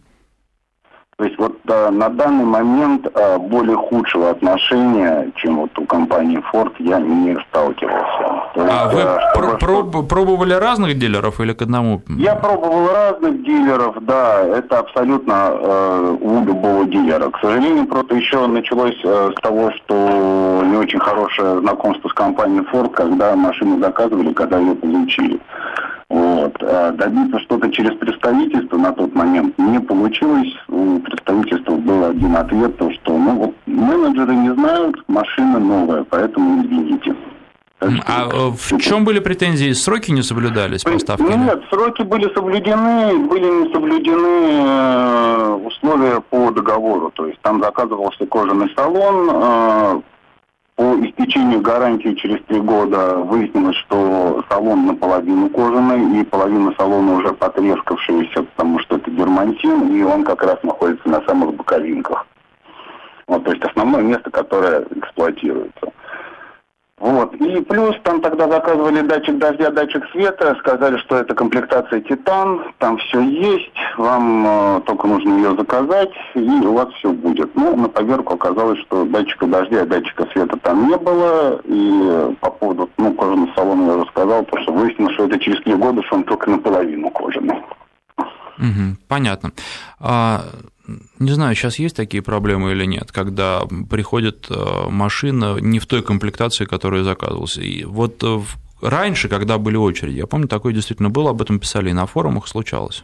То 1.19 1.25
есть 1.25 1.37
вот 1.37 1.57
э, 1.67 1.89
на 1.89 2.07
данный 2.07 2.45
момент 2.45 3.05
э, 3.13 3.37
более 3.39 3.75
худшего 3.75 4.29
отношения, 4.29 5.29
чем 5.35 5.57
вот 5.57 5.77
у 5.77 5.83
компании 5.83 6.41
Ford, 6.49 6.71
я 6.79 6.97
не 6.97 7.37
сталкивался. 7.49 8.41
То 8.53 8.61
а 8.61 8.83
есть, 8.83 8.93
вы 8.93 9.01
э, 9.01 9.17
пр- 9.35 9.57
проб- 9.57 10.07
пробовали 10.07 10.53
разных 10.53 10.97
дилеров 10.97 11.41
или 11.41 11.51
к 11.51 11.61
одному? 11.61 12.01
Я 12.07 12.35
пробовал 12.35 12.87
разных 12.93 13.43
дилеров, 13.43 13.97
да, 14.05 14.43
это 14.45 14.79
абсолютно 14.79 15.49
э, 15.51 16.17
у 16.21 16.45
любого 16.45 16.85
дилера. 16.85 17.29
К 17.31 17.39
сожалению, 17.41 17.85
просто 17.87 18.15
еще 18.15 18.47
началось 18.47 18.97
э, 19.03 19.31
с 19.37 19.41
того, 19.41 19.71
что 19.71 20.63
не 20.63 20.77
очень 20.77 20.99
хорошее 20.99 21.59
знакомство 21.59 22.07
с 22.07 22.13
компанией 22.13 22.65
Ford, 22.71 22.91
когда 22.91 23.35
машину 23.35 23.77
заказывали, 23.81 24.31
когда 24.31 24.57
ее 24.57 24.73
получили. 24.73 25.37
Вот. 26.09 26.55
А 26.63 26.91
добиться 26.91 27.39
что-то 27.39 27.69
через 27.69 27.95
представительство 27.97 28.77
на 28.77 28.91
тот 28.93 29.13
момент 29.13 29.57
не 29.59 29.79
получилось. 29.79 30.51
У 30.67 30.99
представительства 30.99 31.75
был 31.75 32.05
один 32.05 32.35
ответ, 32.35 32.77
то, 32.77 32.91
что 32.91 33.17
ну 33.17 33.35
вот 33.35 33.55
менеджеры 33.67 34.35
не 34.35 34.53
знают, 34.53 34.95
машина 35.07 35.59
новая, 35.59 36.03
поэтому 36.03 36.63
извините. 36.63 37.15
А 37.81 38.27
э, 38.31 38.49
в 38.49 38.77
чем 38.79 39.05
были 39.05 39.19
претензии? 39.19 39.71
Сроки 39.71 40.11
не 40.11 40.21
соблюдались 40.21 40.83
поставки? 40.83 41.21
Нет, 41.21 41.61
сроки 41.69 42.01
были 42.01 42.33
соблюдены, 42.33 43.27
были 43.27 43.45
не 43.45 43.73
соблюдены 43.73 44.63
э, 44.65 45.59
условия 45.65 46.19
по 46.29 46.51
договору. 46.51 47.11
То 47.11 47.27
есть 47.27 47.39
там 47.41 47.61
заказывался 47.63 48.25
кожаный 48.25 48.69
салон, 48.75 49.29
э, 49.31 50.01
по 50.79 50.95
истечению 51.05 51.59
гарантии 51.59 52.13
через 52.13 52.41
три 52.45 52.61
года 52.61 53.15
выяснилось, 53.15 53.75
что 53.75 54.41
салон 54.49 54.85
наполовину 54.85 55.49
кожаный, 55.49 56.21
и 56.21 56.23
половина 56.23 56.73
салона 56.77 57.15
уже 57.15 57.33
потрескавшаяся, 57.33 58.43
потому 58.43 58.79
что 58.79 58.95
это 58.95 59.11
дермантин, 59.11 59.93
и 59.93 60.01
он 60.03 60.23
как 60.23 60.41
раз 60.41 60.63
находится 60.63 61.09
на 61.09 61.21
самых 61.23 61.53
боковинках. 61.53 62.25
Вот, 63.27 63.43
то 63.43 63.51
есть 63.51 63.61
основное 63.65 64.03
место, 64.03 64.31
которое 64.31 64.85
эксплуатируется. 64.95 65.91
Вот. 66.99 67.33
И 67.35 67.61
плюс 67.61 67.95
там 68.03 68.19
тогда 68.21 68.49
заказывали 68.49 69.01
датчик 69.01 69.37
дождя, 69.37 69.71
датчик 69.71 70.03
света, 70.11 70.55
сказали, 70.59 70.97
что 70.97 71.17
это 71.17 71.33
комплектация 71.33 72.01
Титан, 72.01 72.73
там 72.77 72.97
все 72.97 73.21
есть, 73.21 73.71
вам 73.97 74.45
э, 74.45 74.81
только 74.81 75.07
нужно 75.07 75.35
ее 75.35 75.55
заказать, 75.55 76.11
и 76.35 76.41
у 76.41 76.73
вас 76.73 76.89
все 76.95 77.11
будет. 77.11 77.55
Ну, 77.55 77.75
на 77.77 77.87
поверку 77.87 78.33
оказалось, 78.33 78.79
что 78.81 79.05
датчика 79.05 79.47
дождя 79.47 79.85
датчика 79.85 80.27
света 80.33 80.57
там 80.57 80.89
не 80.89 80.97
было, 80.97 81.61
и 81.63 82.35
по 82.41 82.51
поводу, 82.51 82.89
ну, 82.97 83.13
кожаного 83.13 83.53
салона 83.55 83.85
я 83.85 83.97
уже 83.97 84.09
сказал, 84.09 84.43
потому 84.43 84.63
что 84.63 84.73
выяснилось, 84.73 85.13
что 85.13 85.25
это 85.25 85.39
через 85.39 85.61
три 85.63 85.75
года, 85.75 86.03
что 86.03 86.17
он 86.17 86.23
только 86.25 86.49
наполовину 86.49 87.09
кожаный. 87.11 87.63
Угу, 88.57 88.97
понятно. 89.07 89.51
А, 90.01 90.41
не 91.19 91.31
знаю, 91.31 91.55
сейчас 91.55 91.79
есть 91.79 91.95
такие 91.95 92.23
проблемы 92.23 92.71
или 92.71 92.85
нет, 92.85 93.11
когда 93.11 93.63
приходит 93.89 94.47
э, 94.49 94.89
машина 94.89 95.57
не 95.59 95.79
в 95.79 95.85
той 95.85 96.01
комплектации, 96.01 96.65
которая 96.65 97.03
заказывался. 97.03 97.61
И 97.61 97.83
вот 97.83 98.23
э, 98.23 98.41
раньше, 98.81 99.29
когда 99.29 99.57
были 99.57 99.75
очереди, 99.75 100.17
я 100.17 100.27
помню, 100.27 100.47
такое 100.47 100.73
действительно 100.73 101.09
было, 101.09 101.31
об 101.31 101.41
этом 101.41 101.59
писали 101.59 101.89
и 101.89 101.93
на 101.93 102.05
форумах, 102.05 102.47
случалось. 102.47 103.03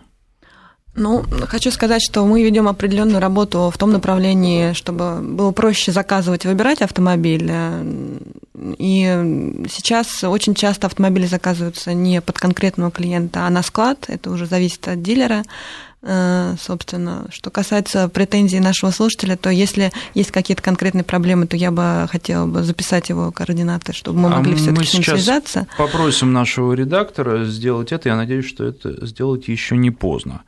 Ну, 0.97 1.25
хочу 1.47 1.71
сказать, 1.71 2.01
что 2.01 2.25
мы 2.25 2.41
ведем 2.41 2.69
определенную 2.69 3.19
работу 3.19 3.69
в 3.69 3.77
том 3.77 3.91
направлении, 3.91 4.71
чтобы 4.71 5.19
было 5.21 5.51
проще 5.51 5.91
заказывать 5.91 6.45
и 6.45 6.47
выбирать 6.47 6.81
автомобиль. 6.81 7.51
И 8.77 9.63
сейчас 9.69 10.23
очень 10.23 10.55
часто 10.55 10.87
автомобили 10.87 11.25
заказываются 11.25 11.93
не 11.93 12.21
под 12.21 12.39
конкретного 12.39 12.91
клиента, 12.91 13.45
а 13.45 13.49
на 13.49 13.61
склад. 13.61 14.05
Это 14.07 14.31
уже 14.31 14.45
зависит 14.45 14.87
от 14.87 15.01
дилера. 15.01 15.43
Э, 16.07 16.55
собственно, 16.61 17.25
что 17.31 17.49
касается 17.49 18.07
претензий 18.09 18.59
нашего 18.59 18.91
слушателя, 18.91 19.35
то 19.35 19.49
если 19.49 19.91
есть 20.13 20.31
какие-то 20.31 20.61
конкретные 20.61 21.03
проблемы, 21.03 21.47
то 21.47 21.57
я 21.57 21.71
бы 21.71 22.07
хотела 22.11 22.45
бы 22.45 22.61
записать 22.61 23.09
его 23.09 23.31
координаты, 23.31 23.91
чтобы 23.91 24.19
мы 24.19 24.27
а 24.27 24.37
могли 24.37 24.53
а 24.53 24.57
все-таки 24.57 24.85
с 24.85 24.93
ним 24.93 25.03
связаться. 25.03 25.65
Попросим 25.79 26.31
нашего 26.31 26.73
редактора 26.73 27.45
сделать 27.45 27.91
это. 27.91 28.09
Я 28.09 28.15
надеюсь, 28.17 28.45
что 28.45 28.65
это 28.65 29.03
сделать 29.07 29.47
еще 29.47 29.75
не 29.77 29.89
поздно. 29.89 30.43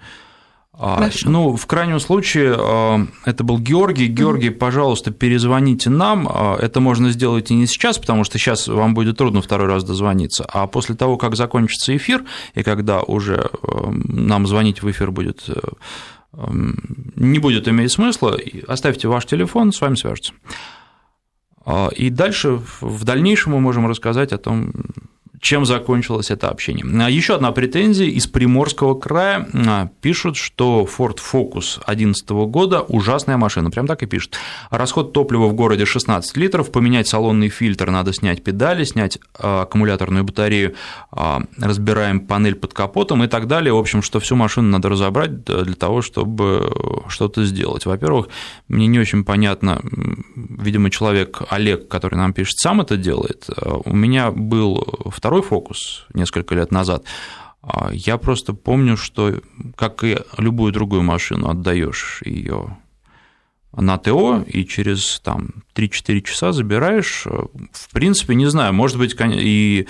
Хорошо. 0.79 1.29
Ну, 1.29 1.55
в 1.55 1.65
крайнем 1.65 1.99
случае, 1.99 2.55
а, 2.55 3.07
это 3.25 3.43
был 3.43 3.57
Георгий. 3.57 4.07
Георгий, 4.07 4.51
пожалуйста, 4.51 5.11
перезвоните 5.11 5.89
нам. 5.89 6.27
А, 6.29 6.55
это 6.59 6.79
можно 6.79 7.09
сделать 7.11 7.49
и 7.49 7.55
не 7.55 7.65
сейчас, 7.65 7.97
потому 7.97 8.23
что 8.23 8.37
сейчас 8.37 8.67
вам 8.67 8.93
будет 8.93 9.17
трудно 9.17 9.41
второй 9.41 9.67
раз 9.67 9.83
дозвониться, 9.83 10.45
а 10.47 10.67
после 10.67 10.95
того, 10.95 11.17
как 11.17 11.35
закончится 11.35 11.95
эфир, 11.97 12.25
и 12.53 12.61
когда 12.61 13.01
уже 13.01 13.49
нам 13.63 14.45
звонить 14.45 14.83
в 14.83 14.91
эфир 14.91 15.11
будет 15.11 15.45
э, 15.47 15.55
не 17.15 17.39
будет 17.39 17.67
иметь 17.67 17.91
смысла, 17.91 18.37
оставьте 18.67 19.07
ваш 19.07 19.25
телефон, 19.25 19.71
с 19.71 19.81
вами 19.81 19.95
свяжутся. 19.95 20.33
А, 21.65 21.89
и 21.89 22.09
дальше, 22.09 22.61
в 22.81 23.03
дальнейшем 23.03 23.53
мы 23.53 23.59
можем 23.59 23.87
рассказать 23.87 24.31
о 24.31 24.37
том, 24.37 24.71
чем 25.39 25.65
закончилось 25.65 26.31
это 26.31 26.49
общение. 26.49 26.85
А 27.03 27.09
еще 27.09 27.35
одна 27.35 27.51
претензия 27.51 28.07
из 28.07 28.27
Приморского 28.27 28.95
края. 28.95 29.47
А, 29.53 29.89
пишут, 30.01 30.35
что 30.35 30.87
Ford 30.87 31.17
Focus 31.17 31.79
2011 31.85 32.29
года 32.49 32.81
ужасная 32.81 33.37
машина, 33.37 33.69
прям 33.69 33.87
так 33.87 34.03
и 34.03 34.05
пишут. 34.05 34.37
Расход 34.69 35.13
топлива 35.13 35.47
в 35.47 35.53
городе 35.53 35.85
16 35.85 36.35
литров, 36.37 36.71
поменять 36.71 37.07
салонный 37.07 37.49
фильтр, 37.49 37.91
надо 37.91 38.13
снять 38.13 38.43
педали, 38.43 38.83
снять 38.83 39.19
а, 39.37 39.61
аккумуляторную 39.63 40.23
батарею, 40.23 40.75
разбираем 41.11 42.19
панель 42.21 42.55
под 42.55 42.73
капотом 42.73 43.23
и 43.23 43.27
так 43.27 43.47
далее. 43.47 43.73
В 43.73 43.77
общем, 43.77 44.01
что 44.01 44.19
всю 44.19 44.35
машину 44.35 44.69
надо 44.69 44.89
разобрать 44.89 45.43
для 45.43 45.75
того, 45.75 46.01
чтобы 46.01 47.03
что-то 47.07 47.45
сделать. 47.45 47.85
Во-первых, 47.85 48.29
мне 48.67 48.87
не 48.87 48.99
очень 48.99 49.23
понятно, 49.23 49.81
видимо, 50.35 50.89
человек 50.89 51.41
Олег, 51.49 51.87
который 51.87 52.15
нам 52.15 52.33
пишет, 52.33 52.57
сам 52.57 52.81
это 52.81 52.97
делает. 52.97 53.47
У 53.85 53.95
меня 53.95 54.31
был 54.31 55.11
второй 55.11 55.26
второй 55.27 55.41
фокус 55.41 56.05
несколько 56.13 56.55
лет 56.55 56.71
назад, 56.71 57.03
а 57.61 57.89
я 57.91 58.17
просто 58.17 58.53
помню, 58.53 58.95
что 58.95 59.41
как 59.75 60.05
и 60.05 60.19
любую 60.37 60.71
другую 60.71 61.03
машину 61.03 61.49
отдаешь 61.49 62.21
ее 62.23 62.77
на 63.73 63.97
ТО 63.97 64.45
и 64.47 64.63
через 64.63 65.19
там, 65.19 65.49
3-4 65.77 66.21
часа 66.21 66.51
забираешь. 66.51 67.25
В 67.25 67.91
принципе, 67.91 68.35
не 68.35 68.47
знаю, 68.47 68.73
может 68.73 68.97
быть, 68.97 69.15
и 69.19 69.87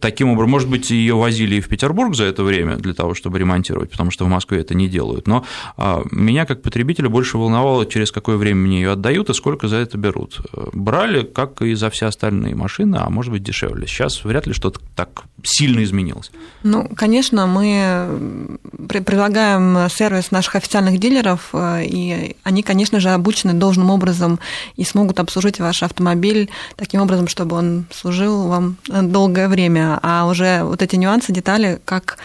таким 0.00 0.30
образом, 0.30 0.50
может 0.50 0.68
быть, 0.68 0.90
ее 0.90 1.14
возили 1.14 1.56
и 1.56 1.60
в 1.60 1.68
Петербург 1.68 2.14
за 2.14 2.24
это 2.24 2.44
время 2.44 2.76
для 2.76 2.94
того, 2.94 3.14
чтобы 3.14 3.38
ремонтировать, 3.38 3.90
потому 3.90 4.10
что 4.10 4.24
в 4.24 4.28
Москве 4.28 4.60
это 4.60 4.74
не 4.74 4.88
делают. 4.88 5.26
Но 5.26 5.44
а, 5.76 6.02
меня 6.10 6.46
как 6.46 6.62
потребителя 6.62 7.08
больше 7.08 7.38
волновало, 7.38 7.86
через 7.86 8.12
какое 8.12 8.36
время 8.36 8.60
мне 8.60 8.82
ее 8.82 8.92
отдают 8.92 9.30
и 9.30 9.34
сколько 9.34 9.68
за 9.68 9.76
это 9.76 9.98
берут. 9.98 10.40
Брали, 10.72 11.22
как 11.22 11.62
и 11.62 11.74
за 11.74 11.90
все 11.90 12.06
остальные 12.06 12.54
машины, 12.54 12.96
а 12.96 13.10
может 13.10 13.32
быть, 13.32 13.42
дешевле. 13.42 13.86
Сейчас 13.86 14.24
вряд 14.24 14.46
ли 14.46 14.52
что-то 14.52 14.80
так 14.94 15.24
сильно 15.42 15.82
изменилось. 15.82 16.30
Ну, 16.62 16.88
конечно, 16.94 17.46
мы 17.46 18.58
предлагаем 18.88 19.88
сервис 19.90 20.30
наших 20.30 20.56
официальных 20.56 20.98
дилеров, 20.98 21.50
э, 21.52 21.84
и 21.84 22.36
они, 22.42 22.62
конечно 22.62 23.00
же, 23.00 23.10
обучены 23.10 23.52
должным 23.52 23.90
образом 23.90 24.38
и 24.76 24.84
смогут 24.84 25.20
обслужить 25.24 25.58
ваш 25.58 25.82
автомобиль 25.82 26.48
таким 26.76 27.00
образом, 27.00 27.26
чтобы 27.28 27.56
он 27.56 27.86
служил 27.90 28.46
вам 28.46 28.76
долгое 28.88 29.48
время. 29.48 29.98
А 30.02 30.26
уже 30.26 30.62
вот 30.62 30.80
эти 30.80 30.96
нюансы, 30.96 31.32
детали, 31.32 31.80
как 31.84 32.18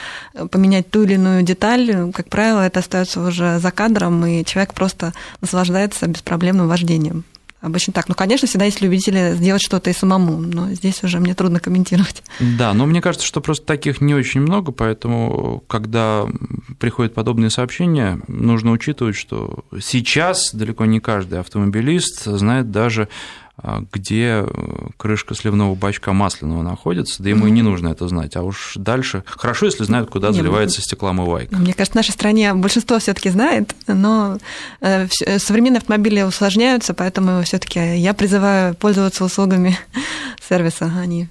поменять 0.52 0.90
ту 0.90 1.04
или 1.04 1.16
иную 1.16 1.44
деталь, 1.44 2.12
как 2.14 2.30
правило, 2.30 2.62
это 2.62 2.80
остается 2.80 3.22
уже 3.22 3.60
за 3.60 3.72
кадром, 3.72 4.26
и 4.26 4.46
человек 4.46 4.74
просто 4.74 5.14
наслаждается 5.42 6.08
беспроблемным 6.08 6.68
вождением. 6.68 7.24
Обычно 7.62 7.92
так. 7.92 8.08
Ну, 8.08 8.16
конечно, 8.16 8.48
всегда 8.48 8.66
есть 8.66 8.80
любители 8.80 9.34
сделать 9.36 9.62
что-то 9.62 9.90
и 9.90 9.94
самому, 9.94 10.38
но 10.40 10.72
здесь 10.74 11.04
уже 11.04 11.20
мне 11.20 11.34
трудно 11.34 11.60
комментировать. 11.60 12.24
Да, 12.40 12.74
но 12.74 12.86
мне 12.86 13.02
кажется, 13.02 13.28
что 13.28 13.42
просто 13.42 13.66
таких 13.66 14.00
не 14.00 14.16
очень 14.16 14.40
много, 14.42 14.72
поэтому, 14.72 15.62
когда 15.68 16.26
приходят 16.80 17.14
подобные 17.14 17.50
сообщения, 17.50 18.22
нужно 18.28 18.72
учитывать, 18.72 19.18
что 19.18 19.66
сейчас 19.82 20.54
далеко 20.54 20.86
не 20.86 21.02
каждый 21.02 21.40
автомобилист 21.40 22.24
знает 22.24 22.72
даже 22.72 23.10
где 23.92 24.46
э, 24.46 24.88
крышка 24.98 25.36
сливного 25.36 25.76
бачка 25.76 26.14
масляного 26.14 26.64
находится, 26.64 27.22
да 27.22 27.30
ему 27.30 27.48
и 27.48 27.52
не 27.52 27.62
нужно 27.62 27.90
это 27.90 28.08
знать. 28.08 28.36
А 28.36 28.44
уж 28.44 28.74
дальше 28.76 29.24
хорошо, 29.26 29.66
если 29.66 29.84
знают, 29.84 30.10
куда 30.10 30.32
заливается 30.32 30.82
стекломывайка. 30.82 31.56
Мне 31.56 31.74
кажется, 31.74 31.94
в 31.94 31.96
нашей 31.96 32.12
стране 32.12 32.54
большинство 32.54 33.00
все-таки 33.00 33.30
знает, 33.30 33.76
но 33.88 34.38
э, 34.82 35.08
э, 35.26 35.40
современные 35.40 35.80
автомобили 35.80 36.22
усложняются, 36.22 36.94
поэтому 36.94 37.44
все-таки 37.44 37.98
я 37.98 38.14
призываю 38.14 38.76
пользоваться 38.76 39.24
услугами 39.24 39.78
сервиса, 40.48 40.92
а 40.96 41.06
не 41.06 41.30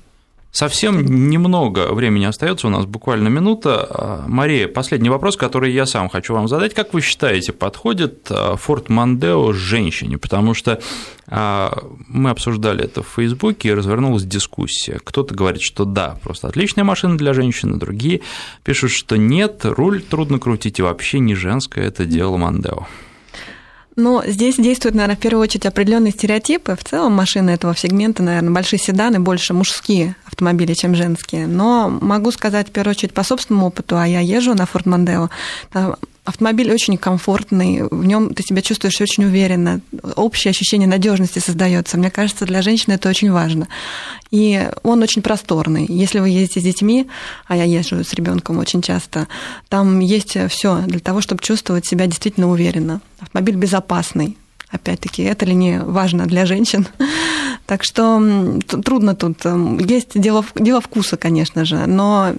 Совсем 0.50 1.28
немного 1.28 1.92
времени 1.92 2.24
остается, 2.24 2.68
у 2.68 2.70
нас 2.70 2.86
буквально 2.86 3.28
минута. 3.28 3.86
А, 3.90 4.24
Мария, 4.26 4.66
последний 4.66 5.10
вопрос, 5.10 5.36
который 5.36 5.72
я 5.72 5.84
сам 5.84 6.08
хочу 6.08 6.32
вам 6.32 6.48
задать. 6.48 6.72
Как 6.72 6.94
вы 6.94 7.02
считаете, 7.02 7.52
подходит 7.52 8.30
Ford 8.30 8.86
Mondeo 8.86 9.52
женщине? 9.52 10.16
Потому 10.16 10.54
что 10.54 10.80
а, 11.26 11.78
мы 12.08 12.30
обсуждали 12.30 12.84
это 12.84 13.02
в 13.02 13.08
Фейсбуке, 13.08 13.68
и 13.68 13.74
развернулась 13.74 14.24
дискуссия. 14.24 14.98
Кто-то 15.04 15.34
говорит, 15.34 15.60
что 15.60 15.84
да, 15.84 16.18
просто 16.22 16.48
отличная 16.48 16.84
машина 16.84 17.18
для 17.18 17.34
женщины, 17.34 17.76
другие 17.76 18.22
пишут, 18.64 18.90
что 18.90 19.16
нет, 19.16 19.60
руль 19.64 20.00
трудно 20.00 20.38
крутить, 20.38 20.78
и 20.78 20.82
вообще 20.82 21.18
не 21.18 21.34
женское 21.34 21.86
это 21.86 22.06
дело 22.06 22.38
Mondeo. 22.38 22.86
Но 23.98 24.22
здесь 24.24 24.54
действуют, 24.54 24.94
наверное, 24.94 25.16
в 25.16 25.18
первую 25.18 25.42
очередь 25.42 25.66
определенные 25.66 26.12
стереотипы. 26.12 26.76
В 26.76 26.84
целом 26.84 27.14
машины 27.14 27.50
этого 27.50 27.74
сегмента, 27.76 28.22
наверное, 28.22 28.52
большие 28.52 28.78
седаны, 28.78 29.18
больше 29.18 29.54
мужские 29.54 30.14
автомобили, 30.24 30.72
чем 30.74 30.94
женские. 30.94 31.48
Но 31.48 31.88
могу 31.88 32.30
сказать, 32.30 32.68
в 32.68 32.70
первую 32.70 32.92
очередь, 32.92 33.12
по 33.12 33.24
собственному 33.24 33.66
опыту, 33.66 33.98
а 33.98 34.06
я 34.06 34.20
езжу 34.20 34.54
на 34.54 34.62
Ford 34.62 34.84
Mondeo, 34.84 35.98
Автомобиль 36.28 36.70
очень 36.70 36.98
комфортный, 36.98 37.84
в 37.90 38.04
нем 38.04 38.34
ты 38.34 38.42
себя 38.42 38.60
чувствуешь 38.60 39.00
очень 39.00 39.24
уверенно, 39.24 39.80
общее 40.14 40.50
ощущение 40.50 40.86
надежности 40.86 41.38
создается. 41.38 41.96
Мне 41.96 42.10
кажется, 42.10 42.44
для 42.44 42.60
женщины 42.60 42.92
это 42.92 43.08
очень 43.08 43.32
важно. 43.32 43.66
И 44.30 44.68
он 44.82 45.02
очень 45.02 45.22
просторный. 45.22 45.86
Если 45.88 46.18
вы 46.18 46.28
ездите 46.28 46.60
с 46.60 46.64
детьми, 46.64 47.08
а 47.46 47.56
я 47.56 47.64
езжу 47.64 48.04
с 48.04 48.12
ребенком 48.12 48.58
очень 48.58 48.82
часто, 48.82 49.26
там 49.70 50.00
есть 50.00 50.36
все 50.50 50.82
для 50.82 51.00
того, 51.00 51.22
чтобы 51.22 51.42
чувствовать 51.42 51.86
себя 51.86 52.04
действительно 52.04 52.50
уверенно. 52.50 53.00
Автомобиль 53.20 53.56
безопасный. 53.56 54.36
Опять-таки, 54.68 55.22
это 55.22 55.46
ли 55.46 55.54
не 55.54 55.80
важно 55.80 56.26
для 56.26 56.44
женщин? 56.44 56.86
Так 57.64 57.84
что 57.84 58.58
трудно 58.66 59.14
тут. 59.14 59.44
Есть 59.80 60.18
дело, 60.18 60.42
дело 60.54 60.80
вкуса, 60.80 61.18
конечно 61.18 61.66
же, 61.66 61.86
но 61.86 62.34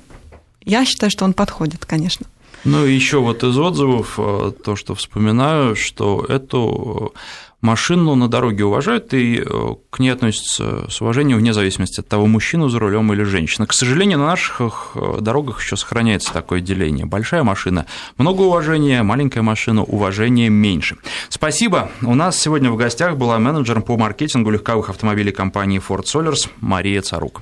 я 0.66 0.86
считаю, 0.86 1.12
что 1.12 1.24
он 1.24 1.34
подходит, 1.34 1.86
конечно. 1.86 2.26
Ну 2.66 2.86
и 2.86 2.94
еще 2.94 3.20
вот 3.20 3.44
из 3.44 3.58
отзывов 3.58 4.16
э, 4.18 4.52
то, 4.64 4.76
что 4.76 4.96
вспоминаю, 4.96 5.76
что 5.76 6.26
эту 6.28 7.14
машину 7.62 8.16
на 8.16 8.28
дороге 8.28 8.66
уважают 8.66 9.14
и 9.14 9.42
э, 9.46 9.76
к 9.90 10.00
ней 10.00 10.10
относятся 10.10 10.90
с 10.90 11.02
уважением 11.02 11.38
вне 11.38 11.54
зависимости 11.54 12.00
от 12.00 12.08
того, 12.08 12.26
мужчина 12.26 12.70
за 12.70 12.80
рулем 12.80 13.12
или 13.14 13.24
женщина. 13.24 13.68
К 13.68 13.74
сожалению, 13.74 14.20
на 14.20 14.28
наших 14.28 14.92
э, 14.96 15.18
дорогах 15.20 15.62
еще 15.62 15.76
сохраняется 15.76 16.34
такое 16.34 16.62
деление. 16.62 17.06
Большая 17.06 17.44
машина– 17.44 17.86
много 18.18 18.42
уважения, 18.44 19.04
маленькая 19.04 19.42
машина– 19.42 19.84
уважения 19.84 20.50
меньше. 20.50 20.98
Спасибо. 21.30 21.92
У 22.02 22.16
нас 22.16 22.38
сегодня 22.40 22.72
в 22.72 22.78
гостях 22.78 23.18
была 23.18 23.40
менеджером 23.40 23.84
по 23.84 23.98
маркетингу 23.98 24.50
легковых 24.50 24.90
автомобилей 24.90 25.32
компании 25.32 25.82
Ford 25.86 26.04
Solers 26.04 26.50
Мария 26.62 27.02
Царук. 27.02 27.42